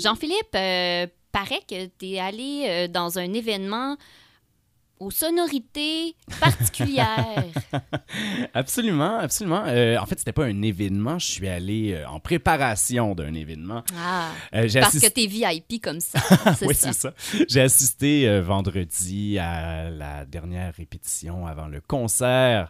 Jean-Philippe, 0.00 0.54
euh, 0.54 1.06
paraît 1.32 1.62
que 1.68 1.86
tu 1.98 2.06
es 2.12 2.18
allé 2.20 2.64
euh, 2.68 2.88
dans 2.88 3.18
un 3.18 3.32
événement 3.32 3.96
aux 5.00 5.10
sonorités 5.10 6.14
particulières. 6.40 7.44
Absolument, 8.54 9.18
absolument. 9.18 9.62
Euh, 9.66 9.96
en 9.96 10.04
fait, 10.04 10.18
c'était 10.18 10.32
pas 10.32 10.44
un 10.44 10.60
événement. 10.60 11.18
Je 11.18 11.26
suis 11.26 11.48
allé 11.48 11.94
euh, 11.94 12.06
en 12.06 12.20
préparation 12.20 13.14
d'un 13.14 13.32
événement. 13.32 13.82
ah, 13.98 14.30
Euh, 14.54 14.68
parce 14.74 14.98
que 15.00 15.06
t'es 15.08 15.26
VIP 15.26 15.80
comme 15.82 16.00
ça. 16.00 16.20
C'est 16.58 16.66
oui, 16.66 16.74
ça. 16.74 16.92
c'est 16.92 17.00
ça. 17.00 17.14
J'ai 17.48 17.62
assisté 17.62 18.40
vendredi 18.40 19.38
à 19.38 19.88
la 19.88 20.26
dernière 20.26 20.74
répétition 20.74 21.46
avant 21.46 21.66
le 21.66 21.80
concert 21.80 22.68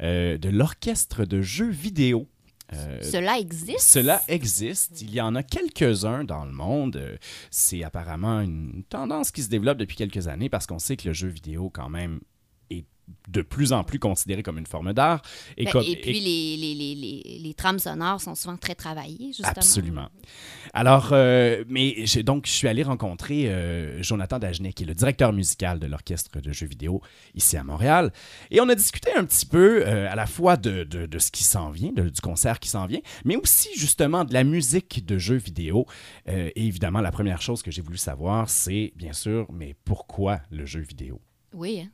de 0.00 0.48
l'orchestre 0.50 1.24
de 1.24 1.40
jeux 1.40 1.70
vidéo. 1.70 2.28
Euh, 2.72 2.98
Cela 3.02 3.38
existe? 3.38 3.80
cela 3.80 4.22
existe. 4.28 5.00
Il 5.02 5.10
y 5.12 5.20
en 5.20 5.34
a 5.34 5.42
quelques-uns 5.42 6.24
dans 6.24 6.44
le 6.44 6.52
monde. 6.52 6.96
Euh, 6.96 7.16
C'est 7.50 7.82
apparemment 7.82 8.40
une 8.40 8.84
tendance 8.88 9.30
qui 9.30 9.42
se 9.42 9.48
développe 9.48 9.78
depuis 9.78 9.96
quelques 9.96 10.28
années 10.28 10.48
parce 10.48 10.66
qu'on 10.66 10.78
sait 10.78 10.96
que 10.96 11.08
le 11.08 11.14
jeu 11.14 11.28
vidéo, 11.28 11.70
quand 11.70 11.88
même, 11.88 12.20
de 13.28 13.42
plus 13.42 13.72
en 13.72 13.84
plus 13.84 13.98
considéré 13.98 14.42
comme 14.42 14.58
une 14.58 14.66
forme 14.66 14.92
d'art. 14.92 15.22
Et, 15.56 15.64
Ben, 15.64 15.70
comme- 15.70 15.84
et 15.84 15.92
et- 15.92 15.96
puis, 15.96 16.20
les, 16.20 16.56
les, 16.56 16.74
les, 16.74 16.94
les, 16.94 17.38
les 17.38 17.54
trames 17.54 17.78
sonores 17.78 18.20
sont 18.20 18.34
souvent 18.34 18.56
très 18.56 18.74
travaillées, 18.74 19.28
justement. 19.28 19.48
Absolument. 19.50 20.08
Alors, 20.72 21.10
euh, 21.12 21.64
mais 21.68 22.04
donc, 22.24 22.46
je 22.46 22.52
suis 22.52 22.68
allé 22.68 22.82
rencontrer 22.82 23.48
euh, 23.48 24.02
Jonathan 24.02 24.38
Dagenet, 24.38 24.72
qui 24.72 24.84
est 24.84 24.86
le 24.86 24.94
directeur 24.94 25.32
musical 25.32 25.78
de 25.78 25.86
l'orchestre 25.86 26.40
de 26.40 26.52
jeux 26.52 26.66
vidéo 26.66 27.00
ici 27.34 27.56
à 27.56 27.64
Montréal. 27.64 28.12
Et 28.50 28.60
on 28.60 28.68
a 28.68 28.74
discuté 28.74 29.10
un 29.16 29.24
petit 29.24 29.46
peu 29.46 29.82
euh, 29.86 30.10
à 30.10 30.14
la 30.14 30.26
fois 30.26 30.56
de, 30.56 30.84
de- 30.84 31.06
de 31.06 31.18
ce 31.18 31.30
qui 31.30 31.44
s'en 31.44 31.70
vient, 31.70 31.92
de- 31.92 32.08
du 32.08 32.20
concert 32.20 32.60
qui 32.60 32.68
s'en 32.68 32.86
vient, 32.86 33.00
mais 33.24 33.36
aussi 33.36 33.68
justement 33.76 34.24
de 34.24 34.32
la 34.32 34.44
musique 34.44 35.04
de 35.04 35.18
jeux 35.18 35.36
vidéo. 35.36 35.86
Et 36.26 36.66
évidemment, 36.66 37.00
la 37.00 37.10
première 37.12 37.42
chose 37.42 37.62
que 37.62 37.70
j'ai 37.70 37.82
voulu 37.82 37.98
savoir, 37.98 38.48
c'est 38.48 38.92
bien 38.96 39.12
sûr, 39.12 39.46
mais 39.52 39.74
pourquoi 39.84 40.40
le 40.50 40.66
jeu 40.66 40.80
vidéo? 40.80 41.20
Oui. 41.52 41.80
hein? 41.84 41.88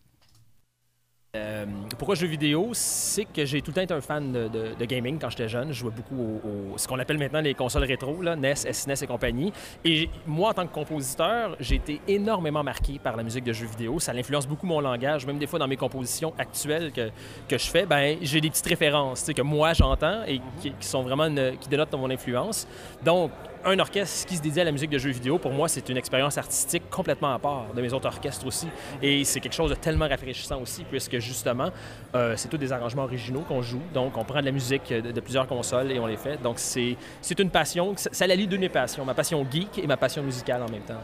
Euh, 1.37 1.65
pourquoi 1.99 2.15
jeux 2.15 2.27
vidéo? 2.27 2.71
C'est 2.73 3.25
que 3.25 3.45
j'ai 3.45 3.61
tout 3.61 3.71
le 3.71 3.75
temps 3.75 3.83
été 3.83 3.95
un 3.95 4.01
fan 4.01 4.33
de, 4.33 4.85
gaming 4.85 5.19
quand 5.19 5.31
j'étais 5.31 5.49
jeune. 5.49 5.69
Je 5.69 5.79
jouais 5.81 5.91
beaucoup 5.91 6.41
au, 6.45 6.79
ce 6.79 6.89
qu'on 6.89 6.99
appelle 6.99 7.19
maintenant 7.19 7.41
les 7.41 7.55
consoles 7.55 7.85
rétro, 7.85 8.23
NES, 8.23 8.55
SNES 8.55 9.03
et 9.03 9.07
compagnie. 9.07 9.53
Et 9.85 10.09
moi, 10.27 10.51
en 10.51 10.55
tant 10.55 10.67
que 10.67 10.73
compositeur, 10.73 11.57
j'ai 11.61 11.77
été 11.77 12.01
énormément 12.09 12.63
marqué 12.63 12.99
par 12.99 13.17
la 13.17 13.23
musique 13.23 13.45
de 13.45 13.53
jeux 13.53 13.67
vidéo. 13.67 13.99
Ça 13.99 14.13
influence 14.13 14.47
beaucoup 14.47 14.67
mon 14.67 14.81
langage. 14.81 15.27
Même 15.27 15.39
des 15.39 15.47
fois, 15.47 15.59
dans 15.59 15.69
mes 15.69 15.77
compositions 15.77 16.33
actuelles 16.39 16.93
que, 16.93 17.11
que 17.49 17.59
je 17.59 17.67
fais, 17.67 17.87
ben, 17.87 18.17
j'ai 18.23 18.41
des 18.41 18.51
petites 18.51 18.67
références 18.67 19.31
que 19.35 19.43
moi, 19.43 19.73
j'entends 19.73 20.23
et 20.27 20.41
qui, 20.61 20.73
sont 20.81 21.03
vraiment 21.03 21.29
qui 21.61 21.69
dénotent 21.69 21.93
mon 21.95 22.11
influence. 22.11 22.67
Donc, 23.05 23.31
un 23.67 23.79
orchestre 23.81 24.27
qui 24.27 24.37
se 24.37 24.43
dédie 24.43 24.61
à 24.61 24.65
la 24.65 24.73
musique 24.73 24.91
de 24.91 24.99
jeux 24.99 25.11
vidéo, 25.11 25.39
pour 25.39 25.53
moi, 25.53 25.69
c'est 25.69 25.89
une 25.89 25.97
expérience 25.97 26.39
artistique 26.39 26.89
complètement 26.89 27.35
à 27.35 27.39
part 27.39 27.75
de 27.75 27.83
mes 27.83 27.93
autres 27.93 28.07
orchestres 28.07 28.47
aussi. 28.47 28.69
Et 29.03 29.25
c'est 29.25 29.41
quelque 29.41 29.55
chose 29.55 29.71
de 29.71 29.75
tellement 29.75 30.09
rafraîchissant 30.09 30.61
aussi, 30.61 30.85
puisque 30.85 31.19
justement, 31.19 31.71
euh, 32.15 32.35
c'est 32.37 32.49
tous 32.49 32.59
des 32.59 32.73
arrangements 32.73 33.05
originaux 33.05 33.45
qu'on 33.47 33.63
joue. 33.63 33.83
Donc, 33.93 34.17
on 34.17 34.25
prend 34.25 34.41
de 34.41 34.47
la 34.47 34.53
musique 34.53 34.93
de, 34.93 35.21
plusieurs 35.21 35.49
consoles 35.49 35.91
et 35.91 35.99
on 35.99 36.07
les 36.07 36.17
fait. 36.17 36.41
Donc, 36.41 36.59
c'est 36.59 36.97
une 37.39 37.51
passion. 37.51 37.95
Ça, 37.97 38.11
ça 38.13 38.27
la 38.27 38.37
de 38.37 38.57
mes 38.57 38.69
passions, 38.69 39.05
ma 39.05 39.15
passion 39.15 39.45
geek 39.51 39.79
et 39.79 39.87
ma 39.87 39.97
passion 39.97 40.23
musicale 40.23 40.63
en 40.63 40.71
même 40.71 40.83
temps. 40.83 41.03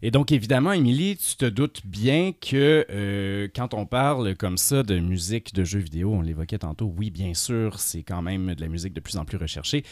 Et 0.00 0.12
donc, 0.12 0.30
évidemment, 0.30 0.72
Émilie, 0.72 1.16
tu 1.16 1.36
te 1.36 1.44
doutes 1.44 1.84
bien 1.84 2.32
que 2.32 2.86
euh, 2.88 3.48
quand 3.54 3.74
on 3.74 3.84
parle 3.84 4.36
comme 4.36 4.56
ça 4.56 4.84
de 4.84 5.00
musique 5.00 5.54
de 5.54 5.64
jeux 5.64 5.80
vidéo, 5.80 6.12
on 6.12 6.20
l'évoquait 6.20 6.58
tantôt, 6.58 6.92
oui, 6.96 7.10
bien 7.10 7.34
sûr, 7.34 7.80
c'est 7.80 8.04
quand 8.04 8.22
même 8.22 8.54
de 8.54 8.60
la 8.60 8.68
musique 8.68 8.92
de 8.92 9.00
plus 9.00 9.16
en 9.16 9.24
plus 9.24 9.38
recherchée. 9.38 9.82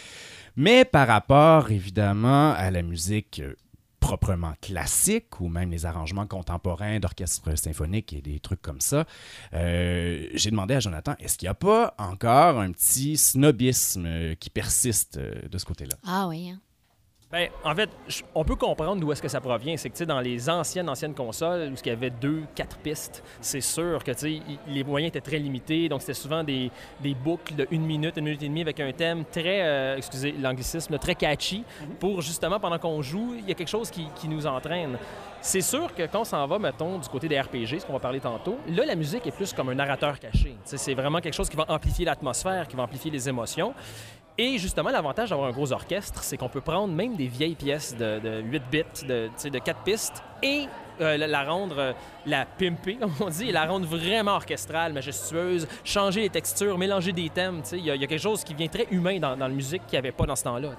Mais 0.57 0.87
par 0.87 1.07
rapport, 1.07 1.71
évidemment, 1.71 2.53
à 2.53 2.71
la 2.71 2.83
musique 2.83 3.41
euh, 3.41 3.55
proprement 4.01 4.55
classique 4.63 5.39
ou 5.41 5.49
même 5.49 5.71
les 5.71 5.85
arrangements 5.85 6.27
contemporains 6.27 6.99
d'orchestre 6.99 7.57
symphonique 7.59 8.15
et 8.15 8.23
des 8.23 8.41
trucs 8.41 8.63
comme 8.63 8.81
ça, 8.81 9.05
euh, 9.53 10.27
j'ai 10.33 10.51
demandé 10.51 10.75
à 10.75 10.81
Jonathan, 10.81 11.15
est-ce 11.19 11.37
qu'il 11.37 11.47
n'y 11.47 11.51
a 11.51 11.55
pas 11.55 11.95
encore 11.99 12.59
un 12.59 12.73
petit 12.73 13.19
snobisme 13.19 14.07
euh, 14.07 14.35
qui 14.35 14.49
persiste 14.49 15.19
de 15.19 15.59
ce 15.59 15.65
côté-là? 15.67 15.97
Ah 16.07 16.27
oui, 16.27 16.49
hein? 16.49 16.61
Ben, 17.33 17.49
en 17.65 17.75
fait, 17.75 17.91
on 18.37 18.45
peut 18.45 18.55
comprendre 18.55 19.01
d'où 19.01 19.11
est-ce 19.11 19.21
que 19.21 19.27
ça 19.27 19.41
provient. 19.41 19.77
C'est 19.77 19.91
que, 19.91 20.05
dans 20.05 20.21
les 20.21 20.49
anciennes, 20.49 20.89
anciennes 20.89 21.15
consoles, 21.15 21.73
où 21.73 21.75
il 21.85 21.89
y 21.89 21.91
avait 21.91 22.11
deux, 22.11 22.45
quatre 22.55 22.77
pistes, 22.79 23.25
c'est 23.41 23.61
sûr 23.61 24.05
que, 24.05 24.13
les 24.69 24.85
moyens 24.85 25.09
étaient 25.09 25.21
très 25.21 25.39
limités. 25.39 25.89
Donc, 25.89 26.03
c'était 26.03 26.15
souvent 26.15 26.45
des, 26.45 26.71
des 27.01 27.15
boucles 27.15 27.57
de 27.57 27.67
une 27.73 27.85
minute, 27.85 28.17
une 28.17 28.25
minute 28.27 28.43
et 28.45 28.49
demie 28.49 28.61
avec 28.61 28.79
un 28.79 28.93
thème 28.93 29.25
très, 29.25 29.63
euh, 29.63 29.97
excusez 29.97 30.33
l'anglicisme, 30.41 30.99
très 30.99 31.17
catchy 31.17 31.65
pour, 31.99 32.21
justement, 32.21 32.61
pendant 32.61 32.79
qu'on 32.79 33.03
joue, 33.03 33.35
il 33.37 33.49
y 33.49 33.51
a 33.51 33.55
quelque 33.55 33.67
chose 33.67 33.91
qui, 33.91 34.07
qui 34.15 34.29
nous 34.29 34.47
entraîne. 34.47 34.97
C'est 35.41 35.61
sûr 35.61 35.95
que 35.95 36.05
quand 36.07 36.21
on 36.21 36.25
s'en 36.25 36.47
va, 36.47 36.59
mettons, 36.59 36.99
du 36.99 37.09
côté 37.09 37.29
des 37.29 37.41
RPG, 37.41 37.81
ce 37.81 37.87
qu'on 37.87 37.93
va 37.93 38.01
parler 38.01 38.21
tantôt, 38.21 38.59
là, 38.69 38.85
la 38.85 38.95
musique 38.95 39.27
est 39.27 39.33
plus 39.33 39.53
comme 39.53 39.69
un 39.69 39.75
narrateur 39.75 40.19
caché. 40.19 40.57
C'est 40.65 40.95
vraiment 40.95 41.21
quelque 41.21 41.35
chose 41.35 41.49
qui 41.49 41.57
va 41.57 41.65
amplifier 41.69 42.05
l'atmosphère, 42.05 42.67
qui 42.67 42.77
va 42.77 42.85
amplifier 42.85 43.11
les 43.11 43.29
émotions. 43.29 43.75
Et 44.39 44.59
justement, 44.59 44.91
l'avantage 44.91 45.31
d'avoir 45.31 45.49
un 45.49 45.53
gros 45.53 45.73
orchestre, 45.73 46.23
c'est 46.23 46.37
qu'on 46.37 46.51
peut 46.51 46.61
prendre 46.61 46.93
même 46.93 47.17
des 47.17 47.27
vieilles 47.27 47.55
pièces 47.55 47.97
de, 47.97 48.19
de 48.19 48.43
8 48.43 48.63
bits, 48.71 48.83
de, 49.09 49.29
tu 49.29 49.33
sais, 49.37 49.51
de 49.51 49.59
4 49.59 49.83
pistes, 49.83 50.23
et 50.43 50.67
euh, 51.01 51.17
la, 51.17 51.27
la 51.27 51.45
rendre, 51.45 51.79
euh, 51.79 51.93
la 52.27 52.45
pimper, 52.45 52.97
comme 53.01 53.13
on 53.21 53.29
dit, 53.29 53.49
et 53.49 53.53
la 53.53 53.67
rendre 53.67 53.87
vraiment 53.87 54.33
orchestrale, 54.33 54.93
majestueuse, 54.93 55.67
changer 55.85 56.23
les 56.23 56.31
textures, 56.31 56.77
mélanger 56.77 57.13
des 57.13 57.29
thèmes. 57.31 57.63
Il 57.73 57.85
y, 57.85 57.91
a 57.91 57.99
quelque 57.99 58.19
chose 58.19 58.45
qui 58.45 58.55
vient 58.55 58.69
très 58.69 58.87
humain 58.91 59.19
dans, 59.19 59.37
la 59.37 59.49
musique 59.49 59.87
qu'il 59.87 59.93
n'y 59.93 59.99
avait 59.99 60.13
pas 60.13 60.27
dans 60.27 60.37
ce 60.37 60.45
temps-là. 60.45 60.71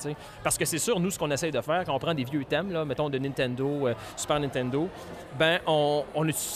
Parce 0.43 0.57
que 0.57 0.65
c'est 0.65 0.77
sûr, 0.77 0.99
nous, 0.99 1.11
ce 1.11 1.17
qu'on 1.17 1.31
essaye 1.31 1.51
de 1.51 1.61
faire, 1.61 1.83
quand 1.85 1.95
on 1.95 1.99
prend 1.99 2.13
des 2.13 2.23
vieux 2.23 2.43
thèmes, 2.45 2.71
là, 2.71 2.85
mettons 2.85 3.09
de 3.09 3.17
Nintendo, 3.17 3.87
euh, 3.87 3.93
Super 4.15 4.39
Nintendo, 4.39 4.89
ben 5.37 5.59
on 5.65 6.03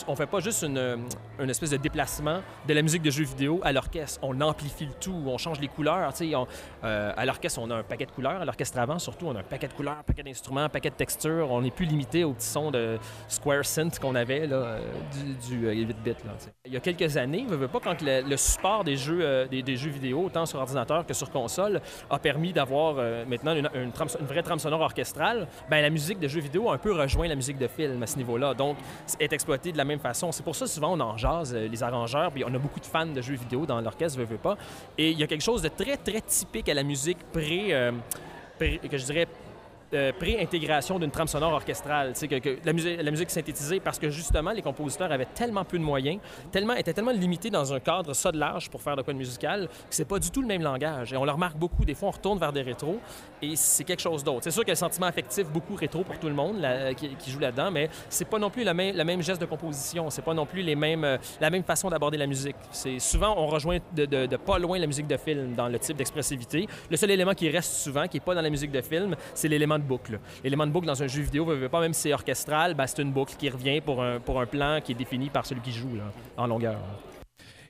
on 0.08 0.16
fait 0.16 0.26
pas 0.26 0.40
juste 0.40 0.64
une, 0.64 0.78
euh, 0.78 0.98
une 1.40 1.50
espèce 1.50 1.70
de 1.70 1.78
déplacement 1.78 2.42
de 2.68 2.74
la 2.74 2.82
musique 2.82 3.02
de 3.02 3.12
jeux 3.12 3.24
vidéo 3.24 3.60
à 3.64 3.72
l'orchestre. 3.72 4.20
On 4.22 4.40
amplifie 4.42 4.86
le 4.86 4.94
tout, 5.00 5.24
on 5.26 5.38
change 5.38 5.60
les 5.60 5.68
couleurs. 5.68 6.12
On- 6.22 6.48
euh, 6.84 7.14
à 7.16 7.26
l'orchestre, 7.26 7.60
on 7.62 7.70
a 7.72 7.76
un 7.78 7.84
paquet 7.84 8.06
de 8.06 8.12
couleurs. 8.12 8.42
À 8.42 8.46
l'orchestre 8.46 8.80
avant, 8.80 9.00
surtout, 9.00 9.28
on 9.28 9.36
a 9.36 9.40
un 9.40 9.44
paquet 9.44 9.68
de 9.68 9.74
couleurs, 9.74 9.98
un 10.00 10.04
paquet 10.04 10.24
d'instruments, 10.24 10.62
un 10.62 10.70
paquet 10.70 10.90
de 10.90 10.96
textures. 10.96 11.50
On 11.52 11.62
n'est 11.62 11.72
plus 11.72 11.86
limité 11.86 12.24
aux 12.24 12.34
petits 12.34 12.48
sons 12.48 12.72
de 12.72 12.98
Square 13.28 13.66
Synth 13.66 14.00
qu'on 14.00 14.16
avait 14.16 14.48
là, 14.48 14.80
du, 15.12 15.58
du, 15.58 15.68
euh, 15.68 15.74
8 15.74 15.86
bits. 16.04 16.10
là, 16.10 16.16
tu 16.38 16.46
sais. 16.46 16.54
Il 16.66 16.74
y 16.74 16.78
a 16.78 16.80
quelques 16.80 17.18
années, 17.18 17.46
veux, 17.48 17.56
veux 17.58 17.68
pas, 17.68 17.80
quand 17.80 18.02
le, 18.02 18.36
support 18.38 18.84
des 18.84 18.98
jeux, 18.98 19.20
euh, 19.22 19.48
des, 19.48 19.62
des 19.64 19.76
jeux 19.78 19.90
vidéo, 19.90 20.26
autant 20.26 20.46
sur 20.46 20.60
ordinateur 20.60 21.06
que 21.06 21.14
sur 21.14 21.30
console, 21.32 21.82
a 22.10 22.20
permis 22.20 22.54
d'avoir 22.54 22.96
euh, 22.98 23.26
maintenant 23.26 23.56
une, 23.56 23.70
vraie 24.22 24.44
trame 24.44 24.60
sonore 24.60 24.82
orchestrale, 24.82 25.48
ben, 25.70 25.82
la 25.82 25.90
musique 25.90 26.20
de 26.20 26.28
jeux 26.28 26.42
vidéo 26.42 26.70
a 26.70 26.74
un 26.76 26.78
peu 26.78 26.94
rejoint 26.94 27.28
la 27.28 27.36
musique 27.36 27.58
de 27.58 27.68
film 27.68 28.02
à 28.04 28.08
ce 28.08 28.18
niveau-là. 28.18 28.54
Donc, 28.54 28.78
est 29.20 29.34
exploitée 29.34 29.72
de 29.72 29.78
la 29.78 29.86
même 29.86 30.00
façon. 30.00 30.32
C'est 30.32 30.44
pour 30.44 30.56
ça, 30.56 30.68
souvent, 30.68 30.94
on 30.94 31.00
en 31.00 31.18
jase, 31.18 31.54
les 31.56 31.84
arrangeurs, 31.84 32.32
puis 32.32 32.44
on 32.46 32.54
a 32.54 32.58
beaucoup 32.60 32.80
de 32.80 32.86
fans 32.86 33.06
de 33.06 33.22
jeux 33.22 33.36
vidéo 33.36 33.66
dans 33.66 33.80
l'orchestre, 33.82 34.20
veux, 34.20 34.26
veux 34.26 34.38
pas. 34.38 34.58
Et 34.98 35.12
il 35.12 35.20
y 35.20 35.24
a 35.24 35.28
quelque 35.28 35.44
chose 35.44 35.62
de 35.62 35.70
très, 35.70 35.98
très 35.98 36.22
typique 36.22 36.68
à 36.70 36.74
la 36.74 36.84
musique 36.84 37.18
pré... 37.32 37.68
euh, 37.74 37.92
pré- 38.58 38.80
que 38.90 38.98
je 38.98 39.06
dirais 39.06 39.28
euh, 39.94 40.12
pré-intégration 40.18 41.00
d'une 41.00 41.12
trame 41.12 41.28
sonore 41.28 41.54
orchestrale, 41.54 42.14
que, 42.14 42.40
que 42.40 42.58
la, 42.64 42.74
musique, 43.12 43.30
synthétisée, 43.30 43.80
parce 43.80 44.00
que 44.00 44.10
justement, 44.10 44.52
les 44.52 44.62
compositeurs 44.62 45.12
avaient 45.12 45.26
tellement 45.26 45.66
peu 45.66 45.78
de 45.78 45.84
moyens, 45.84 46.20
tellement, 46.52 46.74
étaient 46.74 46.94
tellement 46.94 47.12
limités 47.12 47.50
dans 47.50 47.74
un 47.74 47.80
cadre 47.80 48.14
ça 48.14 48.32
de 48.32 48.38
large 48.38 48.70
pour 48.70 48.82
faire 48.82 48.96
de 48.96 49.02
quoi 49.02 49.14
de 49.14 49.18
musical, 49.18 49.68
que 49.68 49.96
c'est 49.96 50.06
pas 50.06 50.20
du 50.20 50.32
tout 50.32 50.42
le 50.42 50.48
même 50.48 50.62
langage. 50.62 51.14
Et 51.14 51.18
on 51.18 51.26
le 51.26 51.32
remarque 51.32 51.58
beaucoup. 51.58 51.86
Des 51.86 51.96
fois, 51.96 52.10
on 52.10 52.12
retourne 52.12 52.40
vers 52.40 52.54
des 52.54 52.62
rétros 52.62 53.00
et 53.42 53.56
c'est 53.56 53.84
quelque 53.84 54.02
chose 54.02 54.24
d'autre. 54.24 54.44
C'est 54.44 54.52
sûr 54.52 54.62
qu'il 54.62 54.70
y 54.70 54.72
a 54.72 54.76
le 54.76 54.78
sentiment 54.78 55.08
affectif 55.08 55.48
beaucoup 55.48 55.76
rétro 55.76 56.04
pour 56.04 56.18
tout 56.20 56.28
le 56.28 56.34
monde 56.34 56.66
qui, 56.96 57.32
joue 57.32 57.40
là-dedans, 57.40 57.72
mais 57.72 57.90
c'est 58.10 58.26
pas 58.26 58.40
non 58.40 58.50
plus 58.50 58.64
le 58.64 58.74
même, 58.74 59.22
geste 59.22 59.42
de 59.42 59.46
composition. 59.46 60.10
C'est 60.10 60.22
pas 60.22 60.34
non 60.34 60.46
plus 60.46 60.62
les 60.62 60.76
mêmes, 60.76 61.04
euh, 61.04 61.18
la 61.40 61.50
même 61.50 61.64
façon 61.64 61.90
d'aborder 61.90 62.18
la 62.18 62.28
musique. 62.28 62.56
C'est 62.72 63.00
souvent, 63.00 63.36
on 63.38 63.48
rejoint 63.48 63.78
de, 63.96 64.06
de- 64.06 64.26
de 64.26 64.38
pas 64.38 64.58
loin 64.60 64.80
la 64.80 64.88
musique 64.88 65.08
de 65.08 65.18
film 65.18 65.54
dans 65.56 65.68
le 65.68 65.80
type 65.80 65.98
d'expressivité. 65.98 66.68
Le 66.90 66.98
seul 66.98 67.12
élément 67.12 67.34
qui 67.34 67.50
reste 67.50 67.74
souvent, 67.74 68.08
qui 68.08 68.18
est 68.18 68.22
pas 68.22 68.36
dans 68.36 68.42
la 68.42 68.50
musique 68.50 68.72
de 68.72 68.82
film, 68.82 69.16
c'est 69.34 69.48
l'élément 69.48 69.80
boucle. 69.82 70.20
L'élément 70.44 70.66
de 70.66 70.72
boucle 70.72 70.88
dans 70.88 71.02
un 71.04 71.08
jeu 71.08 71.22
vidéo, 71.22 71.46
pas 71.70 71.82
même 71.82 71.94
si 71.94 72.02
c'est 72.02 72.14
orchestral, 72.14 72.74
ben, 72.74 72.88
c'est 72.88 73.02
une 73.02 73.12
boucle 73.12 73.36
qui 73.38 73.50
revient 73.50 73.82
pour 73.82 74.02
un, 74.04 74.46
plan 74.46 74.80
qui 74.84 74.94
est 74.94 74.96
défini 74.96 75.30
par 75.30 75.46
celui 75.46 75.62
qui 75.62 75.72
joue 75.72 75.98
en 76.38 76.48
longueur. 76.48 76.78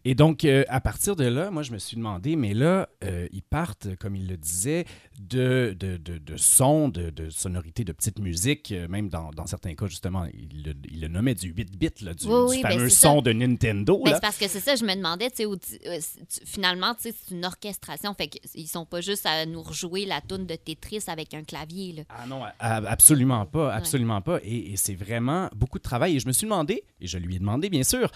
Et 0.04 0.16
donc, 0.16 0.46
euh, 0.46 0.64
à 0.68 0.82
partir 0.82 1.16
de 1.16 1.26
là, 1.26 1.52
moi, 1.52 1.62
je 1.62 1.72
me 1.72 1.78
suis 1.78 1.96
demandé, 1.96 2.36
mais 2.36 2.54
là, 2.56 2.90
euh, 3.04 3.28
ils 3.32 3.44
partent, 3.44 3.96
comme 3.98 4.16
il 4.16 4.28
le 4.28 4.36
disait, 4.36 4.86
de, 5.20 5.76
de, 5.80 5.98
de, 5.98 6.18
de 6.18 6.38
sons, 6.38 6.90
de, 6.90 7.12
de 7.12 7.30
sonorités, 7.30 7.84
de 7.84 7.92
petites 7.92 8.18
musiques, 8.18 8.72
euh, 8.72 8.88
même 8.88 9.10
dans, 9.10 9.30
dans 9.30 9.46
certains 9.46 9.76
cas, 9.76 9.86
justement, 9.86 10.26
il 10.34 10.64
le, 10.64 10.74
il 10.92 11.02
le 11.02 11.08
nommait 11.08 11.36
du 11.36 11.54
8-bit, 11.54 12.02
là, 12.02 12.14
du, 12.16 12.26
Oui, 12.26 12.32
du 12.34 12.50
oui, 12.50 12.62
ben, 12.64 12.72
fameux 12.72 12.90
son 12.90 13.18
ça. 13.18 13.22
de 13.22 13.32
Nintendo. 13.34 14.02
Ben, 14.04 14.16
c'est 14.16 14.22
parce 14.22 14.38
que 14.38 14.48
c'est 14.48 14.60
ça, 14.60 14.76
je 14.76 14.84
me 14.86 14.96
demandais, 14.96 15.30
tu 15.30 15.38
sais, 15.38 15.46
au- 15.46 15.54
euh, 15.54 16.00
finalement, 16.46 16.96
tu 16.96 17.04
sais, 17.04 17.16
c'est 17.28 17.36
une 17.36 17.46
orchestration, 17.46 18.16
fait 18.16 18.28
qu'ils 18.28 18.68
sont 18.68 18.86
pas 18.88 19.02
juste 19.02 19.28
à 19.28 19.46
nous 19.46 19.62
rejouer 19.62 20.06
la 20.06 20.22
toune 20.22 20.48
de 20.48 20.56
Tetris 20.56 21.04
avec 21.08 21.36
un 21.36 21.44
clavier, 21.44 21.94
là. 21.94 22.04
Ah 22.10 22.26
non, 22.26 22.42
absolument 22.60 23.46
pas, 23.46 23.72
absolument 23.74 24.22
pas. 24.22 24.40
Et, 24.44 24.72
et 24.74 24.78
c'est 24.78 24.96
vraiment 24.96 25.50
beaucoup 25.56 25.78
de 25.78 25.84
travail. 25.84 26.16
Et 26.16 26.20
je 26.20 26.26
me 26.28 26.32
suis 26.32 26.46
demandé, 26.46 26.84
et 27.00 27.06
je 27.08 27.18
lui 27.20 27.36
ai 27.36 27.40
demandé, 27.40 27.70
bien 27.70 27.84
sûr, 27.84 28.10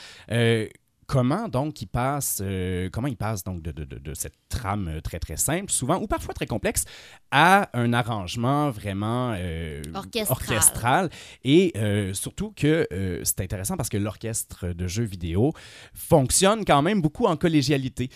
comment 1.07 1.47
donc 1.47 1.81
il 1.81 1.87
passe, 1.87 2.39
euh, 2.43 2.89
comment 2.91 3.07
il 3.07 3.17
passe 3.17 3.43
donc 3.43 3.61
de, 3.61 3.71
de- 3.71 3.83
de- 3.85 3.97
de 3.99 4.13
cette 4.13 4.33
trame 4.49 4.87
euh, 4.87 5.01
très 5.01 5.19
très 5.19 5.37
simple, 5.37 5.71
souvent 5.71 5.97
ou 6.01 6.07
parfois 6.07 6.33
très 6.33 6.45
complexe, 6.45 6.85
à 7.31 7.69
un 7.73 7.93
arrangement 7.93 8.69
vraiment 8.71 9.33
euh, 9.37 9.81
Orchestral. 9.93 10.27
orchestral. 10.31 11.09
Et 11.43 11.73
euh, 11.75 12.13
surtout 12.13 12.53
que 12.55 12.87
euh, 12.91 13.21
c'est 13.23 13.41
intéressant 13.41 13.77
parce 13.77 13.89
que 13.89 13.97
l'orchestre 13.97 14.67
de 14.73 14.87
jeux 14.87 15.03
vidéo 15.03 15.53
fonctionne 15.93 16.65
quand 16.65 16.81
même 16.81 17.01
beaucoup 17.01 17.25
en 17.25 17.35
collégialité. 17.35 18.09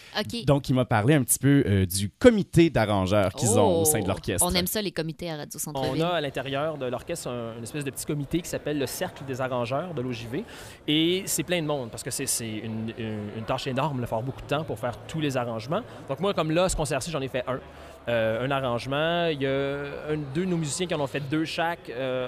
Donc 0.46 0.70
il 0.70 0.76
m'a 0.76 0.86
parlé 0.86 1.14
un 1.16 1.24
petit 1.24 1.40
peu 1.40 1.64
euh, 1.66 1.86
du 1.86 2.10
comité 2.10 2.70
d'arrangeurs 2.70 3.34
qu'ils 3.34 3.58
ont 3.58 3.82
au 3.82 3.86
sein 3.86 4.00
de 4.00 4.06
Oh! 4.06 4.08
l'orchestre. 4.10 4.46
On 4.48 4.54
aime 4.54 4.68
ça, 4.68 4.82
les 4.82 4.92
comités 4.92 5.30
à 5.30 5.38
Radio 5.38 5.58
On 5.58 5.60
Centre-Ville. 5.60 6.04
a 6.04 6.10
à 6.16 6.22
l'intérieur 6.22 6.78
de 6.78 6.86
l'orchestre 6.86 7.28
un- 7.30 7.58
une 7.58 7.64
espèce 7.64 7.84
de 7.84 7.92
petit 7.92 8.06
comité 8.06 8.42
qui 8.42 8.50
s'appelle 8.50 8.80
le 8.80 8.88
Cercle 8.88 9.24
des 9.26 9.40
arrangeurs 9.42 9.94
de 9.94 10.02
l'OJV. 10.02 10.44
Et 10.88 11.24
c'est 11.26 11.44
plein 11.44 11.62
de 11.62 11.68
monde 11.68 11.90
parce 11.92 12.04
que 12.04 12.12
c'est 12.12 12.26
c'est 12.26 12.62
une, 12.98 13.44
tâche 13.46 13.68
énorme, 13.68 13.98
il 14.02 14.08
faut 14.08 14.16
avoir 14.16 14.24
beaucoup 14.24 14.42
de 14.42 14.48
temps 14.48 14.64
pour 14.64 14.78
faire 14.80 14.98
tous 15.08 15.20
les 15.20 15.38
arrangements. 15.38 15.82
Donc 16.08 16.20
moi, 16.20 16.34
comme 16.34 16.52
là, 16.52 16.70
ce 16.70 16.76
concert-ci, 16.76 17.12
j'en 17.12 17.22
ai 17.22 17.28
fait 17.28 17.44
un. 17.48 17.60
Euh, 18.08 18.46
un 18.46 18.50
arrangement. 18.50 19.28
Il 19.28 19.42
y 19.42 19.46
a 19.46 20.16
deux 20.34 20.46
de 20.46 20.50
nos 20.50 20.58
musiciens 20.58 20.88
qui 20.88 20.96
en 20.96 21.00
ont 21.00 21.08
fait 21.08 21.20
deux 21.20 21.46
chaque. 21.46 21.90
Euh, 21.90 22.28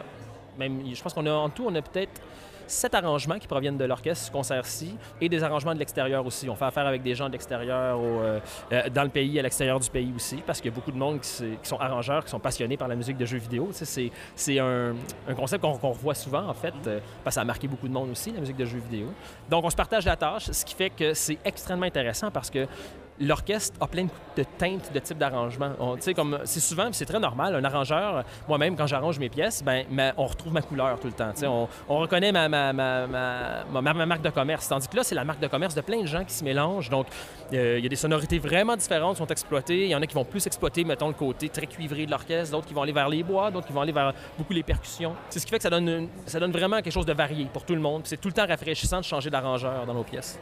même, 0.60 0.82
je 0.94 1.02
pense 1.02 1.14
qu'on 1.14 1.26
a 1.26 1.32
en 1.32 1.50
tout, 1.50 1.66
on 1.68 1.74
a 1.74 1.82
peut-être 1.82 2.22
sept 2.72 2.96
arrangements 2.96 3.38
qui 3.38 3.48
proviennent 3.48 3.78
de 3.78 3.86
l'orchestre, 3.86 4.26
ce 4.26 4.32
concert-ci, 4.32 4.96
et 5.20 5.30
des 5.30 5.44
arrangements 5.44 5.74
de 5.74 5.80
l'extérieur 5.80 6.26
aussi. 6.26 6.50
On 6.50 6.56
fait 6.56 6.66
affaire 6.66 6.88
avec 6.88 7.04
des 7.04 7.16
gens 7.16 7.28
de 7.28 7.34
l'extérieur, 7.34 8.00
euh, 8.02 8.40
euh, 8.72 8.90
dans 8.90 9.04
le 9.04 9.10
pays, 9.10 9.38
à 9.40 9.42
l'extérieur 9.42 9.80
du 9.80 9.90
pays 9.90 10.12
aussi, 10.16 10.38
parce 10.46 10.62
qu'il 10.62 10.72
y 10.72 10.74
a 10.74 10.76
beaucoup 10.76 10.92
de 10.92 10.98
monde 10.98 11.20
qui, 11.20 11.58
sont 11.64 11.78
arrangeurs, 11.78 12.24
qui 12.24 12.32
sont 12.32 12.40
passionnés 12.40 12.78
par 12.78 12.88
la 12.88 12.96
musique 12.96 13.18
de 13.18 13.26
jeux 13.26 13.38
vidéo. 13.38 13.70
C'est, 13.74 14.60
un, 14.60 14.96
concept 15.36 15.62
qu'on, 15.62 15.78
qu'on 15.78 15.92
revoit 15.92 16.16
souvent, 16.16 16.48
en 16.48 16.54
fait, 16.54 16.74
euh, 16.88 17.00
parce 17.24 17.36
que 17.36 17.36
ça 17.36 17.42
a 17.42 17.46
marqué 17.46 17.68
beaucoup 17.68 17.88
de 17.88 17.94
monde 17.94 18.10
aussi, 18.10 18.32
la 18.32 18.40
musique 18.40 18.58
de 18.58 18.66
jeux 18.66 18.80
vidéo. 18.80 19.08
Donc, 19.50 19.66
on 19.66 19.70
se 19.70 19.76
partage 19.76 20.06
la 20.06 20.16
tâche, 20.16 20.46
ce 20.52 20.66
qui 20.66 20.76
fait 20.76 20.90
que 20.90 21.14
c'est 21.14 21.38
extrêmement 21.44 21.86
intéressant 21.86 22.32
parce 22.32 22.50
que 22.50 22.68
l'orchestre 23.22 23.78
a 23.80 23.88
plein 23.88 24.06
de 24.36 24.44
teintes 24.58 24.92
de 24.94 25.00
types 25.00 25.18
sais, 26.00 26.14
comme 26.14 26.40
c'est 26.46 26.60
souvent, 26.60 26.90
c'est 26.92 27.06
très 27.06 27.20
normal, 27.20 27.56
un 27.56 27.64
arrangeur, 27.64 28.24
moi-même, 28.48 28.76
quand 28.76 28.88
j'arrange 28.88 29.20
mes 29.20 29.30
pièces, 29.30 29.64
ben, 29.64 29.86
on 30.18 30.26
retrouve 30.26 30.54
ma 30.54 30.62
couleur 30.62 31.00
tout 31.00 31.08
le 31.08 31.14
temps. 31.14 31.32
On, 31.44 31.68
on 31.90 31.98
reconnaît 32.00 32.32
ma, 32.32 32.50
ma, 32.50 32.74
ma, 32.74 33.08
ma, 33.08 33.64
ma- 33.72 33.82
ma- 33.82 33.94
ma 33.94 34.06
marque 34.06 34.22
de 34.22 34.30
commerce. 34.30 34.68
Tandis 34.68 34.88
que 34.88 34.96
là, 34.98 35.04
c'est 35.04 35.16
la 35.16 35.24
marque 35.24 35.40
de 35.40 35.48
commerce 35.48 35.76
de 35.76 35.82
plein 35.82 36.02
de 36.02 36.08
gens 36.08 36.24
qui 36.24 36.34
se 36.34 36.44
mélangent. 36.44 36.90
Donc, 36.90 37.08
euh, 37.54 37.78
il 37.78 37.84
y 37.84 37.86
a 37.86 37.90
des 37.90 37.96
sonorités 37.96 38.40
vraiment 38.40 38.76
différentes 38.76 39.16
qui 39.16 39.20
sont 39.24 39.28
exploitées. 39.28 39.86
Il 39.86 39.90
y 39.90 39.96
en 39.96 40.02
a 40.02 40.08
qui 40.08 40.16
vont 40.16 40.26
plus 40.26 40.46
exploiter, 40.48 40.84
mettons, 40.84 41.08
le 41.08 41.14
côté 41.14 41.50
très 41.50 41.68
cuivré 41.68 42.06
de 42.06 42.12
l'orchestre, 42.12 42.52
d'autres 42.56 42.68
qui 42.68 42.74
vont 42.74 42.82
aller 42.84 42.94
vers 42.94 43.10
les 43.10 43.24
bois, 43.24 43.52
d'autres 43.52 43.68
qui 43.68 43.74
vont 43.74 43.82
aller 43.82 43.92
vers 43.92 44.14
beaucoup 44.38 44.54
les 44.54 44.64
percussions. 44.64 45.16
C'est 45.30 45.40
ce 45.40 45.46
qui 45.46 45.52
fait 45.52 45.58
que 45.58 45.64
ça 45.64 45.70
donne, 45.70 46.08
ça 46.26 46.40
donne 46.40 46.52
vraiment 46.52 46.78
quelque 46.78 46.92
chose 46.94 47.06
de 47.06 47.14
varié 47.14 47.46
pour 47.52 47.66
tout 47.66 47.76
le 47.76 47.82
monde. 47.82 48.02
C'est 48.06 48.20
tout 48.20 48.28
le 48.30 48.34
temps 48.34 48.48
rafraîchissant 48.48 49.00
de 49.00 49.06
changer 49.06 49.30
d'arrangeur 49.30 49.86
dans 49.86 49.94
nos 49.94 50.04
pièces. 50.04 50.40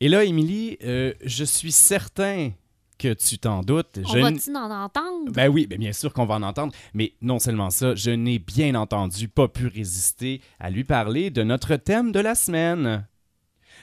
Et 0.00 0.08
là, 0.08 0.24
Émilie, 0.24 0.76
euh, 0.84 1.12
je 1.24 1.44
suis 1.44 1.72
certain 1.72 2.50
que 2.98 3.12
tu 3.12 3.38
t'en 3.38 3.60
doutes. 3.62 3.98
On 4.04 4.08
Je 4.12 4.18
n- 4.18 4.34
va-tu 4.34 4.50
en 4.56 4.70
entendre? 4.70 5.32
Ben 5.32 5.48
oui, 5.48 5.66
ben 5.66 5.78
bien 5.78 5.92
sûr 5.92 6.12
qu'on 6.12 6.24
va 6.26 6.34
en 6.36 6.42
entendre, 6.42 6.72
mais 6.94 7.12
non 7.20 7.38
seulement 7.38 7.70
ça, 7.70 7.94
je 7.94 8.10
n'ai 8.10 8.38
bien 8.38 8.74
entendu 8.74 9.28
pas 9.28 9.48
pu 9.48 9.66
résister 9.66 10.40
à 10.58 10.70
lui 10.70 10.84
parler 10.84 11.30
de 11.30 11.42
notre 11.42 11.76
thème 11.76 12.10
de 12.12 12.20
la 12.20 12.34
semaine. 12.34 13.06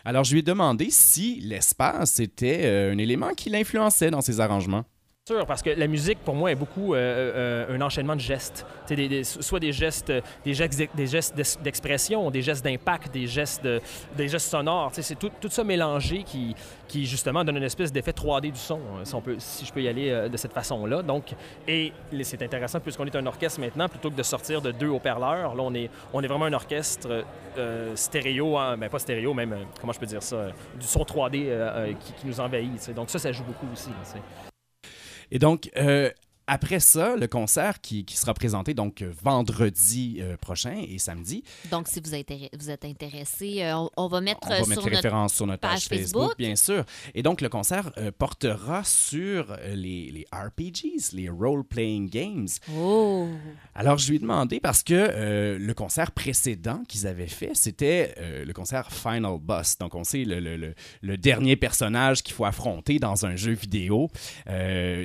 Alors 0.06 0.24
je 0.24 0.34
lui 0.34 0.40
ai 0.40 0.44
demandé 0.44 0.88
si 0.90 1.40
l'espace 1.42 2.20
était 2.20 2.62
euh, 2.66 2.94
un 2.94 2.98
élément 2.98 3.30
qui 3.36 3.50
l'influençait 3.50 4.10
dans 4.12 4.22
ses 4.22 4.40
arrangements. 4.40 4.84
Sûr, 5.26 5.46
parce 5.46 5.62
que 5.62 5.70
la 5.70 5.88
musique, 5.88 6.20
pour 6.20 6.36
moi, 6.36 6.52
est 6.52 6.56
beaucoup 6.56 6.94
euh, 6.94 6.98
euh, 7.70 7.78
un 7.78 7.80
enchaînement 7.80 8.14
de 8.18 8.20
gestes. 8.20 8.66
Des, 8.90 9.08
des- 9.08 9.24
soit 9.24 9.62
des 9.62 9.72
gestes, 9.72 10.10
euh, 10.10 10.20
des 10.44 10.54
gestes, 10.54 10.84
des 10.94 11.08
gestes 11.08 11.34
d'ex- 11.34 11.58
d'expression, 11.64 12.30
des 12.30 12.42
gestes 12.42 12.62
d'impact, 12.66 13.14
des 13.14 13.26
gestes, 13.26 13.64
de- 13.64 13.80
des 14.18 14.28
gestes 14.28 14.50
sonores. 14.50 14.92
C'est 14.92 15.18
tout, 15.18 15.32
tout 15.40 15.48
ça 15.50 15.64
mélangé 15.64 16.24
qui, 16.24 16.54
qui, 16.90 17.06
justement, 17.06 17.46
donne 17.46 17.56
une 17.56 17.64
espèce 17.64 17.90
d'effet 17.90 18.12
3D 18.12 18.52
du 18.52 18.60
son, 18.60 18.82
hein, 19.00 19.04
si, 19.38 19.66
je 19.66 19.72
peux 19.72 19.82
y 19.82 19.88
aller 19.88 20.10
euh, 20.10 20.28
de 20.28 20.36
cette 20.36 20.52
façon-là. 20.52 21.02
Donc, 21.02 21.34
et 21.70 21.94
c'est 22.24 22.42
intéressant, 22.42 22.82
puisqu'on 22.82 23.06
est 23.06 23.16
un 23.16 23.26
orchestre 23.26 23.62
maintenant, 23.62 23.88
plutôt 23.88 24.12
que 24.12 24.18
de 24.18 24.24
sortir 24.24 24.62
de 24.62 24.72
deux 24.72 24.90
haut-parleurs, 24.90 25.56
là, 25.56 25.64
on 25.64 25.74
est, 25.74 25.90
on 26.12 26.22
est 26.22 26.28
vraiment 26.28 26.46
un 26.48 26.54
orchestre 26.54 27.24
euh, 27.58 27.96
stéréo, 27.96 28.58
hein, 28.58 28.76
ben 28.76 28.90
pas 28.90 29.00
stéréo, 29.00 29.34
même, 29.34 29.54
euh, 29.54 29.64
comment 29.80 29.94
je 29.94 30.00
peux 30.02 30.06
dire 30.06 30.22
ça, 30.22 30.36
euh, 30.36 30.50
du 30.78 30.86
son 30.86 31.04
3D 31.04 31.46
euh, 31.46 31.88
euh, 31.92 31.94
qui, 32.20 32.28
nous 32.28 32.42
envahit. 32.42 32.94
Donc 32.94 33.10
ça, 33.10 33.20
ça 33.20 33.32
joue 33.32 33.46
beaucoup 33.46 33.68
aussi. 33.72 33.88
Et 35.34 35.40
donc, 35.40 35.72
euh, 35.78 36.12
après 36.48 36.80
ça, 36.80 37.16
le 37.16 37.28
concert 37.28 37.80
qui, 37.82 38.06
qui 38.06 38.18
sera 38.18 38.34
présenté 38.34 38.74
donc 38.74 39.02
euh, 39.02 39.12
vendredi 39.24 40.18
euh, 40.20 40.36
prochain 40.38 40.84
et 40.88 40.98
samedi, 40.98 41.44
Donc, 41.72 41.88
si 41.88 42.00
vous 42.00 42.14
êtes, 42.16 42.32
vous 42.60 42.70
êtes 42.70 42.86
intéressé, 42.86 43.62
euh, 43.64 43.76
on, 43.78 43.90
on 43.98 44.08
va 44.08 44.22
mettre 44.22 44.40
on 44.44 44.50
va 44.50 44.60
mettre 44.60 44.82
sur 44.82 44.90
les 44.90 44.96
notre... 45.02 45.30
sur 45.32 45.48
notre 45.48 45.62
page, 45.62 45.88
page 45.90 46.00
Facebook, 46.00 46.22
Facebook. 46.22 46.38
bien 46.38 46.56
sûr. 46.56 46.84
Et 47.16 47.24
donc, 47.24 47.42
le 47.42 47.50
concert 47.50 47.92
euh, 47.98 48.12
portera 48.12 48.84
sur 48.84 49.56
les, 49.74 50.12
les 50.12 50.26
RPGs, 50.34 51.14
les 51.14 51.30
Role-Playing 51.30 52.10
Games. 52.10 52.48
Oh! 52.76 53.28
Alors, 53.76 53.98
je 53.98 54.10
lui 54.10 54.18
ai 54.18 54.20
demandé 54.20 54.60
parce 54.60 54.84
que 54.84 55.58
le 55.58 55.74
concert 55.74 56.12
précédent 56.12 56.84
qu'ils 56.88 57.08
avaient 57.08 57.28
fait, 57.28 57.52
c'était 57.56 58.16
le 58.46 58.52
concert 58.54 58.92
Final 58.92 59.38
Boss. 59.40 59.78
Donc, 59.78 59.96
on 59.96 60.04
sait 60.04 60.24
le, 60.26 60.40
le- 60.40 60.58
le- 60.58 60.76
le 61.02 61.18
dernier 61.18 61.56
personnage 61.56 62.22
qu'il 62.24 62.34
faut 62.34 62.46
affronter 62.46 63.00
dans 63.00 63.26
un 63.26 63.36
jeu 63.36 63.52
vidéo. 63.54 64.10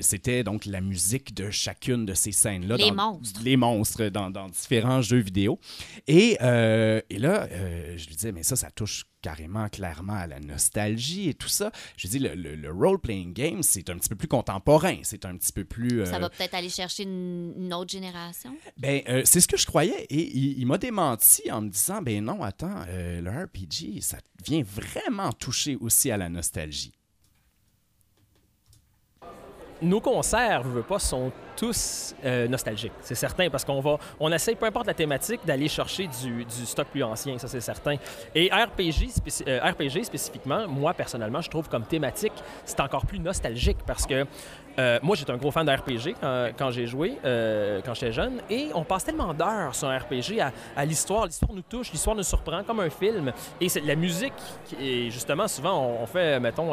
C'était 0.00 0.44
donc 0.44 0.66
la 0.66 0.80
musique 0.80 1.27
de 1.34 1.50
chacune 1.50 2.06
de 2.06 2.14
ces 2.14 2.32
scènes-là. 2.32 2.76
Les 2.76 2.90
dans- 2.90 3.12
monstres. 3.12 3.40
Les 3.44 3.56
monstres 3.56 4.08
dans, 4.08 4.30
dans 4.30 4.48
différents 4.48 5.02
jeux 5.02 5.18
vidéo. 5.20 5.58
Et, 6.06 6.36
euh, 6.42 7.00
et 7.10 7.18
là, 7.18 7.48
euh, 7.50 7.94
je 7.96 8.06
lui 8.08 8.14
disais, 8.16 8.32
mais 8.32 8.42
ça, 8.42 8.56
ça 8.56 8.70
touche 8.70 9.04
carrément, 9.20 9.68
clairement 9.68 10.12
à 10.14 10.26
la 10.28 10.38
nostalgie 10.38 11.28
et 11.28 11.34
tout 11.34 11.48
ça. 11.48 11.72
Je 11.96 12.06
lui 12.06 12.10
dis, 12.10 12.18
le, 12.20 12.34
le- 12.36 12.54
le 12.54 12.70
role-playing 12.72 13.32
game, 13.32 13.62
c'est 13.64 13.90
un 13.90 13.96
petit 13.98 14.08
peu 14.08 14.14
plus 14.14 14.28
contemporain. 14.28 14.96
C'est 15.02 15.24
un 15.24 15.36
petit 15.36 15.52
peu 15.52 15.64
plus... 15.64 16.06
Ça 16.06 16.16
euh, 16.16 16.18
va 16.20 16.30
peut-être 16.30 16.54
aller 16.54 16.68
chercher 16.68 17.02
une, 17.02 17.52
une 17.56 17.74
autre 17.74 17.90
génération? 17.90 18.54
ben, 18.76 19.02
euh, 19.08 19.22
c'est 19.24 19.40
ce 19.40 19.48
que 19.48 19.56
je 19.56 19.66
croyais 19.66 20.04
et 20.08 20.36
il, 20.36 20.58
il 20.60 20.66
m'a 20.66 20.78
démenti 20.78 21.50
en 21.50 21.62
me 21.62 21.68
disant 21.68 22.00
ben 22.00 22.24
non, 22.24 22.42
attends, 22.42 22.84
euh, 22.88 23.20
le 23.20 23.30
RPG, 23.30 24.00
ça 24.02 24.18
vient 24.46 24.62
vraiment 24.62 25.32
toucher 25.32 25.76
aussi 25.80 26.10
à 26.12 26.16
la 26.16 26.28
nostalgie. 26.28 26.92
Nos 29.82 30.00
concerts, 30.00 30.62
je 30.64 30.68
veux 30.68 30.82
pas, 30.82 30.98
sont 30.98 31.32
tous 31.56 32.14
euh, 32.24 32.46
nostalgiques, 32.46 32.92
c'est 33.00 33.16
certain, 33.16 33.50
parce 33.50 33.64
qu'on 33.64 33.80
va, 33.80 33.98
on 34.20 34.30
essaye, 34.30 34.54
peu 34.54 34.66
importe 34.66 34.86
la 34.86 34.94
thématique, 34.94 35.40
d'aller 35.44 35.68
chercher 35.68 36.08
du, 36.22 36.46
stock 36.64 36.86
plus 36.86 37.02
ancien, 37.02 37.36
ça 37.38 37.48
c'est 37.48 37.60
certain. 37.60 37.96
Et 38.34 38.48
RPG, 38.48 39.08
euh, 39.48 39.60
RPG 39.60 40.04
spécifiquement, 40.04 40.68
moi 40.68 40.94
personnellement, 40.94 41.40
je 41.40 41.50
trouve 41.50 41.68
comme 41.68 41.84
thématique, 41.84 42.32
c'est 42.64 42.78
encore 42.78 43.06
plus 43.06 43.18
nostalgique 43.18 43.78
parce 43.84 44.06
que 44.06 44.24
euh, 44.78 45.00
moi 45.02 45.16
j'étais 45.16 45.32
un 45.32 45.36
gros 45.36 45.50
fan 45.50 45.66
de 45.66 45.72
RPG 45.72 46.14
quand, 46.56 46.70
j'ai 46.70 46.86
joué, 46.86 47.18
quand 47.84 47.94
j'étais 47.94 48.12
jeune, 48.12 48.40
et 48.48 48.68
on 48.74 48.84
passe 48.84 49.04
tellement 49.04 49.34
d'heures 49.34 49.74
sur 49.74 49.88
un 49.88 49.98
RPG 49.98 50.40
à, 50.76 50.84
l'histoire, 50.84 51.26
l'histoire 51.26 51.52
nous 51.52 51.62
touche, 51.62 51.90
l'histoire 51.90 52.14
nous 52.14 52.22
surprend 52.22 52.62
comme 52.62 52.78
un 52.78 52.90
film, 52.90 53.32
et 53.60 53.66
la 53.84 53.96
musique, 53.96 54.34
justement 55.08 55.48
souvent 55.48 55.76
on, 55.82 56.04
on 56.04 56.06
fait, 56.06 56.38
mettons, 56.38 56.72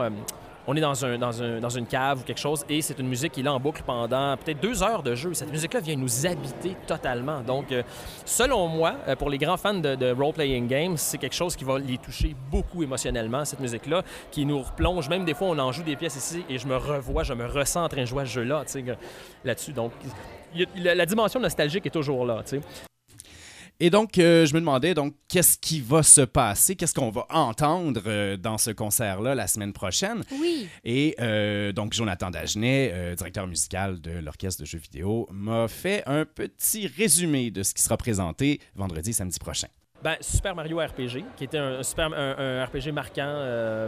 on 0.68 0.76
est 0.76 0.82
dans, 0.82 0.93
dans, 0.93 1.59
dans 1.59 1.70
une 1.70 1.86
cave 1.86 2.22
ou 2.22 2.24
quelque 2.24 2.39
chose 2.39 2.66
et 2.70 2.82
c'est 2.82 2.99
une 2.99 3.07
musique 3.07 3.34
qui 3.34 3.41
est 3.41 3.43
là 3.43 3.53
en 3.53 3.59
boucle 3.59 3.84
pendant 3.86 4.36
peut-être 4.38 4.59
deux 4.59 4.84
heures 4.84 5.03
de 5.03 5.16
jeu. 5.16 5.34
Cette 5.34 5.51
musique-là 5.51 5.80
vient 5.80 5.95
nous 5.95 6.26
habiter 6.26 6.76
totalement. 6.88 7.41
Donc, 7.41 7.72
euh, 7.72 7.84
selon 8.26 8.68
moi, 8.68 8.95
euh, 9.07 9.16
pour 9.16 9.30
les 9.30 9.38
grands 9.38 9.57
fans 9.57 9.74
de, 9.74 10.11
role-playing 10.11 10.68
games, 10.68 10.97
c'est 10.97 11.18
quelque 11.18 11.36
chose 11.36 11.55
qui 11.55 11.63
va 11.63 11.80
les 11.80 11.97
toucher 11.97 12.36
beaucoup 12.51 12.84
émotionnellement, 12.84 13.45
cette 13.45 13.59
musique-là, 13.59 14.03
qui 14.32 14.45
nous 14.45 14.61
replonge. 14.61 15.09
Même 15.09 15.26
des 15.26 15.34
fois, 15.34 15.47
on 15.47 15.59
en 15.59 15.72
joue 15.72 15.84
des 15.84 15.95
pièces 15.95 16.16
ici 16.16 16.43
et 16.49 16.57
je 16.57 16.68
me 16.68 16.78
revois, 16.78 17.24
je 17.24 17.34
me 17.34 17.45
ressens 17.45 17.84
en 17.84 17.89
train 17.89 18.01
de 18.01 18.05
jouer 18.05 18.24
à 18.24 18.26
ce 18.26 18.32
jeu-là, 18.32 18.63
là-dessus. 19.43 19.74
Donc, 19.74 19.91
la, 20.76 21.05
dimension 21.05 21.39
nostalgique 21.39 21.86
est 21.86 21.91
toujours 21.91 22.26
là. 22.26 22.43
Et 23.82 23.89
donc, 23.89 24.17
euh, 24.17 24.45
je 24.45 24.53
me 24.53 24.59
demandais 24.61 24.93
donc 24.93 25.15
qu'est-ce 25.28 25.57
qui 25.57 25.82
va 25.82 26.01
se 26.01 26.21
passer, 26.21 26.76
qu'est-ce 26.78 26.93
qu'on 26.93 27.09
va 27.09 27.26
entendre 27.30 28.01
euh, 28.07 28.38
dans 28.38 28.57
ce 28.57 28.71
concert-là 28.71 29.36
la 29.36 29.47
semaine 29.47 29.73
prochaine? 29.73 30.23
Oui. 30.39 30.67
Et 30.86 31.15
euh, 31.19 31.73
donc, 31.73 31.93
Jonathan 31.93 32.32
Dagenet, 32.32 32.91
euh, 32.93 33.15
directeur 33.15 33.47
musical 33.47 33.99
de 33.99 34.11
l'Orchestre 34.11 34.61
de 34.61 34.65
jeux 34.65 34.78
vidéo, 34.80 35.28
m'a 35.30 35.67
fait 35.67 36.03
un 36.05 36.23
petit 36.23 36.88
résumé 36.88 37.51
de 37.51 37.63
ce 37.63 37.73
qui 37.73 37.82
sera 37.82 37.97
présenté 37.97 38.61
vendredi 38.76 39.09
et 39.09 39.13
samedi 39.13 39.39
prochain. 39.39 39.67
Ben, 40.01 40.15
Super 40.21 40.55
Mario 40.55 40.78
RPG, 40.78 41.26
qui 41.36 41.43
était 41.43 41.57
un, 41.57 41.80
un 41.80 41.84
super, 41.84 42.13
un, 42.13 42.36
un 42.38 42.65
RPG 42.65 42.93
marquant 42.93 43.23
euh, 43.26 43.88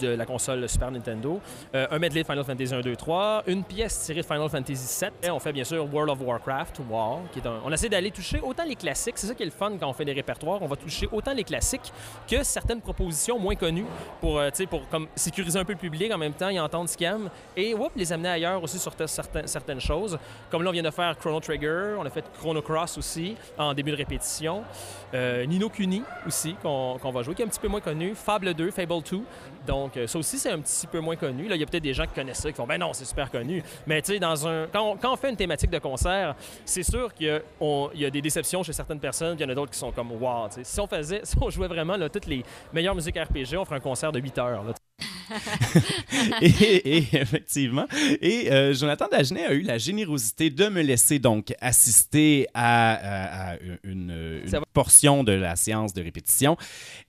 de 0.00 0.08
la 0.08 0.24
console 0.26 0.68
Super 0.68 0.90
Nintendo, 0.90 1.40
Euh, 1.74 1.86
un 1.90 1.98
medley 1.98 2.22
de 2.22 2.26
Final 2.26 2.44
Fantasy 2.44 2.74
1, 2.74 2.80
2, 2.80 2.96
3, 2.96 3.42
une 3.46 3.64
pièce 3.64 4.04
tirée 4.04 4.20
de 4.20 4.26
Final 4.26 4.48
Fantasy 4.48 4.76
7, 4.76 5.12
et 5.22 5.30
on 5.30 5.38
fait 5.38 5.52
bien 5.52 5.64
sûr 5.64 5.86
World 5.92 6.10
of 6.10 6.20
Warcraft, 6.20 6.80
WoW, 6.90 7.20
qui 7.32 7.38
est 7.40 7.46
un- 7.46 7.60
on 7.64 7.72
essaie 7.72 7.88
d'aller 7.88 8.10
toucher 8.10 8.40
autant 8.40 8.64
les 8.64 8.74
classiques, 8.76 9.16
c'est 9.18 9.26
ça 9.26 9.34
qui 9.34 9.42
est 9.42 9.46
le 9.46 9.52
fun 9.52 9.72
quand 9.78 9.88
on 9.88 9.92
fait 9.92 10.04
des 10.04 10.12
répertoires, 10.12 10.60
on 10.62 10.66
va 10.66 10.76
toucher 10.76 11.08
autant 11.12 11.32
les 11.32 11.44
classiques 11.44 11.92
que 12.28 12.42
certaines 12.42 12.80
propositions 12.80 13.38
moins 13.38 13.54
connues 13.54 13.86
pour, 14.20 14.38
euh, 14.38 14.50
pour 14.68 14.88
comme, 14.88 15.08
sécuriser 15.14 15.58
un 15.58 15.64
peu 15.64 15.72
le 15.72 15.78
public 15.78 16.12
en 16.12 16.18
même 16.18 16.32
temps, 16.34 16.48
y 16.48 16.58
entendre 16.60 16.88
ce 16.88 16.96
qu'ils 16.96 17.06
aiment, 17.06 17.30
et 17.56 17.74
whoop, 17.74 17.92
les 17.96 18.12
amener 18.12 18.28
ailleurs 18.28 18.62
aussi 18.62 18.78
sur 18.78 18.92
certaines 19.46 19.80
choses. 19.80 20.18
Comme 20.50 20.62
là, 20.62 20.70
on 20.70 20.72
vient 20.72 20.82
de 20.82 20.90
faire 20.90 21.16
Chrono 21.18 21.40
Trigger, 21.40 21.96
on 21.98 22.06
a 22.06 22.10
fait 22.10 22.24
Chrono 22.38 22.62
Cross 22.62 22.98
aussi 22.98 23.36
en 23.58 23.74
début 23.74 23.90
de 23.90 23.96
répétition. 23.96 24.62
Euh, 25.14 25.44
Nino 25.46 25.68
Kuni 25.68 26.02
aussi, 26.26 26.54
qu'on 26.62 26.96
va 27.12 27.22
jouer, 27.22 27.34
qui 27.34 27.42
est 27.42 27.44
un 27.44 27.48
petit 27.48 27.60
peu 27.60 27.68
moins 27.68 27.80
connu. 27.80 28.14
Fable 28.14 28.54
2, 28.54 28.70
Fable 28.70 29.02
2. 29.02 29.20
Donc, 29.66 29.81
euh, 29.96 30.06
ça 30.06 30.18
aussi, 30.18 30.38
c'est 30.38 30.50
un 30.50 30.60
petit 30.60 30.86
peu 30.86 31.00
moins 31.00 31.16
connu. 31.16 31.48
Là, 31.48 31.56
il 31.56 31.60
y 31.60 31.62
a 31.62 31.66
peut-être 31.66 31.82
des 31.82 31.94
gens 31.94 32.06
qui 32.06 32.14
connaissent 32.14 32.40
ça, 32.40 32.50
qui 32.50 32.56
font 32.56 32.66
ben 32.66 32.78
non, 32.78 32.92
c'est 32.92 33.04
super 33.04 33.30
connu. 33.30 33.62
Mais 33.86 34.00
tu 34.02 34.12
sais, 34.12 34.18
dans 34.18 34.46
un, 34.46 34.66
quand, 34.72 34.96
on, 35.02 35.16
fait 35.16 35.30
une 35.30 35.36
thématique 35.36 35.70
de 35.70 35.78
concert, 35.78 36.34
c'est 36.64 36.82
sûr 36.82 37.12
qu'il 37.14 37.42
y, 37.94 38.04
a- 38.04 38.10
des 38.10 38.22
déceptions 38.22 38.62
chez 38.62 38.72
certaines 38.72 39.00
personnes, 39.00 39.36
puis 39.36 39.44
il 39.44 39.48
y 39.48 39.50
en 39.50 39.52
a 39.52 39.54
d'autres 39.54 39.72
qui 39.72 39.78
sont 39.78 39.92
comme 39.92 40.12
wow. 40.12 40.48
tu 40.48 40.56
sais. 40.56 40.64
Si 40.64 40.80
on 40.80 40.86
faisait, 40.86 41.20
si 41.24 41.36
on 41.40 41.50
jouait 41.50 41.68
vraiment 41.68 41.96
toutes 42.08 42.26
les 42.26 42.44
meilleures 42.72 42.94
musiques 42.94 43.18
RPG, 43.18 43.56
on 43.56 43.64
ferait 43.64 43.76
un 43.76 43.80
concert 43.80 44.12
de 44.12 44.20
8 44.20 44.38
heures. 44.38 44.64
et, 46.42 46.96
et 46.98 47.06
effectivement. 47.12 47.86
Et 48.20 48.50
euh, 48.52 48.74
Jonathan 48.74 49.06
Dagenet 49.10 49.44
a 49.46 49.52
eu 49.54 49.62
la 49.62 49.78
générosité 49.78 50.50
de 50.50 50.68
me 50.68 50.82
laisser 50.82 51.18
donc 51.18 51.52
assister 51.60 52.46
à, 52.54 52.92
à- 52.94 53.52
à 53.52 53.56
une, 53.84 54.42
portion 54.72 55.24
de 55.24 55.32
la 55.32 55.56
séance 55.56 55.92
de 55.92 56.02
répétition. 56.02 56.56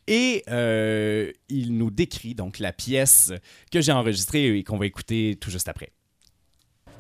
Et 0.08 0.44
euh, 0.50 1.32
il 1.50 1.78
nous 1.78 1.92
décrit 1.92 2.36
donc 2.36 2.60
la 2.60 2.74
pièce 2.74 3.32
que 3.72 3.82
j'ai 3.82 3.92
enregistrée 3.92 4.58
et 4.58 4.64
qu'on 4.64 4.78
va 4.78 4.86
écouter 4.86 5.38
tout 5.40 5.50
juste 5.50 5.70
après. 5.70 5.90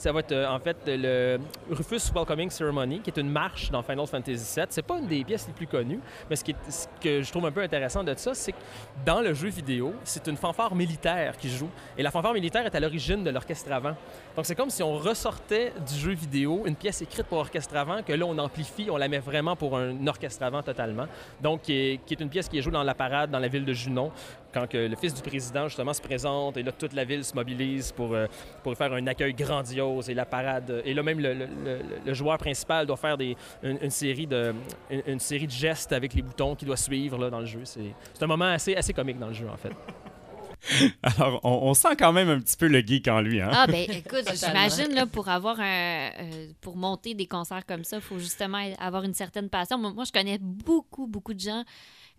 Ça 0.03 0.11
va 0.11 0.19
être 0.19 0.33
euh, 0.33 0.49
en 0.49 0.59
fait 0.59 0.75
le 0.85 1.39
Rufus 1.71 2.11
Welcoming 2.13 2.49
Ceremony, 2.49 2.99
qui 2.99 3.09
est 3.09 3.17
une 3.17 3.29
marche 3.29 3.71
dans 3.71 3.81
Final 3.81 4.05
Fantasy 4.05 4.53
VII. 4.59 4.65
C'est 4.67 4.81
pas 4.81 4.99
une 4.99 5.07
des 5.07 5.23
pièces 5.23 5.47
les 5.47 5.53
plus 5.53 5.65
connues, 5.65 6.01
mais 6.29 6.35
ce, 6.35 6.43
que 6.43 7.21
je 7.21 7.31
trouve 7.31 7.45
un 7.45 7.53
peu 7.53 7.61
intéressant 7.61 8.03
de 8.03 8.13
ça, 8.17 8.33
c'est 8.33 8.51
que 8.51 8.57
dans 9.05 9.21
le 9.21 9.33
jeu 9.33 9.47
vidéo, 9.47 9.93
c'est 10.03 10.27
une 10.27 10.35
fanfare 10.35 10.75
militaire 10.75 11.37
qui 11.37 11.47
joue. 11.49 11.69
Et 11.97 12.03
la 12.03 12.11
fanfare 12.11 12.33
militaire 12.33 12.65
est 12.65 12.75
à 12.75 12.81
l'origine 12.81 13.23
de 13.23 13.29
l'orchestre 13.29 13.71
avant. 13.71 13.95
Donc 14.35 14.45
c'est 14.45 14.55
comme 14.55 14.69
si 14.69 14.83
on 14.83 14.97
ressortait 14.97 15.71
du 15.87 15.95
jeu 15.97 16.11
vidéo 16.11 16.63
une 16.65 16.75
pièce 16.75 17.01
écrite 17.01 17.27
pour 17.27 17.37
orchestre 17.37 17.77
avant, 17.77 18.03
que 18.03 18.11
là 18.11 18.25
on 18.25 18.37
amplifie, 18.39 18.89
on 18.91 18.97
la 18.97 19.07
met 19.07 19.19
vraiment 19.19 19.55
pour 19.55 19.77
un 19.77 20.05
orchestre 20.05 20.43
avant 20.43 20.63
totalement. 20.63 21.05
Donc 21.41 21.61
qui 21.61 22.01
est 22.11 22.19
une 22.19 22.29
pièce 22.29 22.49
qui 22.49 22.57
est 22.57 22.61
jouée 22.61 22.73
dans 22.73 22.83
la 22.83 22.93
parade 22.93 23.31
dans 23.31 23.39
la 23.39 23.47
ville 23.47 23.63
de 23.63 23.71
Junon 23.71 24.11
quand 24.53 24.67
que 24.69 24.77
le 24.77 24.95
fils 24.95 25.13
du 25.13 25.21
président, 25.21 25.67
justement, 25.67 25.93
se 25.93 26.01
présente, 26.01 26.57
et 26.57 26.63
là, 26.63 26.71
toute 26.71 26.93
la 26.93 27.03
ville 27.05 27.23
se 27.23 27.33
mobilise 27.33 27.91
pour, 27.91 28.13
euh, 28.13 28.27
pour 28.63 28.75
faire 28.75 28.93
un 28.93 29.05
accueil 29.07 29.33
grandiose, 29.33 30.09
et 30.09 30.13
la 30.13 30.25
parade, 30.25 30.81
et 30.85 30.93
là, 30.93 31.03
même 31.03 31.19
le, 31.19 31.33
le- 31.33 31.45
le- 31.65 31.79
le 32.05 32.13
joueur 32.13 32.37
principal 32.37 32.85
doit 32.85 32.97
faire 32.97 33.17
des, 33.17 33.35
une, 33.63 33.77
une 33.81 33.89
série 33.89 34.27
de, 34.27 34.53
une, 34.89 35.01
une 35.07 35.19
série 35.19 35.47
de 35.47 35.51
gestes 35.51 35.91
avec 35.93 36.13
les 36.13 36.21
boutons 36.21 36.55
qu'il 36.55 36.67
doit 36.67 36.77
suivre 36.77 37.17
là, 37.17 37.29
dans 37.29 37.39
le 37.39 37.45
jeu. 37.45 37.61
C'est 37.63 37.93
c'est 38.13 38.23
un 38.23 38.27
moment 38.27 38.45
assez, 38.45 38.75
assez 38.75 38.93
comique 38.93 39.19
dans 39.19 39.27
le 39.27 39.33
jeu, 39.33 39.47
en 39.49 39.57
fait. 39.57 39.71
Alors, 41.03 41.41
on, 41.43 41.69
on 41.69 41.73
sent 41.73 41.95
quand 41.99 42.13
même 42.13 42.29
un 42.29 42.39
petit 42.39 42.55
peu 42.55 42.67
le 42.67 42.79
geek 42.79 43.07
en 43.09 43.19
lui. 43.19 43.41
Hein? 43.41 43.49
Ah 43.51 43.67
ben 43.67 43.85
écoute, 43.89 44.23
j'imagine 44.33 44.93
là 44.93 45.05
pour 45.05 45.27
avoir 45.27 45.59
un 45.59 46.09
euh, 46.21 46.47
pour 46.61 46.77
monter 46.77 47.13
des 47.15 47.25
concerts 47.25 47.65
comme 47.65 47.83
ça, 47.83 47.97
il 47.97 48.01
faut 48.01 48.17
justement 48.17 48.59
avoir 48.79 49.03
une 49.03 49.13
certaine 49.13 49.49
passion. 49.49 49.77
Moi, 49.77 49.91
moi, 49.91 50.05
je 50.05 50.13
connais 50.13 50.37
beaucoup 50.39 51.05
beaucoup 51.05 51.33
de 51.33 51.39
gens 51.41 51.63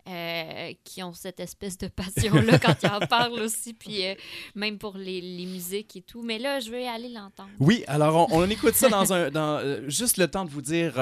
euh, 0.07 0.71
qui 0.83 1.01
ont 1.03 1.13
cette 1.13 1.39
espèce 1.39 1.77
de 1.77 1.87
passion 1.87 2.33
là 2.35 2.59
quand 2.59 2.75
ils 2.83 2.89
en 2.89 2.99
parlent 3.07 3.39
aussi, 3.39 3.73
puis 3.73 4.05
euh, 4.05 4.13
même 4.55 4.77
pour 4.77 4.97
les, 4.97 5.21
les 5.21 5.45
musiques 5.45 5.95
et 5.95 6.01
tout. 6.01 6.21
Mais 6.21 6.37
là, 6.39 6.59
je 6.59 6.69
veux 6.71 6.85
aller 6.87 7.09
l'entendre. 7.09 7.49
Oui, 7.59 7.83
alors 7.87 8.29
on, 8.31 8.41
on 8.43 8.49
écoute 8.49 8.75
ça 8.75 8.89
dans 8.89 9.11
un. 9.13 9.29
Dans, 9.31 9.57
euh, 9.57 9.89
juste 9.89 10.17
le 10.17 10.27
temps 10.27 10.45
de 10.45 10.49
vous 10.51 10.61
dire. 10.61 10.93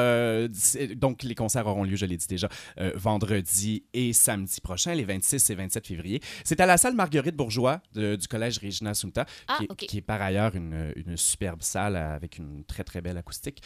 donc, 0.95 1.23
les 1.23 1.35
concerts 1.35 1.67
auront 1.67 1.83
lieu, 1.83 1.95
je 1.95 2.05
l'ai 2.05 2.17
dit 2.17 2.27
déjà, 2.27 2.49
vendredi 2.95 3.83
et 3.93 4.13
samedi 4.13 4.61
prochain, 4.61 4.93
les 4.95 5.03
26 5.03 5.49
et 5.49 5.55
27 5.55 5.87
février. 5.87 6.21
C'est 6.43 6.59
à 6.61 6.65
la 6.65 6.77
salle 6.77 6.93
Marguerite 6.95 7.35
Bourgeois 7.35 7.81
de- 7.93 8.15
du 8.15 8.27
collège 8.27 8.59
Regina 8.59 8.93
Sunta, 8.93 9.25
Ah, 9.47 9.57
qui, 9.57 9.63
est- 9.65 9.71
ok. 9.71 9.77
qui 9.77 9.97
est 9.97 10.01
par 10.01 10.21
ailleurs 10.21 10.55
une, 10.55 10.93
une 10.95 11.17
superbe 11.17 11.61
salle 11.61 11.95
avec 11.95 12.37
une 12.37 12.63
très 12.65 12.83
très 12.83 13.01
belle 13.01 13.17
acoustique. 13.17 13.61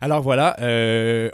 Alors 0.00 0.22
voilà, 0.22 0.56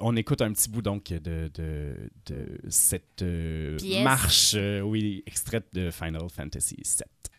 on 0.00 0.16
écoute 0.16 0.40
un 0.40 0.52
petit 0.52 0.70
bout 0.70 0.82
donc 0.82 1.04
de, 1.08 1.50
de, 1.54 1.94
de 2.26 2.58
cette 2.68 3.22
euh, 3.34 4.02
marche, 4.02 4.54
euh, 4.56 4.80
oui, 4.80 5.22
extraite 5.26 5.66
de 5.72 5.90
Final 5.90 6.28
Fantasy 6.30 6.76
VII. 6.76 7.32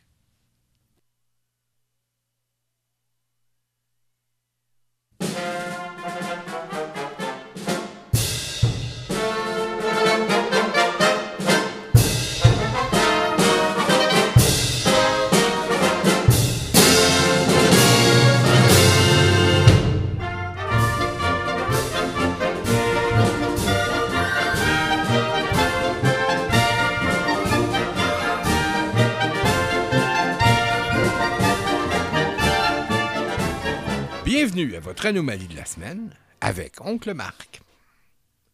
Bienvenue 34.45 34.75
à 34.75 34.79
votre 34.79 35.07
anomalie 35.07 35.47
de 35.47 35.55
la 35.55 35.65
semaine 35.65 36.15
avec 36.39 36.79
Oncle 36.79 37.15
Marc. 37.15 37.61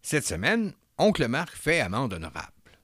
Cette 0.01 0.25
semaine, 0.25 0.71
Oncle 0.97 1.27
Marc 1.27 1.53
fait 1.53 1.81
amende 1.81 2.13
honorable. 2.13 2.79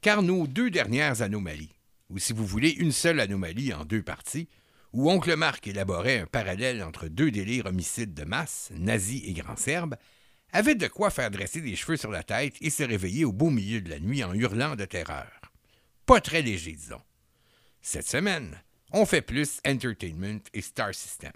Car 0.00 0.22
nos 0.22 0.46
deux 0.46 0.70
dernières 0.70 1.22
anomalies, 1.22 1.74
ou 2.08 2.20
si 2.20 2.32
vous 2.32 2.46
voulez 2.46 2.70
une 2.70 2.92
seule 2.92 3.18
anomalie 3.18 3.74
en 3.74 3.84
deux 3.84 4.04
parties, 4.04 4.48
où 4.92 5.10
Oncle 5.10 5.34
Marc 5.34 5.66
élaborait 5.66 6.20
un 6.20 6.26
parallèle 6.26 6.84
entre 6.84 7.08
deux 7.08 7.32
délires 7.32 7.66
homicides 7.66 8.14
de 8.14 8.22
masse, 8.22 8.70
nazis 8.76 9.24
et 9.24 9.32
grands 9.32 9.56
serbes, 9.56 9.96
avaient 10.52 10.76
de 10.76 10.86
quoi 10.86 11.10
faire 11.10 11.32
dresser 11.32 11.62
des 11.62 11.74
cheveux 11.74 11.96
sur 11.96 12.12
la 12.12 12.22
tête 12.22 12.54
et 12.60 12.70
se 12.70 12.84
réveiller 12.84 13.24
au 13.24 13.32
beau 13.32 13.50
milieu 13.50 13.80
de 13.80 13.90
la 13.90 13.98
nuit 13.98 14.22
en 14.22 14.34
hurlant 14.34 14.76
de 14.76 14.84
terreur. 14.84 15.32
Pas 16.06 16.20
très 16.20 16.42
léger, 16.42 16.74
disons. 16.74 17.02
Cette 17.80 18.06
semaine, 18.06 18.56
on 18.92 19.04
fait 19.04 19.22
plus 19.22 19.58
Entertainment 19.66 20.44
et 20.54 20.60
Star 20.60 20.94
System. 20.94 21.32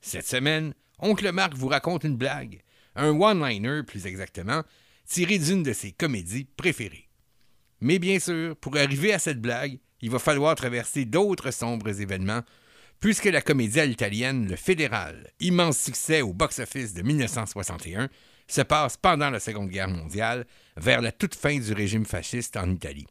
Cette 0.00 0.26
semaine, 0.26 0.74
Oncle 0.98 1.30
Marc 1.32 1.54
vous 1.54 1.68
raconte 1.68 2.04
une 2.04 2.16
blague, 2.16 2.62
un 2.96 3.10
one-liner 3.10 3.82
plus 3.86 4.06
exactement, 4.06 4.62
tiré 5.06 5.38
d'une 5.38 5.62
de 5.62 5.72
ses 5.72 5.92
comédies 5.92 6.46
préférées. 6.56 7.08
Mais 7.80 7.98
bien 7.98 8.18
sûr, 8.18 8.56
pour 8.56 8.76
arriver 8.76 9.12
à 9.12 9.18
cette 9.18 9.40
blague, 9.40 9.78
il 10.00 10.10
va 10.10 10.18
falloir 10.18 10.54
traverser 10.54 11.04
d'autres 11.04 11.50
sombres 11.50 12.00
événements, 12.00 12.42
puisque 13.00 13.24
la 13.24 13.40
comédie 13.40 13.80
à 13.80 13.86
l'italienne 13.86 14.46
Le 14.48 14.56
Fédéral, 14.56 15.30
immense 15.40 15.78
succès 15.78 16.20
au 16.20 16.32
box-office 16.32 16.92
de 16.94 17.02
1961, 17.02 18.08
se 18.46 18.60
passe 18.62 18.96
pendant 18.96 19.30
la 19.30 19.40
Seconde 19.40 19.70
Guerre 19.70 19.88
mondiale, 19.88 20.46
vers 20.76 21.00
la 21.00 21.12
toute 21.12 21.34
fin 21.34 21.58
du 21.58 21.72
régime 21.72 22.04
fasciste 22.04 22.56
en 22.56 22.70
Italie. 22.70 23.06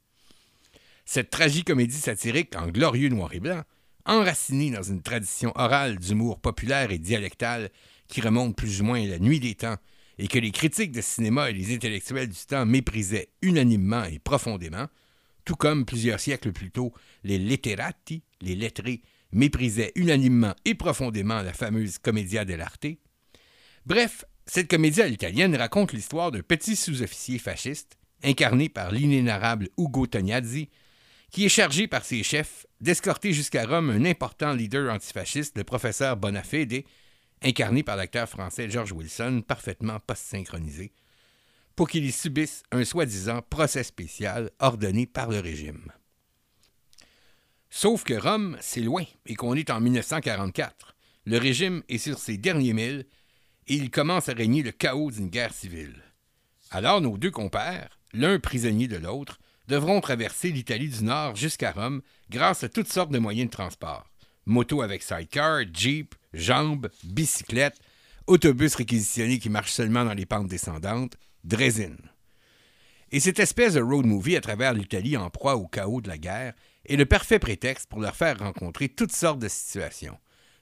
Cette 1.05 1.31
tragicomédie 1.31 1.97
satirique 1.97 2.55
en 2.55 2.67
glorieux 2.67 3.09
noir 3.09 3.33
et 3.33 3.39
blanc, 3.39 3.63
enracinée 4.09 4.71
dans 4.71 4.83
une 4.83 5.01
tradition 5.01 5.51
orale 5.55 5.97
d'humour 5.97 6.39
populaire 6.39 6.91
et 6.91 6.97
dialectal 6.97 7.69
qui 8.07 8.21
remonte 8.21 8.55
plus 8.55 8.81
ou 8.81 8.85
moins 8.85 9.03
à 9.03 9.07
la 9.07 9.19
nuit 9.19 9.39
des 9.39 9.55
temps 9.55 9.77
et 10.17 10.27
que 10.27 10.39
les 10.39 10.51
critiques 10.51 10.91
de 10.91 11.01
cinéma 11.01 11.49
et 11.49 11.53
les 11.53 11.73
intellectuels 11.73 12.27
du 12.27 12.45
temps 12.47 12.65
méprisaient 12.65 13.29
unanimement 13.41 14.03
et 14.03 14.19
profondément, 14.19 14.87
tout 15.45 15.55
comme 15.55 15.85
plusieurs 15.85 16.19
siècles 16.19 16.51
plus 16.51 16.71
tôt, 16.71 16.91
les 17.23 17.37
letterati, 17.37 18.23
les 18.41 18.55
lettrés, 18.55 19.01
méprisaient 19.31 19.93
unanimement 19.95 20.55
et 20.65 20.75
profondément 20.75 21.41
la 21.41 21.53
fameuse 21.53 21.99
commedia 21.99 22.43
dell'arte. 22.43 22.87
Bref, 23.85 24.25
cette 24.45 24.69
comédie 24.69 25.01
à 25.01 25.07
l'italienne 25.07 25.55
raconte 25.55 25.93
l'histoire 25.93 26.31
d'un 26.31 26.41
petit 26.41 26.75
sous-officier 26.75 27.37
fasciste, 27.37 27.97
incarné 28.23 28.67
par 28.67 28.91
l'inénarrable 28.91 29.69
Ugo 29.77 30.07
Tognazzi, 30.07 30.69
qui 31.31 31.45
est 31.45 31.49
chargé 31.49 31.87
par 31.87 32.05
ses 32.05 32.23
chefs 32.23 32.65
d'escorter 32.81 33.33
jusqu'à 33.33 33.65
Rome 33.65 33.89
un 33.89 34.05
important 34.05 34.53
leader 34.53 34.93
antifasciste, 34.93 35.57
le 35.57 35.63
professeur 35.63 36.17
Bonafede, 36.17 36.83
incarné 37.43 37.83
par 37.83 37.95
l'acteur 37.95 38.27
français 38.27 38.69
George 38.69 38.91
Wilson, 38.91 39.43
parfaitement 39.47 39.99
post-synchronisé, 39.99 40.91
pour 41.75 41.87
qu'il 41.87 42.05
y 42.05 42.11
subisse 42.11 42.63
un 42.71 42.83
soi-disant 42.83 43.41
procès 43.41 43.83
spécial 43.83 44.49
ordonné 44.59 45.05
par 45.05 45.29
le 45.29 45.39
régime. 45.39 45.91
Sauf 47.69 48.03
que 48.03 48.15
Rome, 48.15 48.57
c'est 48.61 48.81
loin 48.81 49.05
et 49.25 49.35
qu'on 49.35 49.53
est 49.53 49.69
en 49.69 49.79
1944. 49.79 50.95
Le 51.25 51.37
régime 51.37 51.83
est 51.87 51.99
sur 51.99 52.17
ses 52.17 52.37
derniers 52.37 52.73
milles 52.73 53.05
et 53.67 53.75
il 53.75 53.91
commence 53.91 54.29
à 54.29 54.33
régner 54.33 54.63
le 54.63 54.71
chaos 54.71 55.11
d'une 55.11 55.29
guerre 55.29 55.53
civile. 55.53 56.03
Alors 56.71 57.01
nos 57.01 57.17
deux 57.17 57.31
compères, 57.31 57.99
l'un 58.13 58.39
prisonnier 58.39 58.87
de 58.87 58.97
l'autre, 58.97 59.38
devront 59.69 60.01
traverser 60.01 60.49
l'Italie 60.49 60.89
du 60.89 61.03
Nord 61.03 61.35
jusqu'à 61.35 61.71
Rome 61.71 62.01
grâce 62.29 62.63
à 62.63 62.69
toutes 62.69 62.91
sortes 62.91 63.11
de 63.11 63.19
moyens 63.19 63.49
de 63.49 63.55
transport. 63.55 64.09
Moto 64.45 64.81
avec 64.81 65.03
sidecar, 65.03 65.61
jeep, 65.71 66.15
jambes, 66.33 66.89
bicyclette, 67.03 67.79
autobus 68.25 68.75
réquisitionné 68.75 69.37
qui 69.37 69.49
marche 69.49 69.71
seulement 69.71 70.03
dans 70.03 70.15
les 70.15 70.25
pentes 70.25 70.47
descendantes, 70.47 71.17
drésine. 71.43 71.99
Et 73.11 73.19
cette 73.19 73.39
espèce 73.39 73.75
de 73.75 73.81
road 73.81 74.07
movie 74.07 74.35
à 74.35 74.41
travers 74.41 74.73
l'Italie 74.73 75.17
en 75.17 75.29
proie 75.29 75.55
au 75.55 75.67
chaos 75.67 76.01
de 76.01 76.09
la 76.09 76.17
guerre 76.17 76.53
est 76.85 76.95
le 76.95 77.05
parfait 77.05 77.39
prétexte 77.39 77.87
pour 77.89 78.01
leur 78.01 78.15
faire 78.15 78.39
rencontrer 78.39 78.89
toutes 78.89 79.13
sortes 79.13 79.39
de 79.39 79.47
situations. 79.47 80.17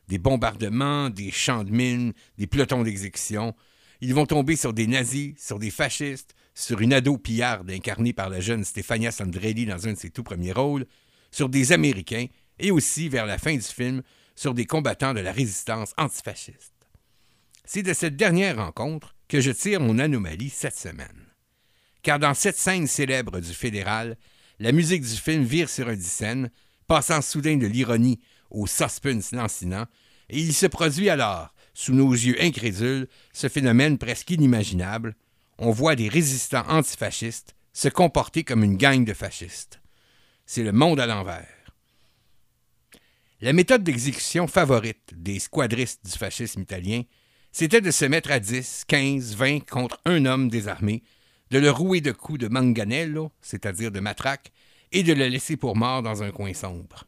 Des 0.09 0.17
bombardements, 0.17 1.09
des 1.09 1.31
champs 1.31 1.63
de 1.63 1.71
mines, 1.71 2.13
des 2.37 2.47
pelotons 2.47 2.83
d'exécution. 2.83 3.55
Ils 4.01 4.13
vont 4.13 4.25
tomber 4.25 4.57
sur 4.57 4.73
des 4.73 4.87
nazis, 4.87 5.33
sur 5.37 5.59
des 5.59 5.71
fascistes, 5.71 6.35
sur 6.57 6.81
une 6.81 6.91
ado 6.91 7.19
pillarde 7.19 7.69
incarnée 7.69 8.13
par 8.13 8.29
la 8.29 8.39
jeune 8.39 8.65
Stefania 8.65 9.11
Sandrelli 9.11 9.67
dans 9.67 9.87
un 9.87 9.93
de 9.93 9.97
ses 9.97 10.09
tout 10.09 10.23
premiers 10.23 10.53
rôles, 10.53 10.87
sur 11.29 11.49
des 11.49 11.71
Américains 11.71 12.25
et 12.57 12.71
aussi, 12.71 13.09
vers 13.09 13.27
la 13.27 13.37
fin 13.37 13.53
du 13.53 13.61
film, 13.61 14.01
sur 14.35 14.55
des 14.55 14.65
combattants 14.65 15.13
de 15.13 15.19
la 15.19 15.31
résistance 15.31 15.93
antifasciste. 15.97 16.73
C'est 17.63 17.83
de 17.83 17.93
cette 17.93 18.15
dernière 18.15 18.57
rencontre 18.57 19.13
que 19.27 19.39
je 19.39 19.51
tire 19.51 19.81
mon 19.81 19.99
anomalie 19.99 20.49
cette 20.49 20.75
semaine. 20.75 21.27
Car 22.01 22.17
dans 22.17 22.33
cette 22.33 22.57
scène 22.57 22.87
célèbre 22.87 23.39
du 23.39 23.53
fédéral, 23.53 24.17
la 24.57 24.71
musique 24.71 25.03
du 25.03 25.15
film 25.15 25.43
vire 25.43 25.69
sur 25.69 25.87
un 25.87 25.95
dixaine, 25.95 26.49
passant 26.87 27.21
soudain 27.21 27.57
de 27.57 27.67
l'ironie 27.67 28.19
au 28.49 28.65
suspense 28.65 29.31
lancinant, 29.31 29.85
et 30.29 30.39
il 30.39 30.55
se 30.55 30.65
produit 30.65 31.11
alors, 31.11 31.53
sous 31.75 31.93
nos 31.93 32.11
yeux 32.11 32.41
incrédules, 32.41 33.07
ce 33.31 33.47
phénomène 33.47 33.99
presque 33.99 34.31
inimaginable. 34.31 35.15
On 35.59 35.71
voit 35.71 35.95
des 35.95 36.09
résistants 36.09 36.67
antifascistes 36.67 37.55
se 37.73 37.89
comporter 37.89 38.43
comme 38.43 38.63
une 38.63 38.77
gang 38.77 39.05
de 39.05 39.13
fascistes. 39.13 39.81
C'est 40.45 40.63
le 40.63 40.71
monde 40.71 40.99
à 40.99 41.05
l'envers. 41.05 41.47
La 43.41 43.53
méthode 43.53 43.83
d'exécution 43.83 44.47
favorite 44.47 45.13
des 45.15 45.39
squadristes 45.39 46.03
du 46.05 46.11
fascisme 46.17 46.61
italien, 46.61 47.03
c'était 47.51 47.81
de 47.81 47.91
se 47.91 48.05
mettre 48.05 48.31
à 48.31 48.39
10, 48.39 48.85
15, 48.87 49.35
20 49.35 49.59
contre 49.69 49.99
un 50.05 50.25
homme 50.25 50.49
désarmé, 50.49 51.03
de 51.51 51.59
le 51.59 51.71
rouer 51.71 52.01
de 52.01 52.11
coups 52.11 52.39
de 52.39 52.47
manganello, 52.47 53.31
c'est-à-dire 53.41 53.91
de 53.91 53.99
matraque, 53.99 54.51
et 54.91 55.03
de 55.03 55.13
le 55.13 55.27
laisser 55.27 55.57
pour 55.57 55.75
mort 55.75 56.01
dans 56.01 56.23
un 56.23 56.31
coin 56.31 56.53
sombre. 56.53 57.05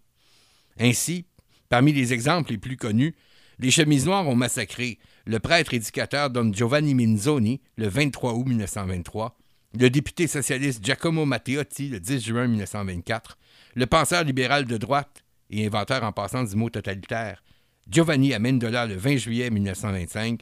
Ainsi, 0.80 1.26
parmi 1.68 1.94
les 1.94 2.14
exemples 2.14 2.52
les 2.52 2.58
plus 2.58 2.78
connus, 2.78 3.16
les 3.60 3.72
chemises 3.72 4.06
noires 4.06 4.28
ont 4.28 4.36
massacré 4.36 5.00
le 5.26 5.40
prêtre 5.40 5.74
éducateur 5.74 6.30
Don 6.30 6.52
Giovanni 6.54 6.96
Minzoni 6.96 7.62
le 7.76 7.88
23 7.90 8.34
août 8.34 8.48
1923, 8.48 9.38
le 9.78 9.90
député 9.90 10.28
socialiste 10.28 10.84
Giacomo 10.84 11.26
Matteotti 11.26 11.90
le 11.90 12.00
10 12.00 12.26
juin 12.26 12.48
1924, 12.48 13.38
le 13.76 13.86
penseur 13.86 14.24
libéral 14.24 14.66
de 14.66 14.78
droite 14.78 15.26
et 15.50 15.66
inventeur 15.66 16.04
en 16.04 16.14
passant 16.14 16.44
du 16.44 16.56
mot 16.56 16.70
totalitaire, 16.70 17.44
Giovanni 17.90 18.34
Amendola 18.34 18.86
le 18.86 18.96
20 18.96 19.18
juillet 19.18 19.50
1925, 19.50 20.40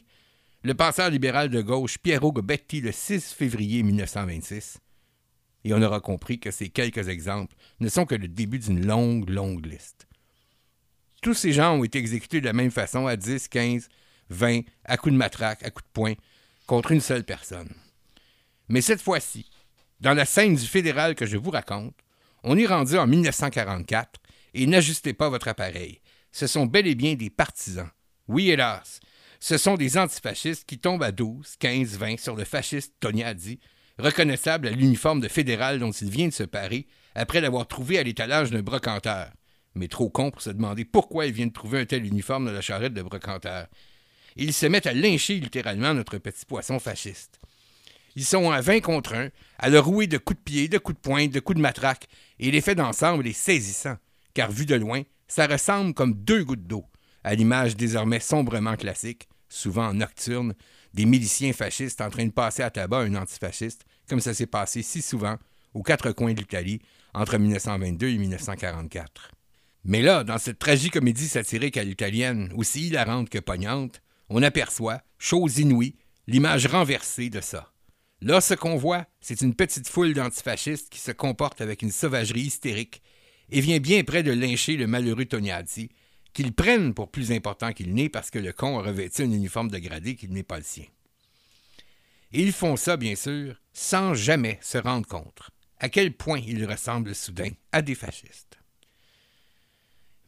le 0.62 0.74
penseur 0.74 1.10
libéral 1.10 1.48
de 1.48 1.60
gauche 1.60 1.98
Piero 1.98 2.32
Gobetti 2.32 2.80
le 2.80 2.92
6 2.92 3.32
février 3.32 3.82
1926. 3.82 4.78
Et 5.64 5.74
on 5.74 5.82
aura 5.82 6.00
compris 6.00 6.38
que 6.38 6.50
ces 6.50 6.68
quelques 6.68 7.08
exemples 7.08 7.56
ne 7.80 7.88
sont 7.88 8.06
que 8.06 8.14
le 8.14 8.28
début 8.28 8.58
d'une 8.60 8.86
longue, 8.86 9.28
longue 9.28 9.66
liste. 9.66 10.07
Tous 11.20 11.34
ces 11.34 11.52
gens 11.52 11.76
ont 11.76 11.84
été 11.84 11.98
exécutés 11.98 12.40
de 12.40 12.46
la 12.46 12.52
même 12.52 12.70
façon 12.70 13.06
à 13.06 13.16
10, 13.16 13.48
15, 13.48 13.88
20, 14.30 14.60
à 14.84 14.96
coups 14.96 15.12
de 15.12 15.18
matraque, 15.18 15.62
à 15.64 15.70
coups 15.70 15.86
de 15.86 15.92
poing, 15.92 16.14
contre 16.66 16.92
une 16.92 17.00
seule 17.00 17.24
personne. 17.24 17.72
Mais 18.68 18.82
cette 18.82 19.02
fois-ci, 19.02 19.50
dans 20.00 20.14
la 20.14 20.24
scène 20.24 20.54
du 20.54 20.66
fédéral 20.66 21.14
que 21.14 21.26
je 21.26 21.36
vous 21.36 21.50
raconte, 21.50 21.94
on 22.44 22.56
est 22.56 22.66
rendu 22.66 22.96
en 22.96 23.06
1944 23.06 24.20
et 24.54 24.66
n'ajustez 24.66 25.12
pas 25.12 25.28
votre 25.28 25.48
appareil. 25.48 26.00
Ce 26.30 26.46
sont 26.46 26.66
bel 26.66 26.86
et 26.86 26.94
bien 26.94 27.14
des 27.14 27.30
partisans. 27.30 27.90
Oui, 28.28 28.50
hélas, 28.50 29.00
ce 29.40 29.56
sont 29.58 29.76
des 29.76 29.98
antifascistes 29.98 30.68
qui 30.68 30.78
tombent 30.78 31.02
à 31.02 31.10
12, 31.10 31.56
15, 31.58 31.96
20 31.96 32.18
sur 32.18 32.36
le 32.36 32.44
fasciste 32.44 32.94
Tognazzi, 33.00 33.58
reconnaissable 33.98 34.68
à 34.68 34.70
l'uniforme 34.70 35.20
de 35.20 35.28
fédéral 35.28 35.80
dont 35.80 35.90
il 35.90 36.10
vient 36.10 36.28
de 36.28 36.32
se 36.32 36.44
parer 36.44 36.86
après 37.14 37.40
l'avoir 37.40 37.66
trouvé 37.66 37.98
à 37.98 38.02
l'étalage 38.02 38.50
d'un 38.50 38.62
brocanteur. 38.62 39.32
Mais 39.74 39.88
trop 39.88 40.10
con 40.10 40.30
pour 40.30 40.42
se 40.42 40.50
demander 40.50 40.84
pourquoi 40.84 41.26
il 41.26 41.32
vient 41.32 41.46
de 41.46 41.52
trouver 41.52 41.80
un 41.80 41.86
tel 41.86 42.04
uniforme 42.04 42.46
dans 42.46 42.52
la 42.52 42.60
charrette 42.60 42.94
de 42.94 43.02
brocanteur. 43.02 43.66
Ils 44.36 44.52
se 44.52 44.66
mettent 44.66 44.86
à 44.86 44.94
lyncher 44.94 45.34
littéralement 45.34 45.94
notre 45.94 46.18
petit 46.18 46.44
poisson 46.46 46.78
fasciste. 46.78 47.40
Ils 48.16 48.24
sont 48.24 48.50
à 48.50 48.60
20 48.60 48.80
contre 48.80 49.14
1, 49.14 49.30
à 49.58 49.68
le 49.68 49.78
rouer 49.78 50.06
de 50.06 50.18
coups 50.18 50.38
de 50.38 50.42
pied, 50.42 50.68
de 50.68 50.78
coups 50.78 50.96
de 50.96 51.00
poing, 51.00 51.26
de 51.28 51.40
coups 51.40 51.56
de 51.56 51.62
matraque, 51.62 52.08
et 52.38 52.50
l'effet 52.50 52.74
d'ensemble 52.74 53.26
est 53.26 53.32
saisissant, 53.32 53.96
car 54.34 54.50
vu 54.50 54.66
de 54.66 54.74
loin, 54.74 55.02
ça 55.28 55.46
ressemble 55.46 55.94
comme 55.94 56.14
deux 56.14 56.42
gouttes 56.42 56.66
d'eau, 56.66 56.84
à 57.22 57.34
l'image 57.34 57.76
désormais 57.76 58.20
sombrement 58.20 58.76
classique, 58.76 59.28
souvent 59.48 59.92
nocturne, 59.92 60.54
des 60.94 61.04
miliciens 61.04 61.52
fascistes 61.52 62.00
en 62.00 62.10
train 62.10 62.26
de 62.26 62.32
passer 62.32 62.62
à 62.62 62.70
tabac 62.70 63.02
un 63.02 63.14
antifasciste, 63.14 63.84
comme 64.08 64.20
ça 64.20 64.34
s'est 64.34 64.46
passé 64.46 64.82
si 64.82 65.02
souvent 65.02 65.36
aux 65.74 65.82
quatre 65.82 66.12
coins 66.12 66.32
de 66.32 66.40
l'Italie 66.40 66.80
entre 67.14 67.38
1922 67.38 68.08
et 68.08 68.18
1944. 68.18 69.32
Mais 69.88 70.02
là, 70.02 70.22
dans 70.22 70.36
cette 70.36 70.58
tragicomédie 70.58 71.28
satirique 71.28 71.78
à 71.78 71.82
l'italienne, 71.82 72.52
aussi 72.54 72.88
hilarante 72.88 73.30
que 73.30 73.38
poignante, 73.38 74.02
on 74.28 74.42
aperçoit, 74.42 75.00
chose 75.16 75.56
inouïe, 75.60 75.96
l'image 76.26 76.66
renversée 76.66 77.30
de 77.30 77.40
ça. 77.40 77.72
Là, 78.20 78.42
ce 78.42 78.52
qu'on 78.52 78.76
voit, 78.76 79.06
c'est 79.22 79.40
une 79.40 79.54
petite 79.54 79.88
foule 79.88 80.12
d'antifascistes 80.12 80.90
qui 80.90 80.98
se 81.00 81.10
comporte 81.10 81.62
avec 81.62 81.80
une 81.80 81.90
sauvagerie 81.90 82.42
hystérique 82.42 83.00
et 83.48 83.62
vient 83.62 83.78
bien 83.78 84.04
près 84.04 84.22
de 84.22 84.30
lyncher 84.30 84.76
le 84.76 84.86
malheureux 84.86 85.24
Tognazzi, 85.24 85.88
qu'ils 86.34 86.52
prennent 86.52 86.92
pour 86.92 87.10
plus 87.10 87.32
important 87.32 87.72
qu'il 87.72 87.94
n'est 87.94 88.10
parce 88.10 88.30
que 88.30 88.38
le 88.38 88.52
con 88.52 88.78
a 88.78 88.82
revêtu 88.82 89.22
un 89.22 89.32
uniforme 89.32 89.70
de 89.70 89.78
gradé 89.78 90.16
qui 90.16 90.28
n'est 90.28 90.42
pas 90.42 90.58
le 90.58 90.64
sien. 90.64 90.84
Et 92.32 92.42
ils 92.42 92.52
font 92.52 92.76
ça, 92.76 92.98
bien 92.98 93.14
sûr, 93.14 93.56
sans 93.72 94.12
jamais 94.12 94.58
se 94.60 94.76
rendre 94.76 95.08
compte 95.08 95.48
à 95.78 95.88
quel 95.88 96.12
point 96.12 96.40
ils 96.40 96.66
ressemblent 96.66 97.14
soudain 97.14 97.52
à 97.72 97.80
des 97.80 97.94
fascistes. 97.94 98.57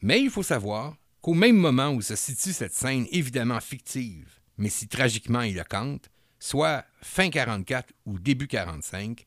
Mais 0.01 0.21
il 0.21 0.29
faut 0.29 0.43
savoir 0.43 0.95
qu'au 1.21 1.33
même 1.33 1.57
moment 1.57 1.91
où 1.91 2.01
se 2.01 2.15
situe 2.15 2.53
cette 2.53 2.73
scène 2.73 3.05
évidemment 3.11 3.59
fictive, 3.59 4.39
mais 4.57 4.69
si 4.69 4.87
tragiquement 4.87 5.41
éloquente, 5.41 6.09
soit 6.39 6.85
fin 7.01 7.29
44 7.29 7.93
ou 8.05 8.19
début 8.19 8.47
45, 8.47 9.25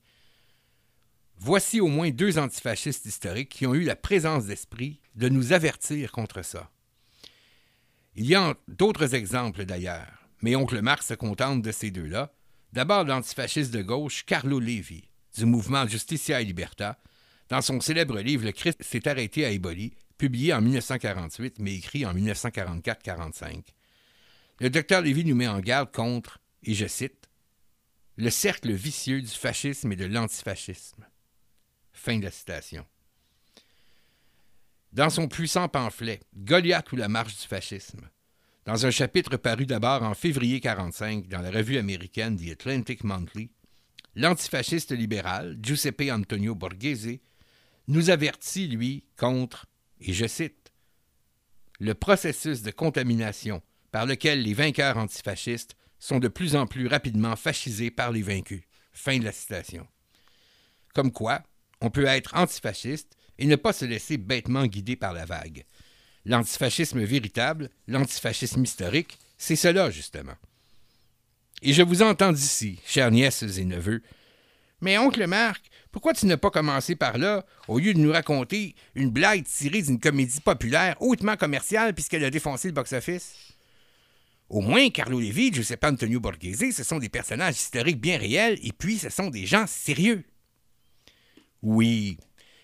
voici 1.37 1.81
au 1.81 1.87
moins 1.87 2.11
deux 2.11 2.39
antifascistes 2.39 3.07
historiques 3.07 3.51
qui 3.51 3.66
ont 3.66 3.75
eu 3.75 3.85
la 3.85 3.97
présence 3.97 4.47
d'esprit 4.47 5.01
de 5.14 5.29
nous 5.29 5.53
avertir 5.53 6.11
contre 6.11 6.43
ça. 6.43 6.70
Il 8.16 8.27
y 8.27 8.35
a 8.35 8.55
d'autres 8.68 9.14
exemples 9.14 9.64
d'ailleurs, 9.64 10.29
mais 10.43 10.57
oncle 10.57 10.81
Marc 10.83 11.03
se 11.03 11.14
contente 11.14 11.62
de 11.62 11.72
ces 11.72 11.91
deux-là. 11.91 12.33
D'abord 12.72 13.05
l'antifasciste 13.05 13.72
de 13.72 13.83
gauche 13.83 14.25
Carlo 14.25 14.59
Levi, 14.59 15.09
du 15.37 15.47
mouvement 15.47 15.87
Justicia 15.87 16.41
et 16.41 16.45
Liberta, 16.45 16.99
dans 17.49 17.61
son 17.61 17.81
célèbre 17.81 18.20
livre 18.20 18.45
Le 18.45 18.53
Christ 18.53 18.83
s'est 18.83 19.07
arrêté 19.09 19.45
à 19.45 19.51
Éboli, 19.51 19.95
publié 20.19 20.53
en 20.53 20.61
1948 20.61 21.59
mais 21.59 21.75
écrit 21.75 22.07
en 22.07 22.15
1944-45. 22.15 23.62
Le 24.61 24.71
docteur 24.71 25.03
Lévy 25.03 25.25
nous 25.25 25.35
met 25.35 25.49
en 25.49 25.61
garde 25.61 25.93
contre, 25.93 26.39
et 26.62 26.75
je 26.75 26.87
cite, 26.87 27.29
le 28.17 28.31
cercle 28.31 28.73
vicieux 28.73 29.21
du 29.21 29.29
fascisme 29.29 29.93
et 29.93 29.97
de 29.97 30.05
l'antifascisme. 30.05 31.05
Fin 31.93 32.19
de 32.19 32.25
la 32.25 32.31
citation. 32.31 32.87
Dans 34.93 35.11
son 35.11 35.27
puissant 35.27 35.69
pamphlet 35.69 36.21
Goliath 36.37 36.93
ou 36.93 36.97
la 36.97 37.09
marche 37.09 37.37
du 37.41 37.49
fascisme, 37.49 38.09
dans 38.65 38.87
un 38.87 38.91
chapitre 38.91 39.37
paru 39.37 39.67
d'abord 39.67 40.05
en 40.05 40.15
février 40.15 40.55
1945 40.55 41.29
dans 41.29 41.41
la 41.41 41.51
revue 41.51 41.79
américaine 41.79 42.37
The 42.37 42.53
Atlantic 42.53 43.03
Monthly, 43.03 43.51
l'antifasciste 44.15 44.93
libéral 44.93 45.59
Giuseppe 45.61 46.11
Antonio 46.11 46.55
Borghese 46.55 47.19
nous 47.89 48.11
avertit, 48.11 48.69
lui, 48.69 49.05
contre, 49.17 49.67
et 50.07 50.12
je 50.12 50.26
cite, 50.26 50.72
le 51.80 51.94
processus 51.94 52.62
de 52.62 52.70
contamination 52.70 53.62
par 53.90 54.07
lequel 54.07 54.42
les 54.42 54.55
vainqueurs 54.55 54.98
antifascistes 54.98 55.76
sont 55.98 56.18
de 56.18 56.28
plus 56.28 56.57
en 56.57 56.66
plus 56.66 56.86
rapidement 56.86 57.36
fascisés 57.36 57.90
par 57.90 58.12
les 58.12 58.22
vaincus. 58.22 58.62
Fin 58.92 59.18
de 59.18 59.24
la 59.24 59.32
citation. 59.32 59.86
Comme 60.94 61.11
quoi, 61.11 61.42
on 61.80 61.90
peut 61.90 62.05
être 62.05 62.36
antifasciste 62.36 63.16
et 63.38 63.46
ne 63.46 63.57
pas 63.57 63.72
se 63.72 63.84
laisser 63.84 64.16
bêtement 64.18 64.66
guider 64.66 64.94
par 64.94 65.12
la 65.12 65.24
vague. 65.24 65.64
L'antifascisme 66.24 67.02
véritable, 67.02 67.70
l'antifascisme 67.88 68.62
historique, 68.62 69.18
c'est 69.38 69.57
cela 69.57 69.90
justement. 69.90 70.36
Et 71.62 71.72
je 71.72 71.82
vous 71.82 72.02
entends 72.02 72.32
d'ici, 72.32 72.78
chères 72.86 73.11
nièces 73.11 73.42
et 73.42 73.64
neveux. 73.64 74.02
Mais 74.80 74.98
oncle 74.98 75.26
Marc, 75.26 75.64
pourquoi 75.95 76.12
tu 76.12 76.26
n'as 76.26 76.36
pas 76.36 76.51
commencé 76.51 76.97
par 76.97 77.18
là, 77.18 77.47
au 77.68 77.78
lieu 77.78 77.95
de 77.95 78.01
nous 78.01 78.11
raconter 78.11 78.74
une 78.97 79.11
blague 79.11 79.45
tirée 79.45 79.80
d'une 79.80 80.01
comédie 80.01 80.40
populaire 80.40 80.97
hautement 81.01 81.36
commerciale 81.36 81.95
puisqu'elle 81.95 82.24
a 82.24 82.30
défoncé 82.30 82.66
le 82.66 82.74
box-office? 82.74 83.53
Au 84.49 84.61
moins, 84.61 84.90
Carlo 84.90 85.20
Levi, 85.20 85.53
Giuseppe 85.53 85.84
Antonio 85.84 86.18
Borghese, 86.18 86.72
ce 86.72 86.82
sont 86.82 86.99
des 86.99 87.09
personnages 87.09 87.55
historiques 87.55 88.01
bien 88.01 88.18
réels 88.18 88.59
et 88.64 88.72
puis 88.72 88.99
ce 88.99 89.09
sont 89.09 89.30
des 89.30 89.47
gens 89.47 89.68
sérieux. 89.68 90.24
Oui, 91.62 92.18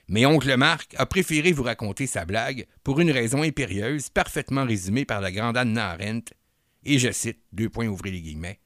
mais 0.09 0.27
oncle 0.27 0.57
Marc 0.57 0.97
a 0.99 1.07
préféré 1.07 1.53
vous 1.53 1.63
raconter 1.63 2.09
sa 2.09 2.25
blague 2.25 2.67
pour 2.83 2.99
une 2.99 3.13
raison 3.13 3.45
impérieuse, 3.45 4.09
parfaitement 4.09 4.65
résumée 4.65 5.05
par 5.05 5.21
la 5.21 5.31
grande 5.31 5.57
Anna 5.57 5.91
Arendt, 5.91 6.35
et 6.83 6.99
je 6.99 7.13
cite, 7.13 7.39
deux 7.53 7.69
points 7.69 7.87
ouvrez 7.87 8.11
les 8.11 8.23
guillemets, 8.23 8.59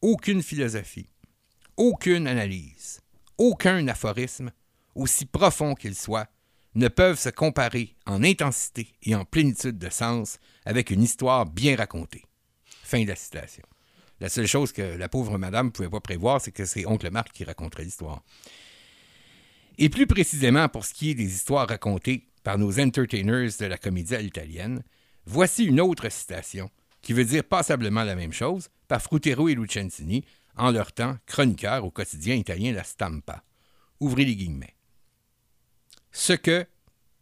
aucune 0.00 0.42
philosophie, 0.42 1.10
aucune 1.76 2.26
analyse, 2.26 3.01
aucun 3.38 3.86
aphorisme, 3.88 4.50
aussi 4.94 5.26
profond 5.26 5.74
qu'il 5.74 5.94
soit, 5.94 6.28
ne 6.74 6.88
peuvent 6.88 7.18
se 7.18 7.28
comparer 7.28 7.96
en 8.06 8.22
intensité 8.22 8.88
et 9.02 9.14
en 9.14 9.24
plénitude 9.24 9.78
de 9.78 9.90
sens 9.90 10.38
avec 10.64 10.90
une 10.90 11.02
histoire 11.02 11.46
bien 11.46 11.76
racontée. 11.76 12.24
Fin 12.82 13.02
de 13.02 13.08
la 13.08 13.16
citation. 13.16 13.64
La 14.20 14.28
seule 14.28 14.46
chose 14.46 14.72
que 14.72 14.82
la 14.82 15.08
pauvre 15.08 15.36
madame 15.38 15.66
ne 15.66 15.70
pouvait 15.70 15.90
pas 15.90 16.00
prévoir, 16.00 16.40
c'est 16.40 16.52
que 16.52 16.64
c'est 16.64 16.86
oncle 16.86 17.10
Marc 17.10 17.32
qui 17.32 17.44
raconterait 17.44 17.84
l'histoire. 17.84 18.22
Et 19.78 19.88
plus 19.88 20.06
précisément 20.06 20.68
pour 20.68 20.84
ce 20.84 20.94
qui 20.94 21.10
est 21.10 21.14
des 21.14 21.34
histoires 21.34 21.68
racontées 21.68 22.28
par 22.42 22.58
nos 22.58 22.78
entertainers 22.78 23.50
de 23.58 23.66
la 23.66 23.78
comédie 23.78 24.14
à 24.14 24.20
l'italienne, 24.20 24.82
voici 25.26 25.64
une 25.64 25.80
autre 25.80 26.10
citation 26.10 26.70
qui 27.00 27.12
veut 27.12 27.24
dire 27.24 27.44
passablement 27.44 28.04
la 28.04 28.14
même 28.14 28.32
chose 28.32 28.68
par 28.88 29.02
Frutero 29.02 29.48
et 29.48 29.54
Lucentini, 29.54 30.24
en 30.56 30.70
leur 30.70 30.92
temps 30.92 31.16
chroniqueurs 31.26 31.84
au 31.84 31.90
quotidien 31.90 32.34
italien 32.34 32.72
La 32.72 32.84
Stampa. 32.84 33.44
Ouvrez 34.00 34.24
les 34.24 34.36
guillemets. 34.36 34.76
Ce 36.10 36.32
que, 36.32 36.66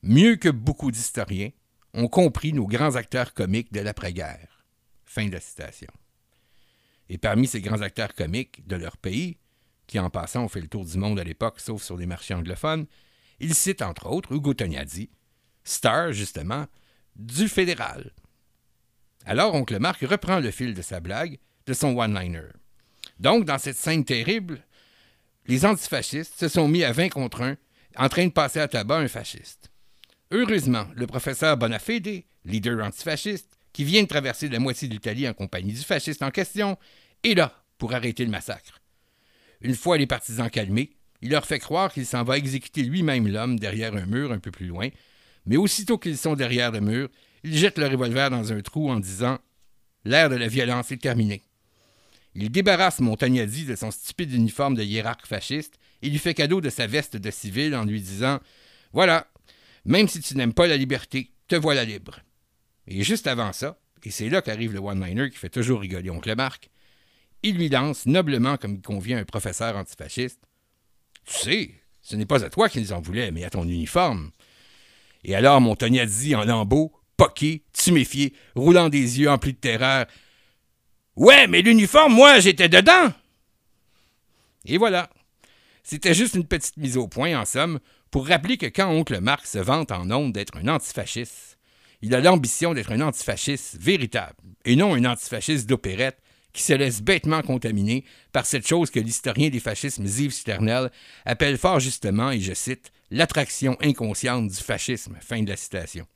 mieux 0.02 0.36
que 0.36 0.48
beaucoup 0.48 0.90
d'historiens, 0.90 1.50
ont 1.94 2.08
compris 2.08 2.52
nos 2.52 2.66
grands 2.66 2.96
acteurs 2.96 3.34
comiques 3.34 3.72
de 3.72 3.80
l'après-guerre. 3.80 4.64
Fin 5.04 5.26
de 5.26 5.32
la 5.32 5.40
citation. 5.40 5.92
Et 7.08 7.18
parmi 7.18 7.46
ces 7.46 7.60
grands 7.60 7.80
acteurs 7.80 8.14
comiques 8.14 8.66
de 8.66 8.76
leur 8.76 8.96
pays, 8.96 9.38
qui 9.86 9.98
en 9.98 10.10
passant 10.10 10.44
ont 10.44 10.48
fait 10.48 10.60
le 10.60 10.68
tour 10.68 10.84
du 10.84 10.98
monde 10.98 11.18
à 11.18 11.24
l'époque, 11.24 11.58
sauf 11.58 11.82
sur 11.82 11.96
les 11.96 12.06
marchés 12.06 12.34
anglophones, 12.34 12.86
il 13.40 13.54
cite 13.54 13.82
entre 13.82 14.06
autres 14.06 14.32
Ugo 14.32 14.54
Tognazzi, 14.54 15.10
star 15.64 16.12
justement 16.12 16.66
du 17.16 17.48
fédéral. 17.48 18.12
Alors 19.24 19.54
oncle 19.54 19.78
Marc 19.78 20.00
reprend 20.02 20.38
le 20.38 20.50
fil 20.50 20.74
de 20.74 20.82
sa 20.82 21.00
blague, 21.00 21.38
de 21.66 21.74
son 21.74 21.96
one-liner. 21.96 22.48
Donc, 23.20 23.44
dans 23.44 23.58
cette 23.58 23.76
scène 23.76 24.04
terrible, 24.04 24.64
les 25.46 25.66
antifascistes 25.66 26.40
se 26.40 26.48
sont 26.48 26.68
mis 26.68 26.84
à 26.84 26.92
20 26.92 27.10
contre 27.10 27.42
1, 27.42 27.56
en 27.96 28.08
train 28.08 28.26
de 28.26 28.32
passer 28.32 28.60
à 28.60 28.66
tabac 28.66 28.98
un 28.98 29.08
fasciste. 29.08 29.70
Heureusement, 30.30 30.86
le 30.94 31.06
professeur 31.06 31.56
Bonafede, 31.58 32.22
leader 32.46 32.82
antifasciste, 32.82 33.58
qui 33.74 33.84
vient 33.84 34.02
de 34.02 34.08
traverser 34.08 34.48
la 34.48 34.58
moitié 34.58 34.88
de 34.88 34.94
l'Italie 34.94 35.28
en 35.28 35.34
compagnie 35.34 35.74
du 35.74 35.82
fasciste 35.82 36.22
en 36.22 36.30
question, 36.30 36.78
est 37.22 37.34
là 37.34 37.52
pour 37.76 37.92
arrêter 37.92 38.24
le 38.24 38.30
massacre. 38.30 38.80
Une 39.60 39.74
fois 39.74 39.98
les 39.98 40.06
partisans 40.06 40.50
calmés, 40.50 40.90
Il 41.22 41.28
leur 41.30 41.44
fait 41.44 41.58
croire 41.58 41.92
qu'il 41.92 42.06
s'en 42.06 42.24
va 42.24 42.38
exécuter 42.38 42.82
lui-même 42.82 43.28
l'homme 43.28 43.58
derrière 43.58 43.94
un 43.94 44.06
mur 44.06 44.32
un 44.32 44.38
peu 44.38 44.50
plus 44.50 44.66
loin, 44.66 44.88
mais 45.44 45.58
aussitôt 45.58 45.98
qu'ils 45.98 46.16
sont 46.16 46.34
derrière 46.34 46.72
le 46.72 46.80
mur, 46.80 47.10
il 47.44 47.54
jette 47.54 47.76
le 47.76 47.86
revolver 47.86 48.30
dans 48.30 48.54
un 48.54 48.62
trou 48.62 48.90
en 48.90 48.98
disant 48.98 49.38
L'ère 50.06 50.30
de 50.30 50.36
la 50.36 50.48
violence 50.48 50.90
est 50.92 51.02
terminée. 51.02 51.42
Il 52.34 52.50
débarrasse 52.50 53.00
Montagnadi 53.00 53.64
de 53.64 53.74
son 53.74 53.90
stupide 53.90 54.32
uniforme 54.32 54.74
de 54.74 54.82
hiérarque 54.82 55.26
fasciste 55.26 55.74
et 56.02 56.08
lui 56.08 56.18
fait 56.18 56.34
cadeau 56.34 56.60
de 56.60 56.70
sa 56.70 56.86
veste 56.86 57.16
de 57.16 57.30
civil 57.30 57.74
en 57.74 57.84
lui 57.84 58.00
disant 58.00 58.38
Voilà, 58.92 59.26
même 59.84 60.08
si 60.08 60.20
tu 60.20 60.36
n'aimes 60.36 60.54
pas 60.54 60.66
la 60.66 60.76
liberté, 60.76 61.32
te 61.48 61.56
voilà 61.56 61.84
libre. 61.84 62.20
Et 62.86 63.02
juste 63.02 63.26
avant 63.26 63.52
ça, 63.52 63.78
et 64.04 64.10
c'est 64.10 64.28
là 64.28 64.42
qu'arrive 64.42 64.72
le 64.72 64.78
one-liner 64.78 65.30
qui 65.30 65.36
fait 65.36 65.50
toujours 65.50 65.80
rigoler 65.80 66.10
Oncle 66.10 66.34
Marc, 66.36 66.70
il 67.42 67.56
lui 67.56 67.68
lance, 67.68 68.06
noblement 68.06 68.56
comme 68.56 68.74
il 68.74 68.82
convient 68.82 69.18
un 69.18 69.24
professeur 69.24 69.76
antifasciste 69.76 70.40
Tu 71.24 71.34
sais, 71.34 71.70
ce 72.02 72.16
n'est 72.16 72.26
pas 72.26 72.44
à 72.44 72.50
toi 72.50 72.68
qu'ils 72.68 72.94
en 72.94 73.00
voulaient, 73.00 73.30
mais 73.30 73.44
à 73.44 73.50
ton 73.50 73.64
uniforme. 73.64 74.30
Et 75.24 75.34
alors 75.34 75.60
Montagnadi 75.60 76.34
en 76.34 76.44
lambeaux, 76.44 76.92
poqué, 77.16 77.64
tuméfié, 77.72 78.34
roulant 78.54 78.88
des 78.88 79.20
yeux 79.20 79.30
emplis 79.30 79.52
de 79.52 79.58
terreur 79.58 80.06
Ouais, 81.16 81.46
mais 81.46 81.62
l'uniforme, 81.62 82.14
moi, 82.14 82.40
j'étais 82.40 82.68
dedans. 82.68 83.12
Et 84.64 84.78
voilà. 84.78 85.10
C'était 85.82 86.14
juste 86.14 86.34
une 86.34 86.46
petite 86.46 86.76
mise 86.76 86.96
au 86.96 87.08
point, 87.08 87.38
en 87.38 87.44
somme, 87.44 87.80
pour 88.10 88.26
rappeler 88.26 88.56
que 88.56 88.66
quand 88.66 88.90
Oncle 88.90 89.20
Marc 89.20 89.46
se 89.46 89.58
vante 89.58 89.92
en 89.92 90.10
ondes 90.10 90.32
d'être 90.32 90.56
un 90.56 90.68
antifasciste, 90.68 91.58
il 92.02 92.14
a 92.14 92.20
l'ambition 92.20 92.74
d'être 92.74 92.92
un 92.92 93.00
antifasciste 93.00 93.76
véritable, 93.80 94.36
et 94.64 94.76
non 94.76 94.94
un 94.94 95.04
antifasciste 95.04 95.68
d'opérette 95.68 96.18
qui 96.52 96.62
se 96.62 96.72
laisse 96.72 97.02
bêtement 97.02 97.42
contaminer 97.42 98.04
par 98.32 98.46
cette 98.46 98.66
chose 98.66 98.90
que 98.90 98.98
l'historien 99.00 99.50
des 99.50 99.60
fascismes 99.60 100.06
Yves 100.06 100.32
Sternel 100.32 100.90
appelle 101.24 101.58
fort 101.58 101.80
justement, 101.80 102.30
et 102.30 102.40
je 102.40 102.54
cite, 102.54 102.92
l'attraction 103.10 103.76
inconsciente 103.80 104.48
du 104.48 104.56
fascisme. 104.56 105.16
Fin 105.20 105.42
de 105.42 105.48
la 105.48 105.56
citation. 105.56 106.06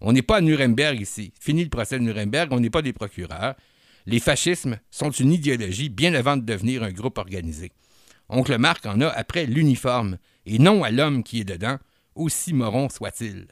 On 0.00 0.12
n'est 0.12 0.22
pas 0.22 0.36
à 0.36 0.40
Nuremberg 0.40 1.00
ici. 1.00 1.32
Fini 1.40 1.64
le 1.64 1.70
procès 1.70 1.98
de 1.98 2.04
Nuremberg, 2.04 2.52
on 2.52 2.60
n'est 2.60 2.70
pas 2.70 2.82
des 2.82 2.92
procureurs. 2.92 3.54
Les 4.06 4.20
fascismes 4.20 4.78
sont 4.90 5.10
une 5.10 5.32
idéologie 5.32 5.88
bien 5.88 6.14
avant 6.14 6.36
de 6.36 6.44
devenir 6.44 6.84
un 6.84 6.92
groupe 6.92 7.18
organisé. 7.18 7.72
Oncle 8.28 8.56
Marc 8.56 8.86
en 8.86 9.00
a 9.00 9.08
après 9.08 9.46
l'uniforme, 9.46 10.18
et 10.46 10.58
non 10.58 10.84
à 10.84 10.90
l'homme 10.90 11.24
qui 11.24 11.40
est 11.40 11.44
dedans, 11.44 11.78
aussi 12.14 12.52
moron 12.52 12.88
soit-il. 12.88 13.48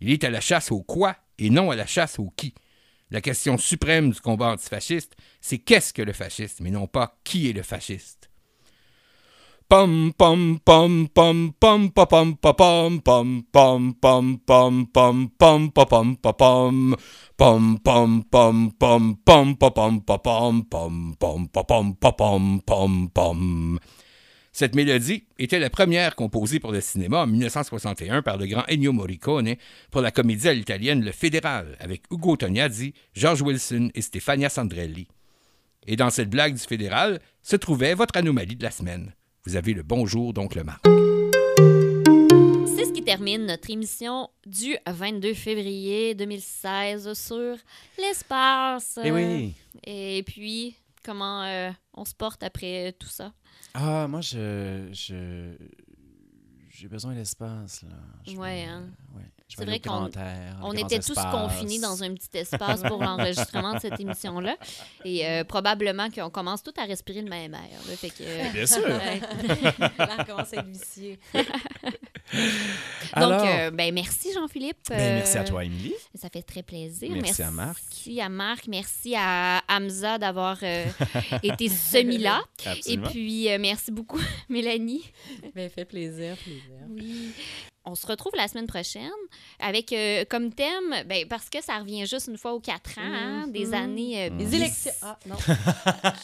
Il 0.00 0.10
est 0.10 0.24
à 0.24 0.30
la 0.30 0.40
chasse 0.40 0.72
au 0.72 0.82
quoi 0.82 1.16
et 1.38 1.50
non 1.50 1.70
à 1.70 1.76
la 1.76 1.86
chasse 1.86 2.18
au 2.18 2.32
qui. 2.36 2.54
La 3.10 3.20
question 3.20 3.58
suprême 3.58 4.10
du 4.10 4.20
combat 4.20 4.52
antifasciste, 4.52 5.14
c'est 5.42 5.58
qu'est-ce 5.58 5.92
que 5.92 6.00
le 6.00 6.14
fascisme, 6.14 6.66
et 6.66 6.70
non 6.70 6.86
pas 6.86 7.18
qui 7.24 7.50
est 7.50 7.52
le 7.52 7.62
fasciste. 7.62 8.30
Cette 24.52 24.74
mélodie 24.74 25.24
était 25.38 25.58
la 25.58 25.70
première 25.70 26.16
composée 26.16 26.60
pour 26.60 26.72
le 26.72 26.82
cinéma 26.82 27.22
en 27.22 27.26
1961 27.26 28.20
par 28.20 28.36
le 28.36 28.44
grand 28.44 28.64
Ennio 28.68 28.92
Morricone 28.92 29.54
pour 29.90 30.02
la 30.02 30.10
comédie 30.10 30.48
à 30.48 30.52
l'italienne 30.52 31.02
Le 31.02 31.12
Fédéral 31.12 31.78
avec 31.80 32.02
Ugo 32.12 32.36
Tognazzi, 32.36 32.92
George 33.14 33.40
Wilson 33.40 33.88
et 33.94 34.02
Stefania 34.02 34.50
Sandrelli. 34.50 35.08
Et 35.86 35.96
dans 35.96 36.10
cette 36.10 36.28
blague 36.28 36.52
du 36.52 36.60
Fédéral 36.60 37.20
se 37.42 37.56
trouvait 37.56 37.94
votre 37.94 38.18
anomalie 38.18 38.56
de 38.56 38.64
la 38.64 38.70
semaine. 38.70 39.14
Vous 39.44 39.56
avez 39.56 39.74
le 39.74 39.82
bonjour. 39.82 40.32
C'est 42.66 42.84
ce 42.84 42.92
qui 42.92 43.02
termine 43.02 43.46
notre 43.46 43.70
émission 43.70 44.28
du 44.46 44.76
22 44.86 45.34
février 45.34 46.14
2016 46.14 47.12
sur 47.14 47.56
l'espace. 47.98 48.98
Eh 49.02 49.10
oui. 49.10 49.54
Et 49.84 50.22
puis, 50.24 50.76
comment 51.04 51.42
euh, 51.42 51.70
on 51.94 52.04
se 52.04 52.14
porte 52.14 52.42
après 52.42 52.92
tout 52.98 53.08
ça? 53.08 53.32
Ah, 53.74 54.06
moi, 54.08 54.20
je. 54.20 54.88
je... 54.92 55.54
J'ai 56.70 56.88
besoin 56.88 57.14
d'espace, 57.14 57.82
là. 57.82 57.96
Je 58.26 58.36
Ouais, 58.36 58.64
veux- 58.64 58.70
hein. 58.70 58.84
ouais. 59.14 59.22
Je 59.52 59.56
C'est 59.58 59.64
vrai 59.66 59.80
qu'on- 59.80 60.06
air, 60.08 60.56
On 60.62 60.72
était 60.72 60.98
tous 60.98 61.10
espaces. 61.12 61.30
confinés 61.34 61.78
dans 61.78 62.02
un 62.02 62.14
petit 62.14 62.38
espace 62.38 62.82
pour 62.82 63.02
l'enregistrement 63.02 63.74
de 63.74 63.80
cette 63.80 64.00
émission-là. 64.00 64.56
Et 65.04 65.26
euh, 65.26 65.44
probablement 65.44 66.08
qu'on 66.10 66.30
commence 66.30 66.62
tout 66.62 66.72
à 66.78 66.84
respirer 66.84 67.20
le 67.22 67.28
même 67.28 67.52
air. 67.54 67.60
là. 67.88 67.96
Fait 67.96 68.08
que, 68.10 68.22
euh, 68.22 68.50
Bien 68.52 68.66
sûr. 68.66 68.86
Là, 68.88 68.98
on 70.20 70.24
commence 70.24 70.52
à 70.54 70.56
être 70.56 70.66
vicieux. 70.68 71.18
Donc, 71.34 71.46
Alors, 73.12 73.44
euh, 73.44 73.70
ben, 73.70 73.92
merci 73.92 74.32
Jean-Philippe. 74.32 74.78
ben, 74.88 75.16
merci 75.16 75.36
à 75.36 75.44
toi, 75.44 75.64
Émilie. 75.64 75.92
Ça 76.14 76.28
fait 76.30 76.42
très 76.42 76.62
plaisir. 76.62 77.10
Merci 77.12 77.42
à 77.42 77.50
Marc. 77.50 77.82
Merci 77.90 78.20
à 78.20 78.28
Marc. 78.30 78.68
Merci 78.68 79.14
à 79.18 79.62
Hamza 79.68 80.16
d'avoir 80.18 80.56
euh, 80.62 80.86
été 81.42 81.68
semi-là. 81.68 82.40
Et 82.64 82.68
Absolument. 82.68 83.08
puis, 83.10 83.50
euh, 83.52 83.58
merci 83.60 83.90
beaucoup, 83.92 84.20
Mélanie. 84.48 85.04
Ben, 85.54 85.68
fait 85.68 85.84
plaisir, 85.84 86.36
plaisir. 86.38 86.62
Oui. 86.88 87.32
On 87.84 87.94
se 87.96 88.06
retrouve 88.06 88.32
la 88.36 88.46
semaine 88.46 88.66
prochaine 88.68 89.10
avec 89.58 89.92
euh, 89.92 90.24
comme 90.28 90.52
thème, 90.54 91.02
ben, 91.06 91.26
parce 91.28 91.48
que 91.50 91.60
ça 91.62 91.78
revient 91.78 92.06
juste 92.06 92.28
une 92.28 92.38
fois 92.38 92.52
aux 92.52 92.60
quatre 92.60 92.98
ans, 92.98 93.02
hein, 93.02 93.46
des 93.48 93.66
Mhm. 93.66 93.74
années. 93.74 94.24
euh, 94.26 94.30
Mhm. 94.30 94.38
Bis- 94.38 94.54
élections. 94.54 94.92
Ah, 95.02 95.18
non. 95.26 95.34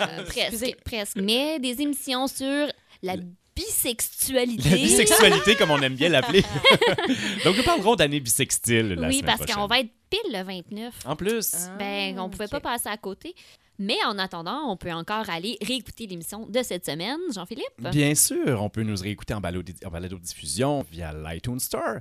euh, 0.00 0.24
presque, 0.26 0.76
presque. 0.84 1.16
Mais 1.16 1.58
des 1.58 1.80
émissions 1.82 2.28
sur 2.28 2.68
la 3.02 3.16
bisexualité. 3.56 4.68
La 4.70 4.76
bisexualité, 4.76 5.56
comme 5.56 5.70
on 5.72 5.80
aime 5.80 5.94
bien 5.96 6.08
l'appeler. 6.08 6.42
Donc, 7.44 7.56
nous 7.56 7.62
parlerons 7.64 7.96
d'année 7.96 8.20
bisextile 8.20 8.90
la 8.94 9.08
Oui, 9.08 9.14
semaine 9.18 9.26
parce 9.26 9.38
prochaine. 9.40 9.56
qu'on 9.56 9.66
va 9.66 9.80
être 9.80 9.90
pile 10.10 10.32
le 10.32 10.42
29. 10.42 10.94
En 11.06 11.16
plus, 11.16 11.54
Ah, 11.54 11.76
Ben, 11.78 12.18
on 12.20 12.28
pouvait 12.30 12.44
ok. 12.44 12.50
pas 12.52 12.60
passer 12.60 12.88
à 12.88 12.96
côté. 12.96 13.34
Mais 13.78 13.96
en 14.06 14.18
attendant, 14.18 14.70
on 14.70 14.76
peut 14.76 14.92
encore 14.92 15.30
aller 15.30 15.56
réécouter 15.62 16.06
l'émission 16.06 16.46
de 16.46 16.62
cette 16.62 16.84
semaine, 16.86 17.18
Jean-Philippe. 17.32 17.64
bien 17.92 18.14
sûr, 18.14 18.60
on 18.62 18.68
peut 18.68 18.82
nous 18.82 18.96
réécouter 18.96 19.34
en 19.34 19.40
balado- 19.40 19.62
en 19.86 19.90
balado-diffusion 19.90 20.84
via 20.90 21.12
l'iTunes 21.12 21.60
Store. 21.60 21.98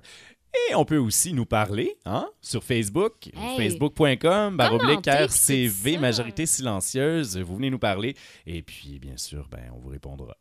Et 0.72 0.76
on 0.76 0.86
peut 0.86 0.98
aussi 0.98 1.34
nous 1.34 1.46
parler 1.46 1.98
hein, 2.06 2.28
sur 2.42 2.64
Facebook, 2.64 3.30
Hey. 3.38 3.58
facebook.com, 3.58 4.58
RCV, 5.06 5.98
majorité 5.98 6.46
silencieuse. 6.46 7.38
Vous 7.38 7.56
venez 7.58 7.70
nous 7.70 7.78
parler 7.80 8.16
et 8.48 8.64
puis, 8.64 8.98
bien 8.98 9.18
sûr, 9.18 9.48
ben, 9.52 9.72
on 9.76 9.80
vous 9.80 9.90
répondra. 9.90 10.36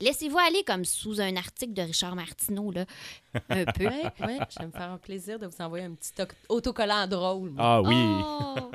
Laissez-vous 0.00 0.38
aller 0.38 0.62
comme 0.64 0.84
sous 0.84 1.20
un 1.20 1.36
article 1.36 1.72
de 1.72 1.82
Richard 1.82 2.14
Martineau, 2.16 2.70
là. 2.70 2.84
Un 3.50 3.64
peu. 3.64 3.84
Ouais, 3.88 4.04
ouais, 4.20 4.38
je 4.50 4.58
vais 4.60 4.66
me 4.66 4.70
faire 4.72 4.90
un 4.90 4.98
plaisir 4.98 5.38
de 5.38 5.46
vous 5.46 5.60
envoyer 5.62 5.84
un 5.86 5.94
petit 5.94 6.12
toc- 6.12 6.32
autocollant 6.48 7.06
drôle. 7.06 7.50
moi. 7.50 7.64
Ah 7.64 7.82
oui, 7.82 7.94
Oh! 7.96 8.70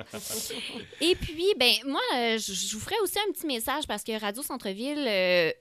Et 1.01 1.15
puis, 1.15 1.53
ben 1.57 1.74
moi, 1.86 2.01
euh, 2.15 2.38
je 2.38 2.74
vous 2.74 2.80
ferai 2.82 2.95
aussi 3.03 3.17
un 3.19 3.32
petit 3.32 3.45
message 3.45 3.88
parce 3.88 4.03
que 4.03 4.19
Radio 4.19 4.41
Centre-Ville, 4.43 5.05
euh, 5.07 5.51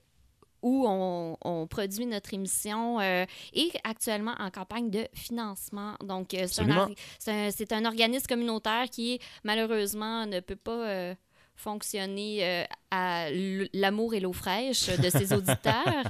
où 0.63 0.85
on, 0.87 1.37
on 1.43 1.67
produit 1.67 2.07
notre 2.07 2.33
émission, 2.35 3.01
euh, 3.01 3.25
est 3.53 3.73
actuellement 3.85 4.35
en 4.39 4.51
campagne 4.51 4.91
de 4.91 5.07
financement. 5.15 5.95
Donc, 6.05 6.35
euh, 6.35 6.47
c'est 6.49 7.73
un, 7.73 7.85
organisme 7.85 8.27
communautaire 8.27 8.85
qui, 8.91 9.19
malheureusement, 9.45 10.27
ne 10.27 10.41
peut 10.41 10.57
pas... 10.57 10.89
euh, 10.89 11.15
fonctionner 11.57 12.45
euh, 12.45 12.65
à 12.91 13.27
l'amour 13.73 14.15
et 14.15 14.21
l'eau 14.21 14.33
fraîche 14.33 14.87
de 14.89 15.11
ses 15.11 15.33
auditeurs. 15.35 16.05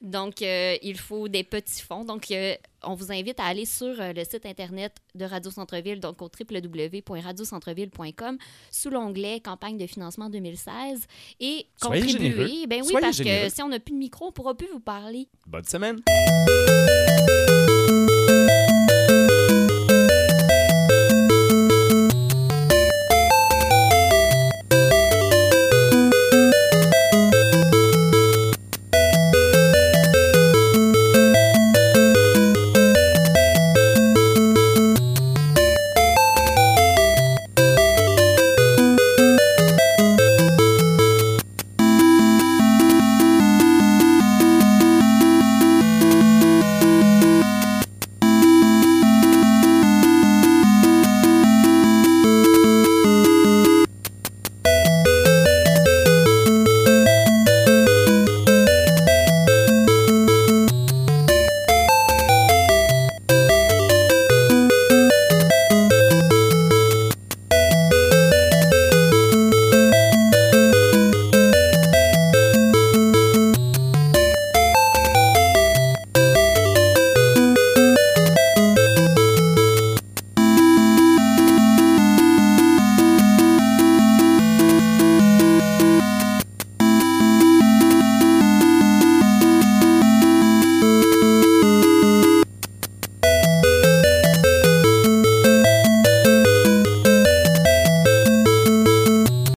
Donc, 0.00 0.42
euh, 0.42 0.76
il 0.82 0.98
faut 0.98 1.28
des 1.28 1.42
petits 1.44 1.82
fonds. 1.82 2.04
Donc, 2.04 2.30
euh, 2.30 2.54
on 2.84 2.94
vous 2.94 3.10
invite 3.10 3.40
à 3.40 3.46
aller 3.46 3.64
sur 3.64 3.94
le 3.98 4.22
site 4.24 4.46
Internet 4.46 4.94
de 5.14 5.24
Radio 5.24 5.50
Centre-Ville, 5.50 5.98
donc 5.98 6.22
au 6.22 6.30
www.radiocentreville.com, 6.38 8.38
sous 8.70 8.90
l'onglet 8.90 9.40
Campagne 9.40 9.76
de 9.76 9.86
financement 9.86 10.30
2016 10.30 11.06
et 11.40 11.66
Soyez 11.82 12.02
contribuer. 12.02 12.30
généreux. 12.30 12.66
Ben 12.68 12.80
oui, 12.82 12.88
Soyez 12.90 13.00
parce 13.00 13.16
généreux. 13.16 13.48
que 13.48 13.54
si 13.54 13.62
on 13.62 13.68
n'a 13.68 13.80
plus 13.80 13.92
de 13.92 13.98
micro, 13.98 14.26
on 14.26 14.28
ne 14.28 14.32
pourra 14.32 14.54
plus 14.54 14.68
vous 14.72 14.80
parler. 14.80 15.26
bonne 15.46 15.64
semaine. 15.64 16.00